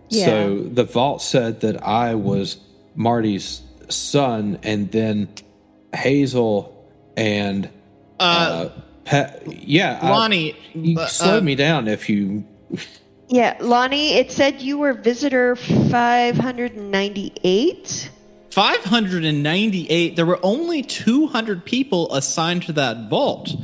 So 0.10 0.60
the 0.64 0.84
vault 0.84 1.22
said 1.22 1.62
that 1.62 1.82
I 1.88 2.16
was 2.16 2.58
Marty's 2.96 3.62
son, 3.90 4.60
and 4.64 4.92
then 4.92 5.30
Hazel 5.94 6.86
and 7.16 7.70
Uh, 8.20 8.24
uh, 8.24 8.70
Pe- 9.06 9.56
yeah, 9.66 9.98
I- 10.02 10.08
you 10.74 11.00
uh, 11.00 11.08
slow 11.08 11.38
uh, 11.38 11.42
me 11.42 11.56
down 11.56 11.88
if 11.88 12.10
you. 12.10 12.44
Yeah, 13.32 13.58
Lonnie. 13.62 14.16
It 14.16 14.30
said 14.30 14.62
you 14.62 14.78
were 14.78 14.92
visitor 14.92 15.56
598. 15.56 18.12
598 18.52 20.18
there 20.18 20.26
were 20.26 20.40
only 20.44 20.84
200 20.84 21.64
people 21.64 22.14
assigned 22.14 22.64
to 22.64 22.74
that 22.74 23.10
vault. 23.10 23.56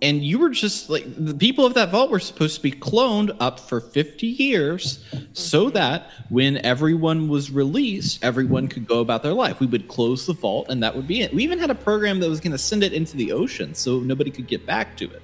And 0.00 0.22
you 0.22 0.38
were 0.38 0.50
just 0.50 0.88
like 0.88 1.02
the 1.16 1.34
people 1.34 1.66
of 1.66 1.74
that 1.74 1.90
vault 1.90 2.12
were 2.12 2.20
supposed 2.20 2.54
to 2.54 2.62
be 2.62 2.70
cloned 2.70 3.36
up 3.40 3.58
for 3.58 3.80
50 3.80 4.28
years 4.28 5.04
so 5.32 5.70
that 5.70 6.08
when 6.28 6.58
everyone 6.58 7.28
was 7.28 7.50
released 7.50 8.24
everyone 8.24 8.68
could 8.68 8.86
go 8.86 9.00
about 9.00 9.24
their 9.24 9.34
life. 9.34 9.58
We 9.58 9.66
would 9.66 9.88
close 9.88 10.26
the 10.26 10.34
vault 10.34 10.68
and 10.68 10.80
that 10.84 10.94
would 10.94 11.08
be 11.08 11.22
it. 11.22 11.34
We 11.34 11.42
even 11.42 11.58
had 11.58 11.70
a 11.70 11.74
program 11.74 12.20
that 12.20 12.28
was 12.28 12.38
going 12.38 12.52
to 12.52 12.58
send 12.58 12.84
it 12.84 12.92
into 12.92 13.16
the 13.16 13.32
ocean 13.32 13.74
so 13.74 13.98
nobody 13.98 14.30
could 14.30 14.46
get 14.46 14.64
back 14.64 14.96
to 14.98 15.10
it 15.10 15.22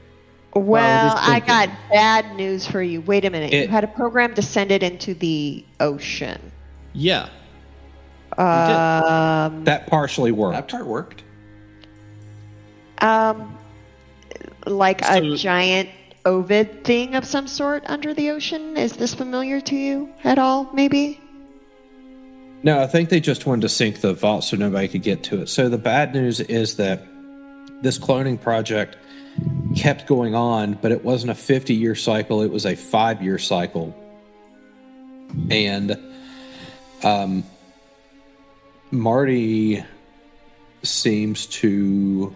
Well, 0.54 1.14
just 1.16 1.28
I 1.28 1.40
got 1.40 1.68
bad 1.90 2.36
news 2.36 2.66
for 2.66 2.80
you. 2.82 3.00
Wait 3.00 3.24
a 3.24 3.30
minute. 3.30 3.52
you 3.52 3.66
had 3.68 3.84
a 3.84 3.88
program 3.88 4.34
to 4.34 4.42
send 4.42 4.70
it 4.70 4.82
into 4.82 5.14
the 5.14 5.64
ocean. 5.80 6.40
yeah 6.92 7.28
Um, 8.38 9.64
That 9.64 9.86
partially 9.88 10.32
worked. 10.32 10.54
That 10.54 10.62
worked. 10.62 10.70
part 10.72 10.86
worked. 10.86 11.22
um, 12.98 13.58
like 14.66 15.02
a 15.02 15.34
giant 15.36 15.90
ovid 16.24 16.84
thing 16.84 17.14
of 17.16 17.24
some 17.24 17.46
sort 17.46 17.82
under 17.86 18.14
the 18.14 18.30
ocean. 18.30 18.76
Is 18.76 18.92
this 18.94 19.14
familiar 19.14 19.60
to 19.62 19.76
you 19.76 20.08
at 20.24 20.38
all? 20.38 20.70
Maybe. 20.72 21.20
No, 22.62 22.80
I 22.80 22.86
think 22.86 23.10
they 23.10 23.20
just 23.20 23.44
wanted 23.44 23.60
to 23.62 23.68
sink 23.68 24.00
the 24.00 24.14
vault 24.14 24.42
so 24.44 24.56
nobody 24.56 24.88
could 24.88 25.02
get 25.02 25.22
to 25.24 25.42
it. 25.42 25.48
So 25.50 25.68
the 25.68 25.76
bad 25.76 26.14
news 26.14 26.40
is 26.40 26.76
that 26.76 27.02
this 27.82 27.98
cloning 27.98 28.40
project 28.40 28.96
kept 29.76 30.06
going 30.06 30.34
on, 30.34 30.74
but 30.74 30.92
it 30.92 31.04
wasn't 31.04 31.30
a 31.30 31.34
50 31.34 31.74
year 31.74 31.94
cycle, 31.94 32.42
it 32.42 32.50
was 32.50 32.64
a 32.66 32.74
five 32.74 33.22
year 33.22 33.38
cycle. 33.38 33.94
And 35.50 35.98
um, 37.02 37.44
Marty 38.90 39.84
seems 40.82 41.46
to 41.46 42.34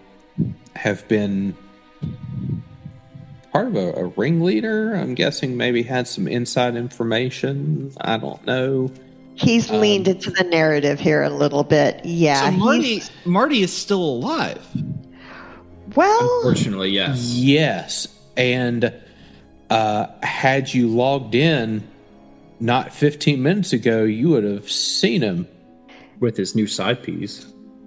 have 0.75 1.07
been 1.09 1.57
part 3.53 3.69
of 3.69 3.77
a, 3.77 3.93
a 3.93 4.05
ringleader. 4.07 4.95
I'm 4.95 5.15
guessing 5.15 5.57
maybe 5.57 5.83
had 5.83 6.09
some 6.09 6.27
inside 6.27 6.77
information. 6.77 7.93
I 8.01 8.17
don't 8.17 8.45
know. 8.47 8.91
He's 9.35 9.71
Um, 9.71 9.81
leaned 9.81 10.09
into 10.09 10.31
the 10.31 10.45
narrative 10.45 10.99
here 10.99 11.23
a 11.23 11.31
little 11.31 11.63
bit. 11.63 12.01
Yeah. 12.05 12.51
so 12.51 12.57
marty 12.57 13.03
marty 13.25 13.63
is 13.63 13.73
still 13.73 14.03
alive 14.03 14.67
well, 15.99 16.37
Unfortunately, 16.39 16.91
yes. 16.91 17.35
Yes, 17.35 18.09
and 18.37 18.93
uh, 19.71 20.07
had 20.23 20.73
you 20.73 20.89
logged 20.89 21.35
in 21.35 21.87
not 22.61 22.93
15 22.93 23.43
minutes 23.43 23.73
ago, 23.73 24.05
you 24.05 24.29
would 24.31 24.45
have 24.45 24.71
seen 24.71 25.23
him 25.23 25.47
with 26.21 26.37
his 26.37 26.55
new 26.55 26.67
side 26.67 27.03
piece. 27.03 27.45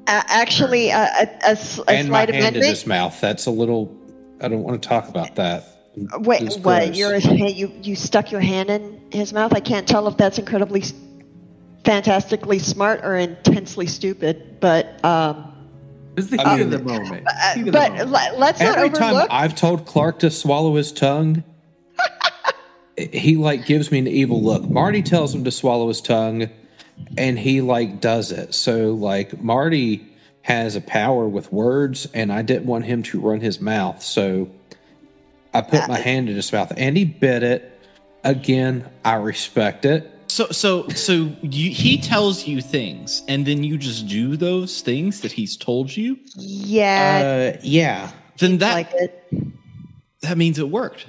Uh, 0.08 0.22
actually, 0.28 0.90
a, 0.90 0.98
a, 0.98 1.28
a 1.44 1.50
s- 1.52 1.80
a 1.80 1.90
and 1.92 2.10
my 2.10 2.26
slight 2.26 2.36
hand 2.36 2.56
in 2.58 2.64
his 2.64 2.86
mouth. 2.88 3.20
That's 3.22 3.46
a 3.46 3.52
little. 3.52 3.96
I 4.42 4.48
don't 4.48 4.64
want 4.64 4.82
to 4.82 4.90
talk 4.90 5.08
about 5.08 5.36
that. 5.36 5.64
Wait, 6.20 6.42
It's 6.42 6.58
what? 6.58 6.96
You're 6.96 7.20
hey, 7.20 7.52
you 7.52 7.72
you 7.82 7.96
stuck 7.96 8.32
your 8.32 8.42
hand 8.42 8.70
in 8.70 9.02
his 9.12 9.32
mouth. 9.34 9.54
I 9.54 9.60
can't 9.60 9.88
tell 9.88 10.08
if 10.08 10.18
that's 10.18 10.40
incredibly, 10.40 10.84
fantastically 11.84 12.60
smart 12.60 13.02
or 13.04 13.16
intensely 13.16 13.88
stupid. 13.88 14.60
But 14.60 15.04
um, 15.04 15.51
It's 16.18 16.28
the 16.28 16.38
heat 16.38 16.46
I 16.46 16.60
of 16.60 16.72
the 16.72 16.80
moment. 16.80 17.26
uh, 17.28 17.54
Heat 17.54 17.60
of 17.62 17.66
the 17.68 17.72
but 17.72 17.92
moment. 17.92 18.10
le- 18.12 18.38
let's 18.38 18.60
not 18.60 18.78
Every 18.78 18.90
time. 18.90 19.28
I've 19.30 19.56
told 19.56 19.86
Clark 19.86 20.20
to 20.20 20.32
swallow 20.32 20.76
his 20.76 20.92
tongue, 20.92 21.44
he 22.98 23.38
like 23.38 23.66
gives 23.66 23.92
me 23.92 24.00
an 24.00 24.08
evil 24.08 24.42
look. 24.42 24.70
Marty 24.70 25.02
tells 25.02 25.34
him 25.34 25.44
to 25.46 25.52
swallow 25.52 25.88
his 25.88 26.02
tongue, 26.02 26.50
and 27.18 27.40
he 27.40 27.62
like 27.62 28.02
does 28.02 28.32
it. 28.32 28.54
So 28.54 28.94
like 28.94 29.42
Marty 29.42 30.08
has 30.44 30.76
a 30.76 30.82
power 30.82 31.28
with 31.28 31.52
words, 31.54 32.08
and 32.14 32.32
I 32.32 32.42
didn't 32.42 32.66
want 32.66 32.86
him 32.86 33.04
to 33.04 33.20
run 33.20 33.40
his 33.42 33.62
mouth, 33.62 34.02
so 34.04 34.50
I 35.54 35.62
put 35.62 35.88
my 35.88 36.00
hand 36.00 36.30
in 36.30 36.36
his 36.36 36.52
mouth, 36.52 36.74
and 36.76 36.98
he 36.98 37.06
bit 37.06 37.44
it. 37.44 37.68
Again, 38.24 38.88
I 39.04 39.16
respect 39.16 39.86
it. 39.86 40.12
So 40.32 40.48
so 40.52 40.88
so 40.90 41.14
you, 41.42 41.72
he 41.72 41.98
tells 41.98 42.48
you 42.48 42.62
things, 42.62 43.22
and 43.28 43.46
then 43.46 43.66
you 43.66 43.78
just 43.78 44.08
do 44.08 44.38
those 44.38 44.80
things 44.82 45.20
that 45.22 45.32
he's 45.34 45.58
told 45.58 45.96
you. 45.96 46.18
yeah, 46.38 47.54
Uh, 47.58 47.60
yeah. 47.64 48.12
Then 48.38 48.60
that 48.60 48.74
like 48.74 48.90
it. 48.94 49.26
that 50.22 50.38
means 50.38 50.58
it 50.58 50.70
worked. 50.70 51.06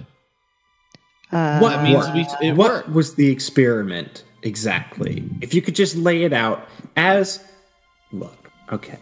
Uh, 1.31 1.61
What 1.61 1.71
That 1.71 1.85
means 1.85 2.05
worked? 2.05 2.41
we, 2.41 2.49
it 2.49 2.57
what 2.57 2.71
worked. 2.73 2.89
was 2.91 3.15
the 3.15 3.31
experiment 3.31 4.25
exactly? 4.43 5.23
If 5.41 5.55
you 5.55 5.63
could 5.63 5.77
just 5.77 5.95
lay 5.95 6.25
it 6.25 6.33
out 6.33 6.67
as 6.97 7.39
look, 8.13 8.51
okay. 8.73 8.99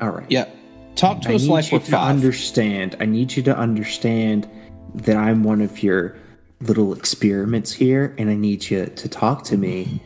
All 0.00 0.10
right. 0.10 0.30
Yeah. 0.30 0.46
Talk 0.94 1.22
to 1.22 1.30
I 1.30 1.34
us 1.34 1.42
need 1.42 1.48
like 1.50 1.72
you 1.72 1.78
we're 1.78 1.84
to 1.86 1.90
five. 1.90 2.08
understand. 2.14 2.94
I 3.00 3.04
need 3.06 3.34
you 3.36 3.42
to 3.42 3.56
understand 3.56 4.48
that 4.94 5.16
I'm 5.16 5.42
one 5.42 5.60
of 5.60 5.82
your 5.82 6.16
little 6.62 6.94
experiments 6.94 7.72
here, 7.72 8.14
and 8.18 8.30
I 8.30 8.34
need 8.34 8.70
you 8.70 8.86
to 8.86 9.08
talk 9.08 9.44
to 9.44 9.56
me 9.56 10.02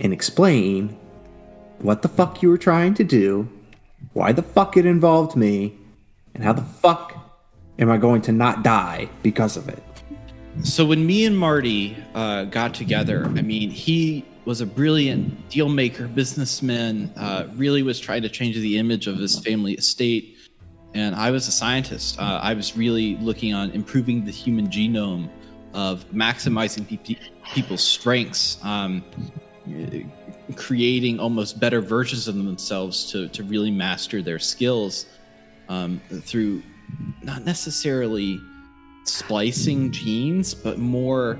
and 0.00 0.12
explain 0.12 0.96
what 1.78 2.02
the 2.02 2.08
fuck 2.08 2.42
you 2.42 2.48
were 2.48 2.58
trying 2.58 2.94
to 2.94 3.04
do, 3.04 3.48
why 4.12 4.32
the 4.32 4.42
fuck 4.42 4.76
it 4.76 4.86
involved 4.86 5.36
me, 5.36 5.76
and 6.34 6.44
how 6.44 6.52
the 6.52 6.62
fuck 6.62 7.14
am 7.78 7.90
I 7.90 7.96
going 7.96 8.22
to 8.22 8.32
not 8.32 8.62
die 8.62 9.08
because 9.22 9.56
of 9.56 9.68
it. 9.68 9.82
So 10.62 10.84
when 10.84 11.06
me 11.06 11.24
and 11.24 11.38
Marty 11.38 11.96
uh, 12.14 12.44
got 12.44 12.74
together, 12.74 13.24
I 13.24 13.42
mean, 13.42 13.70
he 13.70 14.24
was 14.44 14.60
a 14.60 14.66
brilliant 14.66 15.48
deal 15.50 15.68
maker, 15.68 16.08
businessman. 16.08 17.12
Uh, 17.16 17.46
really 17.54 17.82
was 17.82 18.00
trying 18.00 18.22
to 18.22 18.28
change 18.28 18.56
the 18.56 18.78
image 18.78 19.06
of 19.06 19.18
his 19.18 19.38
family 19.38 19.74
estate, 19.74 20.37
and 20.94 21.14
I 21.14 21.30
was 21.30 21.48
a 21.48 21.52
scientist. 21.52 22.18
Uh, 22.18 22.40
I 22.42 22.54
was 22.54 22.76
really 22.76 23.16
looking 23.16 23.54
on 23.54 23.70
improving 23.70 24.24
the 24.24 24.30
human 24.30 24.68
genome, 24.68 25.28
of 25.74 26.08
maximizing 26.10 26.86
pe- 26.88 27.16
people's 27.54 27.84
strengths, 27.84 28.58
um, 28.64 29.04
creating 30.56 31.20
almost 31.20 31.60
better 31.60 31.80
versions 31.80 32.26
of 32.26 32.34
themselves 32.34 33.10
to 33.12 33.28
to 33.28 33.42
really 33.44 33.70
master 33.70 34.22
their 34.22 34.38
skills 34.38 35.06
um, 35.68 36.00
through 36.22 36.62
not 37.22 37.44
necessarily 37.44 38.40
splicing 39.04 39.92
genes, 39.92 40.54
but 40.54 40.78
more 40.78 41.38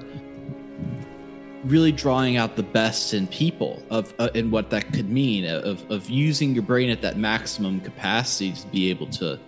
really 1.64 1.92
drawing 1.92 2.36
out 2.36 2.56
the 2.56 2.62
best 2.62 3.14
in 3.14 3.26
people 3.26 3.82
of 3.90 4.14
uh, 4.18 4.30
and 4.34 4.52
what 4.52 4.70
that 4.70 4.92
could 4.92 5.10
mean 5.10 5.44
of 5.44 5.88
of 5.90 6.08
using 6.08 6.54
your 6.54 6.62
brain 6.62 6.88
at 6.90 7.02
that 7.02 7.16
maximum 7.16 7.80
capacity 7.80 8.52
to 8.52 8.66
be 8.68 8.90
able 8.90 9.06
to 9.08 9.38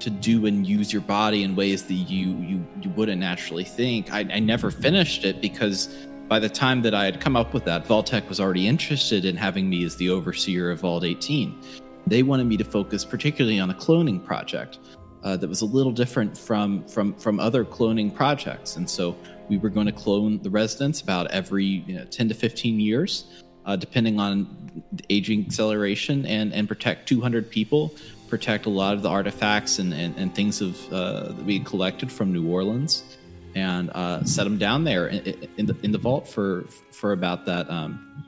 to 0.00 0.10
do 0.10 0.46
and 0.46 0.66
use 0.66 0.92
your 0.92 1.02
body 1.02 1.42
in 1.42 1.54
ways 1.54 1.84
that 1.84 1.94
you 1.94 2.36
you 2.38 2.66
you 2.82 2.90
wouldn't 2.90 3.20
naturally 3.20 3.64
think. 3.64 4.12
I, 4.12 4.20
I 4.20 4.38
never 4.38 4.70
finished 4.70 5.24
it 5.24 5.40
because 5.40 5.88
by 6.28 6.38
the 6.38 6.48
time 6.48 6.82
that 6.82 6.94
I 6.94 7.04
had 7.04 7.20
come 7.20 7.36
up 7.36 7.52
with 7.52 7.64
that, 7.66 7.86
Vault-Tec 7.86 8.28
was 8.28 8.40
already 8.40 8.66
interested 8.66 9.26
in 9.26 9.36
having 9.36 9.68
me 9.68 9.84
as 9.84 9.96
the 9.96 10.08
overseer 10.08 10.70
of 10.70 10.80
Vault 10.80 11.04
18. 11.04 11.60
They 12.06 12.22
wanted 12.22 12.44
me 12.44 12.56
to 12.56 12.64
focus 12.64 13.04
particularly 13.04 13.60
on 13.60 13.70
a 13.70 13.74
cloning 13.74 14.24
project 14.24 14.78
uh, 15.22 15.36
that 15.36 15.48
was 15.48 15.62
a 15.62 15.66
little 15.66 15.92
different 15.92 16.36
from 16.36 16.86
from 16.86 17.14
from 17.14 17.40
other 17.40 17.64
cloning 17.64 18.14
projects, 18.14 18.76
and 18.76 18.88
so 18.88 19.16
we 19.48 19.58
were 19.58 19.68
going 19.70 19.86
to 19.86 19.92
clone 19.92 20.42
the 20.42 20.50
residents 20.50 21.00
about 21.00 21.30
every 21.30 21.64
you 21.64 21.96
know, 21.96 22.04
10 22.04 22.28
to 22.28 22.34
15 22.34 22.80
years, 22.80 23.24
uh, 23.66 23.76
depending 23.76 24.18
on 24.20 24.82
the 24.92 25.04
aging 25.10 25.44
acceleration, 25.46 26.26
and 26.26 26.52
and 26.52 26.68
protect 26.68 27.08
200 27.08 27.50
people, 27.50 27.94
protect 28.28 28.66
a 28.66 28.70
lot 28.70 28.94
of 28.94 29.02
the 29.02 29.08
artifacts 29.08 29.78
and 29.78 29.92
and, 29.94 30.16
and 30.16 30.34
things 30.34 30.60
of 30.60 30.92
uh, 30.92 31.32
that 31.32 31.44
we 31.44 31.58
had 31.58 31.66
collected 31.66 32.10
from 32.10 32.32
New 32.32 32.48
Orleans, 32.48 33.16
and 33.54 33.90
uh, 33.94 34.24
set 34.24 34.44
them 34.44 34.58
down 34.58 34.84
there 34.84 35.08
in, 35.08 35.48
in 35.56 35.66
the 35.66 35.76
in 35.82 35.92
the 35.92 35.98
vault 35.98 36.26
for 36.28 36.64
for 36.90 37.12
about 37.12 37.44
that 37.46 37.70
um, 37.70 38.24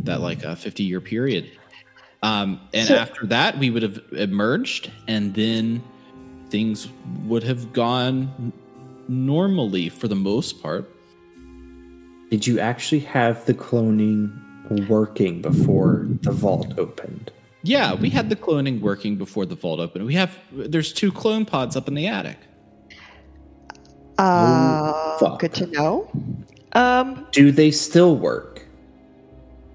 that 0.00 0.20
like 0.20 0.42
a 0.44 0.56
50 0.56 0.82
year 0.82 1.00
period. 1.00 1.50
Um, 2.22 2.60
and 2.72 2.86
So- 2.88 2.96
after 2.96 3.26
that, 3.26 3.58
we 3.58 3.70
would 3.70 3.82
have 3.82 4.00
emerged, 4.12 4.90
and 5.08 5.34
then 5.34 5.82
things 6.50 6.88
would 7.24 7.42
have 7.42 7.72
gone 7.72 8.52
normally 9.12 9.88
for 9.88 10.08
the 10.08 10.14
most 10.16 10.62
part. 10.62 10.90
Did 12.30 12.46
you 12.46 12.58
actually 12.58 13.00
have 13.00 13.44
the 13.44 13.54
cloning 13.54 14.32
working 14.88 15.42
before 15.42 16.08
the 16.22 16.32
vault 16.32 16.78
opened? 16.78 17.30
Yeah, 17.62 17.94
we 17.94 18.10
had 18.10 18.30
the 18.30 18.36
cloning 18.36 18.80
working 18.80 19.16
before 19.16 19.46
the 19.46 19.54
vault 19.54 19.78
opened. 19.80 20.06
We 20.06 20.14
have 20.14 20.36
there's 20.50 20.92
two 20.92 21.12
clone 21.12 21.44
pods 21.44 21.76
up 21.76 21.88
in 21.88 21.94
the 21.94 22.06
attic. 22.06 22.38
Uh, 24.18 25.18
fuck. 25.18 25.40
good 25.40 25.54
to 25.54 25.66
know. 25.66 26.10
Um, 26.72 27.26
Do 27.32 27.52
they 27.52 27.70
still 27.70 28.16
work? 28.16 28.66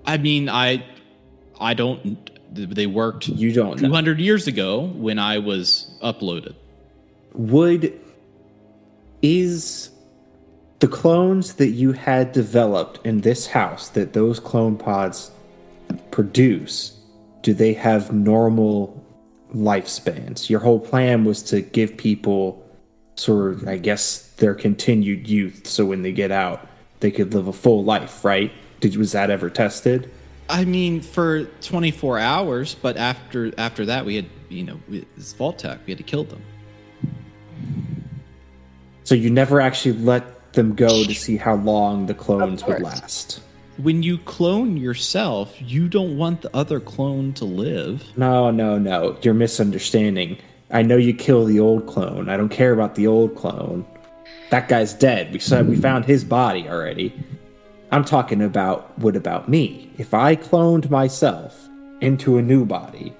I 0.05 0.17
mean, 0.17 0.49
I 0.49 0.83
I 1.59 1.73
don't. 1.73 2.29
They 2.53 2.87
worked 2.87 3.27
You 3.27 3.51
don't 3.53 3.79
know. 3.81 3.87
200 3.87 4.19
years 4.19 4.47
ago 4.47 4.85
when 4.85 5.19
I 5.19 5.37
was 5.37 5.91
uploaded. 6.01 6.55
would 7.33 7.99
is 9.21 9.89
the 10.79 10.87
clones 10.87 11.55
that 11.55 11.69
you 11.69 11.93
had 11.93 12.31
developed 12.31 13.05
in 13.05 13.21
this 13.21 13.47
house 13.47 13.89
that 13.89 14.13
those 14.13 14.39
clone 14.39 14.77
pods 14.77 15.31
produce 16.11 16.97
do 17.41 17.53
they 17.53 17.73
have 17.73 18.11
normal 18.13 19.03
lifespans 19.53 20.49
your 20.49 20.59
whole 20.59 20.79
plan 20.79 21.23
was 21.23 21.41
to 21.41 21.61
give 21.61 21.95
people 21.97 22.63
sort 23.15 23.53
of 23.53 23.67
i 23.67 23.77
guess 23.77 24.27
their 24.35 24.53
continued 24.53 25.27
youth 25.27 25.65
so 25.65 25.85
when 25.85 26.01
they 26.01 26.11
get 26.11 26.31
out 26.31 26.67
they 26.99 27.09
could 27.09 27.33
live 27.33 27.47
a 27.47 27.53
full 27.53 27.83
life 27.83 28.23
right 28.23 28.51
did 28.79 28.95
was 28.97 29.13
that 29.13 29.29
ever 29.29 29.49
tested 29.49 30.11
I 30.49 30.65
mean, 30.65 31.01
for 31.01 31.43
24 31.43 32.19
hours, 32.19 32.75
but 32.75 32.97
after 32.97 33.51
after 33.57 33.85
that, 33.87 34.05
we 34.05 34.15
had 34.15 34.25
you 34.49 34.63
know 34.63 34.79
it's 34.89 35.33
Vault-Tec. 35.33 35.79
We 35.85 35.91
had 35.91 35.97
to 35.97 36.03
kill 36.03 36.23
them. 36.23 36.41
So 39.07 39.15
you 39.15 39.29
never 39.29 39.61
actually 39.61 39.93
let 39.93 40.51
them 40.51 40.75
go 40.75 41.05
to 41.05 41.15
see 41.15 41.37
how 41.37 41.55
long 41.55 42.07
the 42.07 42.13
clones 42.13 42.65
would 42.65 42.81
last 42.81 43.39
When 43.77 44.03
you 44.03 44.17
clone 44.17 44.75
yourself, 44.75 45.55
you 45.61 45.87
don't 45.87 46.17
want 46.17 46.41
the 46.41 46.53
other 46.53 46.81
clone 46.81 47.31
to 47.35 47.45
live. 47.45 48.03
No, 48.17 48.51
no, 48.51 48.77
no. 48.77 49.17
You're 49.21 49.33
misunderstanding. 49.33 50.37
I 50.71 50.81
know 50.81 50.97
you 50.97 51.13
kill 51.13 51.45
the 51.45 51.57
old 51.57 51.87
clone. 51.87 52.27
I 52.27 52.35
don't 52.35 52.49
care 52.49 52.73
about 52.73 52.95
the 52.95 53.07
old 53.07 53.33
clone. 53.37 53.85
That 54.49 54.67
guy's 54.67 54.93
dead. 54.93 55.31
We 55.31 55.39
said 55.39 55.69
we 55.69 55.77
found 55.77 56.03
his 56.03 56.25
body 56.25 56.67
already. 56.67 57.13
I'm 57.93 58.03
talking 58.03 58.41
about 58.41 58.99
what 58.99 59.15
about 59.15 59.47
me? 59.47 59.89
If 59.97 60.13
I 60.13 60.35
cloned 60.35 60.89
myself 60.89 61.69
into 62.01 62.37
a 62.37 62.41
new 62.41 62.65
body, 62.65 63.13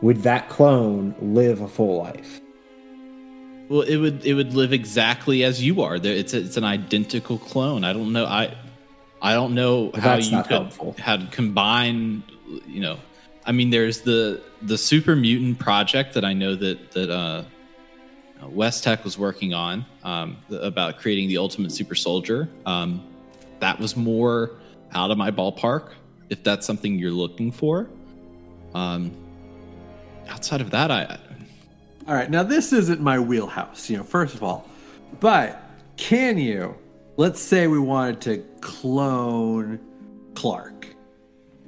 would 0.00 0.22
that 0.22 0.48
clone 0.48 1.14
live 1.20 1.60
a 1.60 1.68
full 1.68 1.98
life? 1.98 2.40
Well, 3.68 3.82
it 3.82 3.96
would 3.96 4.26
it 4.26 4.34
would 4.34 4.54
live 4.54 4.72
exactly 4.72 5.42
as 5.44 5.62
you 5.62 5.82
are. 5.82 5.96
It's 5.96 6.34
a, 6.34 6.38
it's 6.38 6.56
an 6.56 6.64
identical 6.64 7.38
clone. 7.38 7.84
I 7.84 7.92
don't 7.92 8.12
know. 8.12 8.26
I 8.26 8.54
I 9.22 9.32
don't 9.32 9.54
know 9.54 9.90
how 9.94 10.16
you 10.16 10.42
could 10.42 10.46
helpful. 10.46 10.94
how 10.98 11.16
to 11.16 11.26
combine. 11.28 12.22
You 12.66 12.80
know, 12.80 12.98
I 13.46 13.52
mean, 13.52 13.70
there's 13.70 14.02
the 14.02 14.42
the 14.60 14.76
super 14.76 15.16
mutant 15.16 15.58
project 15.58 16.14
that 16.14 16.24
I 16.24 16.34
know 16.34 16.54
that 16.54 16.92
that 16.92 17.10
uh, 17.10 17.44
West 18.48 18.84
Tek 18.84 19.02
was 19.02 19.18
working 19.18 19.54
on 19.54 19.86
um, 20.02 20.36
about 20.50 20.98
creating 20.98 21.28
the 21.28 21.38
ultimate 21.38 21.72
super 21.72 21.94
soldier. 21.94 22.48
Um, 22.66 23.02
that 23.60 23.80
was 23.80 23.96
more 23.96 24.50
out 24.92 25.10
of 25.10 25.16
my 25.16 25.30
ballpark. 25.30 25.92
If 26.28 26.42
that's 26.42 26.66
something 26.66 26.98
you're 26.98 27.10
looking 27.10 27.52
for, 27.52 27.88
um, 28.74 29.12
outside 30.28 30.60
of 30.60 30.70
that, 30.70 30.90
I 30.90 31.18
All 32.06 32.14
right, 32.14 32.30
now 32.30 32.42
this 32.42 32.74
isn't 32.74 33.00
my 33.00 33.18
wheelhouse, 33.18 33.88
you 33.88 33.96
know, 33.96 34.02
first 34.02 34.34
of 34.34 34.42
all. 34.42 34.68
But 35.20 35.62
can 35.96 36.36
you, 36.36 36.76
let's 37.16 37.40
say 37.40 37.66
we 37.66 37.78
wanted 37.78 38.20
to 38.22 38.44
clone 38.60 39.80
Clark, 40.34 40.86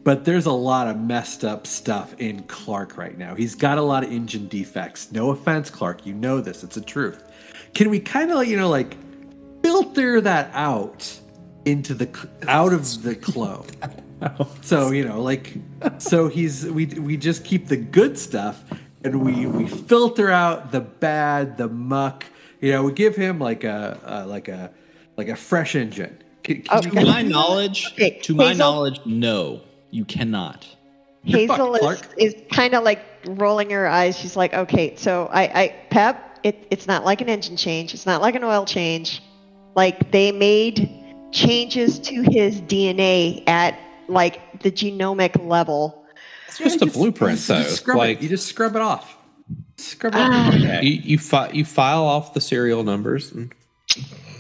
but 0.05 0.27
there's 0.27 0.45
a 0.45 0.53
lot 0.53 0.89
of 0.89 0.99
messed 0.99 1.43
up 1.43 1.67
stuff 1.67 2.15
in 2.19 2.43
Clark 2.43 2.99
right 2.99 3.17
now. 3.17 3.35
He's 3.35 3.55
got 3.55 3.79
a 3.79 3.83
lot 3.83 4.05
of 4.05 4.13
engine 4.13 4.47
defects. 4.49 5.11
No 5.11 5.31
offense, 5.31 5.71
Clark, 5.71 6.05
you 6.05 6.13
know 6.13 6.43
this, 6.43 6.63
it's 6.63 6.77
a 6.77 6.83
truth. 6.83 7.25
Can 7.73 7.89
we 7.89 7.99
kind 7.99 8.31
of, 8.31 8.47
you 8.47 8.59
know, 8.59 8.69
like 8.69 8.95
filter 9.63 10.21
that 10.21 10.51
out 10.53 11.19
into 11.65 11.95
the 11.95 12.29
out 12.47 12.75
of 12.75 13.03
the 13.03 13.15
clone? 13.15 13.67
So 14.63 14.93
you 14.93 15.05
know, 15.05 15.21
like, 15.21 15.59
so 15.99 16.29
he's 16.29 16.65
we 16.65 16.87
we 16.87 17.19
just 17.19 17.45
keep 17.45 17.69
the 17.69 17.77
good 17.77 18.19
stuff, 18.19 18.65
and 19.07 19.25
we 19.25 19.47
we 19.47 19.67
filter 19.69 20.31
out 20.31 20.73
the 20.73 20.81
bad, 20.81 21.57
the 21.57 21.69
muck. 21.69 22.27
You 22.61 22.73
know, 22.73 22.83
we 22.83 22.93
give 22.93 23.15
him 23.15 23.39
like 23.39 23.65
a, 23.65 24.01
a 24.05 24.27
like 24.27 24.49
a 24.49 24.71
like 25.17 25.29
a 25.29 25.37
fresh 25.37 25.75
engine. 25.77 26.19
Can- 26.43 26.63
can 26.63 26.79
Okay. 26.79 26.91
Oh, 26.91 27.01
you- 27.01 27.07
To 27.07 27.13
my 27.13 27.23
knowledge, 27.23 27.93
Okay, 27.93 28.19
to 28.23 28.35
my 28.35 28.53
knowledge, 28.53 29.01
no, 29.07 29.61
you 29.91 30.05
cannot. 30.05 30.67
Hazel 31.25 31.75
is, 31.75 32.03
is 32.19 32.35
kind 32.53 32.75
of 32.75 32.85
like 32.85 33.01
rolling 33.27 33.71
her 33.71 33.89
eyes. 33.89 34.17
She's 34.17 34.37
like, 34.37 34.55
okay, 34.55 34.95
so 34.97 35.29
I, 35.33 35.43
I 35.63 35.75
Pep, 35.91 36.39
it, 36.45 36.67
it's 36.71 36.87
not 36.87 37.05
like 37.05 37.21
an 37.21 37.29
engine 37.29 37.57
change. 37.57 37.95
It's 37.95 38.07
not 38.07 38.23
like 38.23 38.37
an 38.37 38.45
oil 38.45 38.65
change. 38.65 39.23
Like 39.75 40.13
they 40.13 40.31
made 40.31 40.89
changes 41.33 41.99
to 42.01 42.23
his 42.23 42.61
DNA 42.63 43.43
at 43.49 43.77
like 44.09 44.63
the 44.63 44.71
genomic 44.71 45.45
level. 45.45 46.06
It's 46.61 46.77
just 46.77 46.83
a 46.83 46.87
blueprint, 46.87 47.39
you 47.41 47.47
though. 47.47 47.63
just 47.63 47.89
Like 47.89 48.19
it. 48.19 48.23
You 48.23 48.29
just 48.29 48.47
scrub 48.47 48.77
it 48.77 48.83
off. 48.83 49.17
Scrub 49.77 50.15
it 50.15 50.19
off. 50.19 50.83
you, 50.83 50.91
you, 50.91 51.19
fi- 51.19 51.51
you 51.51 51.65
file 51.65 52.05
off 52.05 52.35
the 52.35 52.41
serial 52.41 52.83
numbers. 52.83 53.33
And 53.33 53.53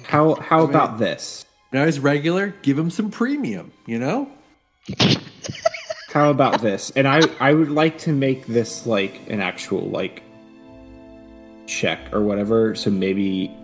How 0.05 0.35
how 0.35 0.65
about 0.65 0.99
this? 0.99 1.45
Now 1.73 1.85
he's 1.85 2.01
regular. 2.01 2.55
Give 2.63 2.79
him 2.79 2.91
some 2.91 3.11
premium. 3.11 3.73
You 3.87 3.99
know. 3.99 4.31
How 6.09 6.31
about 6.31 6.63
this? 6.63 6.91
And 6.91 7.07
I 7.07 7.21
I 7.41 7.53
would 7.53 7.71
like 7.71 7.99
to 7.99 8.13
make 8.13 8.47
this 8.47 8.87
like 8.87 9.21
an 9.29 9.41
actual 9.41 9.83
like 9.83 10.23
check 11.67 12.13
or 12.13 12.23
whatever. 12.23 12.75
So 12.75 12.91
maybe 12.91 13.55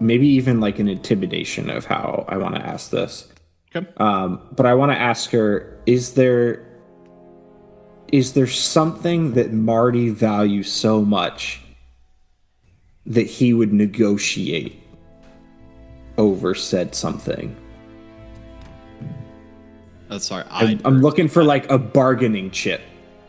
maybe 0.00 0.26
even 0.26 0.60
like 0.60 0.78
an 0.78 0.88
intimidation 0.88 1.70
of 1.70 1.84
how 1.84 2.24
I 2.28 2.36
want 2.38 2.54
to 2.54 2.62
ask 2.62 2.90
this. 2.90 3.28
Okay. 3.74 3.86
Um, 3.98 4.40
but 4.52 4.66
I 4.66 4.74
want 4.74 4.92
to 4.92 4.98
ask 4.98 5.30
her: 5.30 5.78
Is 5.86 6.14
there 6.14 6.63
is 8.14 8.34
there 8.34 8.46
something 8.46 9.32
that 9.32 9.52
Marty 9.52 10.08
values 10.08 10.70
so 10.70 11.02
much 11.02 11.60
that 13.04 13.26
he 13.26 13.52
would 13.52 13.72
negotiate 13.72 14.80
over 16.16 16.54
said 16.54 16.94
something? 16.94 17.56
Oh, 20.10 20.18
sorry. 20.18 20.44
I, 20.48 20.64
I'm, 20.64 20.80
I'm 20.84 21.00
looking 21.00 21.26
for 21.26 21.42
like 21.42 21.68
a 21.68 21.76
bargaining 21.76 22.52
chip 22.52 22.82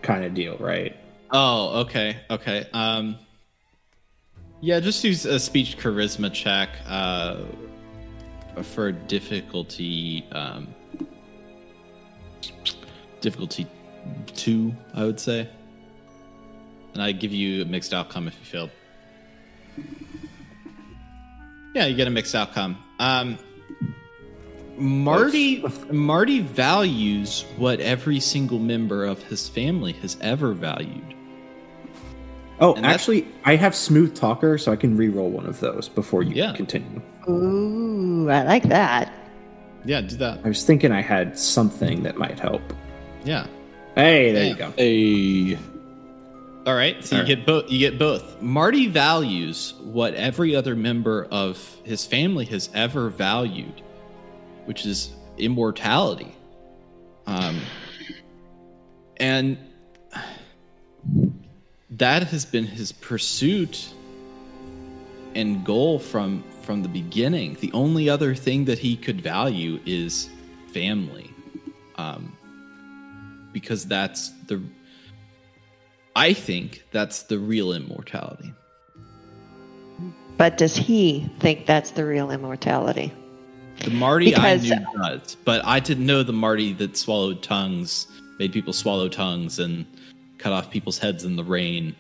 kind 0.04 0.24
of 0.24 0.36
deal, 0.36 0.56
right? 0.58 0.96
oh, 1.32 1.80
okay, 1.80 2.18
okay. 2.30 2.68
Um, 2.72 3.18
yeah, 4.62 4.80
just 4.80 5.04
use 5.04 5.26
a 5.26 5.40
speech 5.40 5.80
charisma 5.80 6.32
check 6.32 6.70
uh, 6.88 7.38
for 8.62 8.92
difficulty. 8.92 10.28
Um, 10.32 10.68
difficulty 13.20 13.66
two, 14.36 14.76
I 14.94 15.04
would 15.06 15.20
say. 15.20 15.48
And 16.94 17.02
I 17.04 17.12
give 17.12 17.32
you 17.34 17.62
a 17.62 17.66
mixed 17.66 17.94
outcome 17.94 18.28
if 18.28 18.36
you 18.40 18.46
failed. 18.46 18.70
Yeah, 21.74 21.86
you 21.88 21.96
get 21.96 22.08
a 22.08 22.12
mixed 22.12 22.34
outcome. 22.36 22.78
Um, 23.00 23.38
Marty 24.78 25.64
Marty 25.92 26.40
values 26.42 27.46
what 27.58 27.80
every 27.80 28.20
single 28.20 28.60
member 28.60 29.06
of 29.06 29.22
his 29.24 29.48
family 29.50 29.94
has 29.94 30.18
ever 30.22 30.54
valued. 30.54 31.14
Oh, 32.62 32.74
And 32.76 32.86
actually, 32.86 33.28
I 33.44 33.58
have 33.58 33.76
smooth 33.76 34.16
talker, 34.16 34.58
so 34.58 34.72
I 34.72 34.78
can 34.78 34.96
re-roll 34.96 35.30
one 35.30 35.46
of 35.46 35.60
those 35.60 35.90
before 35.90 36.24
you 36.24 36.36
Yeah. 36.36 36.54
continue. 36.54 37.02
Ooh, 37.28 38.30
I 38.30 38.44
like 38.44 38.64
that. 38.70 39.12
Yeah, 39.84 40.00
do 40.02 40.16
that. 40.18 40.40
I 40.46 40.48
was 40.48 40.64
thinking 40.64 40.94
I 40.94 41.02
had 41.02 41.38
something 41.38 42.04
that 42.04 42.18
might 42.18 42.40
help. 42.40 42.62
Yeah. 43.26 43.48
Hey, 43.96 44.32
there 44.32 44.44
Yeah. 44.44 44.50
you 44.50 44.56
go. 44.56 44.74
a 44.78 45.58
All 46.68 46.74
right, 46.76 47.04
so 47.06 47.16
All 47.16 47.22
you 47.22 47.28
get 47.28 47.46
both. 47.46 47.72
You 47.72 47.78
get 47.78 48.00
both. 48.00 48.42
Marty 48.42 48.88
values 48.88 49.76
what 49.84 50.16
every 50.16 50.56
other 50.56 50.76
member 50.76 51.28
of 51.30 51.60
his 51.84 52.06
family 52.06 52.46
has 52.46 52.70
ever 52.74 53.10
valued, 53.10 53.84
which 54.66 54.84
is 54.86 55.12
immortality. 55.38 56.32
Um, 57.28 57.60
and 59.18 59.60
that 61.92 62.24
has 62.24 62.46
been 62.46 62.66
his 62.66 62.92
pursuit 62.92 63.88
and 65.36 65.64
goal 65.64 66.00
from 66.00 66.44
from 66.64 66.82
the 66.82 66.90
beginning. 66.90 67.58
The 67.60 67.72
only 67.74 68.10
other 68.10 68.34
thing 68.34 68.66
that 68.66 68.80
he 68.80 68.96
could 68.98 69.22
value 69.22 69.80
is 69.86 70.30
family, 70.74 71.30
um, 71.96 72.35
because 73.56 73.86
that's 73.86 74.32
the 74.48 74.62
I 76.14 76.34
think 76.34 76.84
that's 76.92 77.24
the 77.24 77.40
real 77.40 77.72
immortality. 77.72 78.54
But 80.36 80.58
does 80.58 80.76
he 80.76 81.30
think 81.40 81.66
that's 81.66 81.92
the 81.92 82.06
real 82.06 82.32
immortality? 82.32 83.14
The 83.86 83.92
Marty 83.92 84.26
Because- 84.26 84.70
I 84.70 84.76
knew 84.76 84.86
does, 85.02 85.38
but 85.46 85.66
I 85.66 85.80
didn't 85.80 86.06
know 86.06 86.22
the 86.22 86.34
Marty 86.34 86.74
that 86.74 86.98
swallowed 86.98 87.42
tongues, 87.42 88.08
made 88.40 88.52
people 88.52 88.74
swallow 88.74 89.08
tongues, 89.08 89.60
and 89.60 89.86
cut 90.38 90.52
off 90.52 90.70
people's 90.70 90.98
heads 90.98 91.24
in 91.24 91.38
the 91.38 91.44
rain. 91.44 91.96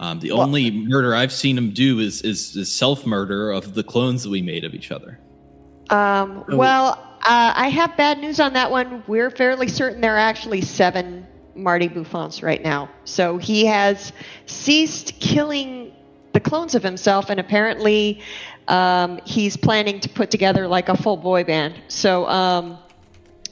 Um, 0.00 0.18
the 0.18 0.32
only 0.32 0.72
murder 0.72 1.14
I've 1.14 1.32
seen 1.32 1.56
him 1.56 1.70
do 1.70 2.00
is 2.00 2.22
is, 2.22 2.56
is 2.56 2.72
self 2.72 3.06
murder 3.06 3.52
of 3.52 3.74
the 3.74 3.84
clones 3.84 4.24
that 4.24 4.30
we 4.30 4.42
made 4.42 4.64
of 4.64 4.74
each 4.74 4.90
other. 4.90 5.20
Um, 5.90 6.44
well, 6.48 7.07
uh, 7.22 7.52
I 7.56 7.68
have 7.68 7.96
bad 7.96 8.18
news 8.18 8.40
on 8.40 8.54
that 8.54 8.70
one. 8.70 9.02
We're 9.06 9.30
fairly 9.30 9.68
certain 9.68 10.00
there 10.00 10.14
are 10.14 10.18
actually 10.18 10.60
seven 10.62 11.26
Marty 11.54 11.88
Beaufonts 11.88 12.42
right 12.42 12.62
now. 12.62 12.90
So 13.04 13.38
he 13.38 13.66
has 13.66 14.12
ceased 14.46 15.18
killing 15.20 15.92
the 16.32 16.40
clones 16.40 16.74
of 16.74 16.82
himself, 16.82 17.30
and 17.30 17.40
apparently 17.40 18.22
um, 18.68 19.18
he's 19.24 19.56
planning 19.56 20.00
to 20.00 20.08
put 20.08 20.30
together 20.30 20.68
like 20.68 20.88
a 20.88 20.96
full 20.96 21.16
boy 21.16 21.44
band. 21.44 21.80
So, 21.88 22.26
um, 22.28 22.78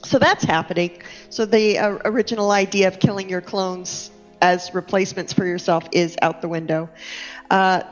so 0.03 0.19
that's 0.19 0.43
happening. 0.43 1.01
So 1.29 1.45
the 1.45 1.77
uh, 1.79 1.97
original 2.05 2.51
idea 2.51 2.87
of 2.87 2.99
killing 2.99 3.29
your 3.29 3.41
clones 3.41 4.11
as 4.41 4.73
replacements 4.73 5.33
for 5.33 5.45
yourself 5.45 5.85
is 5.91 6.15
out 6.21 6.41
the 6.41 6.47
window. 6.47 6.89
Uh, 7.49 7.83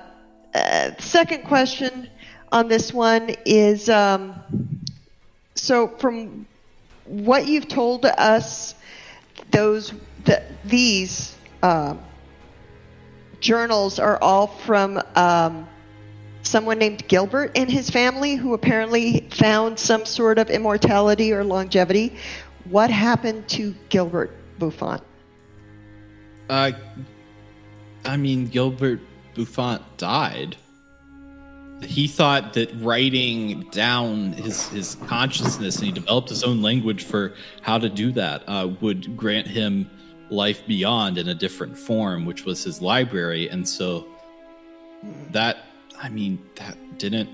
uh, 0.54 0.92
second 1.00 1.44
question 1.44 2.10
on 2.52 2.68
this 2.68 2.94
one 2.94 3.36
is 3.46 3.90
um, 3.90 4.36
so 5.56 5.88
from 5.88 6.46
what 7.06 7.48
you've 7.48 7.68
told 7.68 8.06
us, 8.06 8.76
those 9.52 9.94
the, 10.26 10.44
these 10.66 11.36
um 11.62 12.00
journals 13.46 14.00
are 14.00 14.18
all 14.22 14.48
from 14.48 15.00
um, 15.16 15.68
someone 16.42 16.80
named 16.80 17.08
Gilbert 17.08 17.52
and 17.56 17.70
his 17.70 17.90
family, 17.90 18.36
who 18.36 18.54
apparently 18.54 19.28
found 19.32 19.78
some 19.80 20.06
sort 20.06 20.40
of 20.40 20.50
immortality 20.50 21.32
or 21.32 21.44
longevity. 21.44 22.16
What 22.70 22.90
happened 22.90 23.48
to 23.50 23.76
Gilbert 23.90 24.32
Beaufont? 24.58 25.04
Uh, 26.50 26.72
I 28.04 28.18
mean, 28.18 28.48
Gilbert 28.48 29.00
Beaufont 29.36 29.84
died. 29.98 30.58
He 31.84 32.08
thought 32.08 32.54
that 32.54 32.74
writing 32.76 33.62
down 33.72 34.34
his, 34.34 34.68
his 34.70 34.96
consciousness 35.08 35.78
and 35.78 35.86
he 35.86 35.92
developed 35.92 36.30
his 36.30 36.44
own 36.44 36.62
language 36.62 37.04
for 37.04 37.34
how 37.62 37.78
to 37.78 37.90
do 37.90 38.12
that 38.14 38.44
uh, 38.48 38.70
would 38.82 39.16
grant 39.18 39.48
him 39.48 39.90
life 40.30 40.66
beyond 40.66 41.18
in 41.18 41.28
a 41.28 41.36
different 41.36 41.78
form, 41.78 42.26
which 42.26 42.46
was 42.46 42.64
his 42.64 42.82
library. 42.82 43.50
And 43.50 43.68
so 43.68 44.08
that, 45.32 45.58
I 46.02 46.10
mean, 46.10 46.42
that 46.56 46.98
didn't 46.98 47.30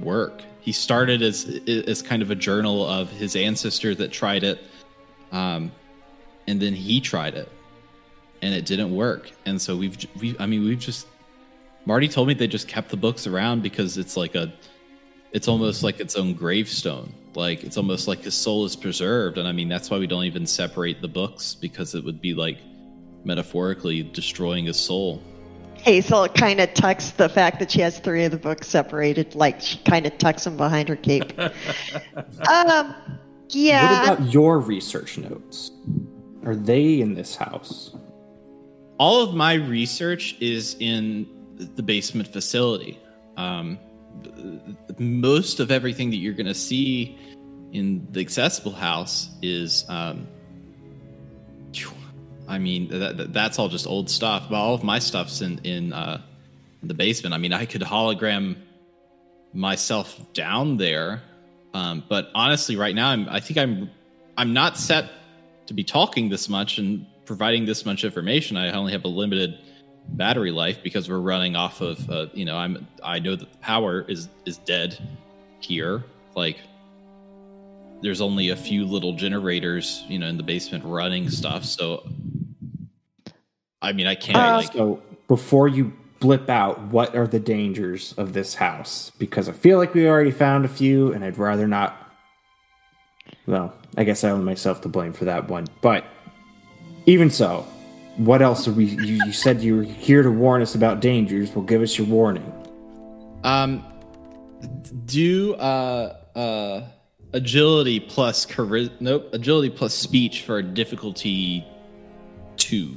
work. 0.00 0.42
He 0.60 0.72
started 0.72 1.22
as 1.22 1.60
as 1.66 2.02
kind 2.02 2.22
of 2.22 2.30
a 2.30 2.34
journal 2.34 2.86
of 2.86 3.10
his 3.10 3.36
ancestor 3.36 3.94
that 3.94 4.12
tried 4.12 4.44
it, 4.44 4.58
um, 5.32 5.72
and 6.46 6.60
then 6.60 6.74
he 6.74 7.00
tried 7.00 7.34
it, 7.34 7.50
and 8.42 8.54
it 8.54 8.66
didn't 8.66 8.94
work. 8.94 9.30
And 9.46 9.60
so 9.60 9.76
we've 9.76 9.96
we 10.20 10.36
I 10.38 10.46
mean 10.46 10.64
we've 10.64 10.78
just 10.78 11.06
Marty 11.88 12.06
told 12.06 12.28
me 12.28 12.34
they 12.34 12.46
just 12.46 12.68
kept 12.68 12.90
the 12.90 12.98
books 12.98 13.26
around 13.26 13.62
because 13.62 13.96
it's 13.96 14.14
like 14.14 14.34
a 14.34 14.52
it's 15.32 15.48
almost 15.48 15.82
like 15.82 16.00
its 16.00 16.16
own 16.16 16.34
gravestone. 16.34 17.14
Like 17.34 17.64
it's 17.64 17.78
almost 17.78 18.06
like 18.06 18.20
his 18.20 18.34
soul 18.34 18.66
is 18.66 18.76
preserved. 18.76 19.38
And 19.38 19.48
I 19.48 19.52
mean 19.52 19.70
that's 19.70 19.88
why 19.88 19.98
we 19.98 20.06
don't 20.06 20.24
even 20.24 20.46
separate 20.46 21.00
the 21.00 21.08
books 21.08 21.54
because 21.54 21.94
it 21.94 22.04
would 22.04 22.20
be 22.20 22.34
like 22.34 22.58
metaphorically 23.24 24.02
destroying 24.02 24.66
his 24.66 24.78
soul. 24.78 25.22
Hazel 25.78 26.28
kind 26.28 26.60
of 26.60 26.74
tucks 26.74 27.12
the 27.12 27.30
fact 27.30 27.58
that 27.60 27.70
she 27.70 27.80
has 27.80 27.98
three 28.00 28.24
of 28.24 28.32
the 28.32 28.38
books 28.38 28.68
separated, 28.68 29.34
like 29.34 29.58
she 29.62 29.78
kind 29.78 30.04
of 30.04 30.18
tucks 30.18 30.44
them 30.44 30.58
behind 30.58 30.90
her 30.90 30.96
cape. 30.96 31.32
um, 31.38 32.94
yeah. 33.48 34.10
What 34.10 34.18
about 34.18 34.34
your 34.34 34.58
research 34.60 35.16
notes? 35.16 35.70
Are 36.44 36.54
they 36.54 37.00
in 37.00 37.14
this 37.14 37.34
house? 37.34 37.96
all 38.98 39.22
of 39.22 39.34
my 39.34 39.54
research 39.54 40.36
is 40.40 40.76
in 40.80 41.26
the 41.58 41.82
basement 41.82 42.28
facility. 42.28 42.98
Um, 43.36 43.78
most 44.98 45.60
of 45.60 45.70
everything 45.70 46.10
that 46.10 46.16
you're 46.16 46.34
going 46.34 46.46
to 46.46 46.54
see 46.54 47.18
in 47.72 48.06
the 48.10 48.20
accessible 48.20 48.72
house 48.72 49.28
is, 49.42 49.84
um, 49.88 50.26
I 52.48 52.58
mean, 52.58 52.88
that, 52.88 53.32
that's 53.32 53.58
all 53.58 53.68
just 53.68 53.86
old 53.86 54.08
stuff. 54.08 54.46
But 54.48 54.56
all 54.56 54.74
of 54.74 54.82
my 54.82 54.98
stuff's 54.98 55.40
in 55.42 55.58
in, 55.64 55.92
uh, 55.92 56.22
in 56.82 56.88
the 56.88 56.94
basement. 56.94 57.34
I 57.34 57.38
mean, 57.38 57.52
I 57.52 57.66
could 57.66 57.82
hologram 57.82 58.56
myself 59.52 60.20
down 60.32 60.76
there, 60.76 61.22
um, 61.74 62.02
but 62.08 62.30
honestly, 62.34 62.76
right 62.76 62.94
now, 62.94 63.10
I'm, 63.10 63.28
I 63.28 63.40
think 63.40 63.58
I'm 63.58 63.90
I'm 64.36 64.52
not 64.52 64.78
set 64.78 65.10
to 65.66 65.74
be 65.74 65.84
talking 65.84 66.28
this 66.28 66.48
much 66.48 66.78
and 66.78 67.04
providing 67.26 67.66
this 67.66 67.84
much 67.84 68.04
information. 68.04 68.56
I 68.56 68.72
only 68.72 68.92
have 68.92 69.04
a 69.04 69.08
limited 69.08 69.58
battery 70.08 70.50
life 70.50 70.82
because 70.82 71.08
we're 71.08 71.18
running 71.18 71.56
off 71.56 71.80
of 71.80 72.08
uh, 72.10 72.26
you 72.32 72.44
know 72.44 72.56
I'm 72.56 72.86
I 73.02 73.18
know 73.18 73.36
that 73.36 73.50
the 73.52 73.58
power 73.58 74.04
is 74.08 74.28
is 74.46 74.58
dead 74.58 74.98
here. 75.60 76.04
Like 76.34 76.58
there's 78.02 78.20
only 78.20 78.50
a 78.50 78.56
few 78.56 78.84
little 78.84 79.14
generators 79.14 80.04
you 80.08 80.18
know 80.18 80.26
in 80.26 80.36
the 80.36 80.42
basement 80.42 80.84
running 80.84 81.28
stuff. 81.30 81.64
So 81.64 82.08
I 83.82 83.92
mean 83.92 84.06
I 84.06 84.14
can't 84.14 84.36
Uh, 84.36 84.56
like 84.56 84.72
So 84.72 85.02
before 85.28 85.68
you 85.68 85.92
blip 86.20 86.48
out, 86.48 86.80
what 86.88 87.14
are 87.14 87.26
the 87.26 87.38
dangers 87.38 88.12
of 88.14 88.32
this 88.32 88.54
house? 88.54 89.12
Because 89.18 89.48
I 89.48 89.52
feel 89.52 89.78
like 89.78 89.94
we 89.94 90.08
already 90.08 90.30
found 90.32 90.64
a 90.64 90.68
few, 90.68 91.12
and 91.12 91.24
I'd 91.24 91.38
rather 91.38 91.68
not. 91.68 91.96
Well, 93.46 93.72
I 93.96 94.04
guess 94.04 94.24
I 94.24 94.30
own 94.30 94.44
myself 94.44 94.80
to 94.82 94.88
blame 94.88 95.12
for 95.12 95.26
that 95.26 95.48
one. 95.48 95.66
But 95.80 96.04
even 97.06 97.30
so, 97.30 97.66
what 98.18 98.42
else 98.42 98.66
are 98.68 98.72
we? 98.72 98.84
You, 98.84 99.24
you 99.24 99.32
said 99.32 99.62
you 99.62 99.76
were 99.76 99.82
here 99.84 100.22
to 100.22 100.30
warn 100.30 100.60
us 100.60 100.74
about 100.74 101.00
dangers. 101.00 101.54
Well, 101.54 101.64
give 101.64 101.82
us 101.82 101.96
your 101.96 102.06
warning. 102.08 102.52
Um, 103.44 103.84
do 105.06 105.54
uh 105.54 106.16
uh 106.34 106.82
agility 107.32 108.00
plus 108.00 108.44
chari- 108.44 108.90
Nope, 109.00 109.28
agility 109.32 109.70
plus 109.70 109.94
speech 109.94 110.42
for 110.42 110.60
difficulty 110.60 111.64
two. 112.56 112.96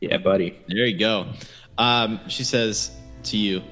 Yeah, 0.00 0.18
buddy. 0.18 0.58
There 0.68 0.86
you 0.86 0.98
go. 0.98 1.26
Um, 1.78 2.20
she 2.28 2.44
says 2.44 2.90
to 3.24 3.36
you, 3.36 3.62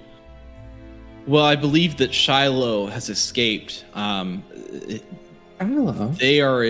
"Well, 1.27 1.45
I 1.45 1.55
believe 1.57 1.97
that 1.99 2.13
Shiloh 2.13 2.87
has 2.87 3.09
escaped. 3.09 3.85
Um, 3.95 4.43
Hello. 5.61 6.09
they 6.19 6.41
are 6.41 6.65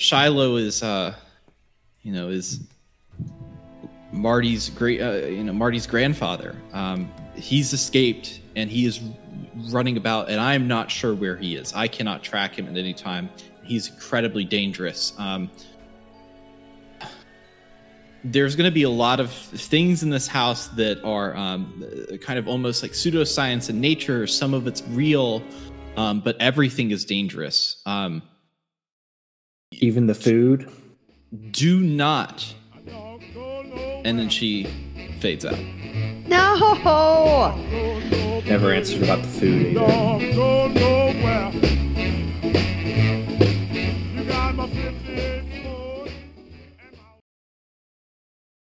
Shiloh 0.00 0.56
is 0.56 0.82
uh 0.82 1.14
you 2.00 2.10
know 2.10 2.30
is 2.30 2.60
Marty's 4.12 4.70
great 4.70 5.02
uh, 5.02 5.26
you 5.26 5.44
know 5.44 5.52
Marty's 5.52 5.86
grandfather. 5.86 6.56
Um 6.72 7.12
he's 7.34 7.74
escaped 7.74 8.40
and 8.56 8.70
he 8.70 8.86
is 8.86 8.98
running 9.70 9.98
about 9.98 10.30
and 10.30 10.40
I'm 10.40 10.66
not 10.66 10.90
sure 10.90 11.14
where 11.14 11.36
he 11.36 11.54
is. 11.54 11.74
I 11.74 11.86
cannot 11.86 12.22
track 12.22 12.58
him 12.58 12.66
at 12.66 12.78
any 12.78 12.94
time. 12.94 13.28
He's 13.62 13.90
incredibly 13.90 14.42
dangerous. 14.44 15.12
Um 15.18 15.50
there's 18.24 18.54
going 18.54 18.68
to 18.68 18.74
be 18.74 18.82
a 18.82 18.90
lot 18.90 19.18
of 19.18 19.32
things 19.32 20.02
in 20.02 20.10
this 20.10 20.26
house 20.26 20.68
that 20.68 21.02
are 21.02 21.34
um, 21.34 21.82
kind 22.20 22.38
of 22.38 22.48
almost 22.48 22.82
like 22.82 22.92
pseudoscience 22.92 23.70
in 23.70 23.80
nature. 23.80 24.26
Some 24.26 24.52
of 24.52 24.66
it's 24.66 24.82
real 24.88 25.42
um, 25.96 26.20
but 26.20 26.36
everything 26.38 26.90
is 26.90 27.06
dangerous. 27.06 27.80
Um, 27.86 28.22
Even 29.72 30.06
the 30.06 30.14
food. 30.14 30.68
do 31.52 31.78
not 31.80 32.54
and 34.04 34.18
then 34.18 34.28
she 34.28 34.64
fades 35.20 35.44
out 35.44 35.58
No. 36.26 37.54
Never 38.46 38.72
answered 38.72 39.02
about 39.04 39.22
the 39.22 39.28
food 39.28 39.76
either. 39.76 40.30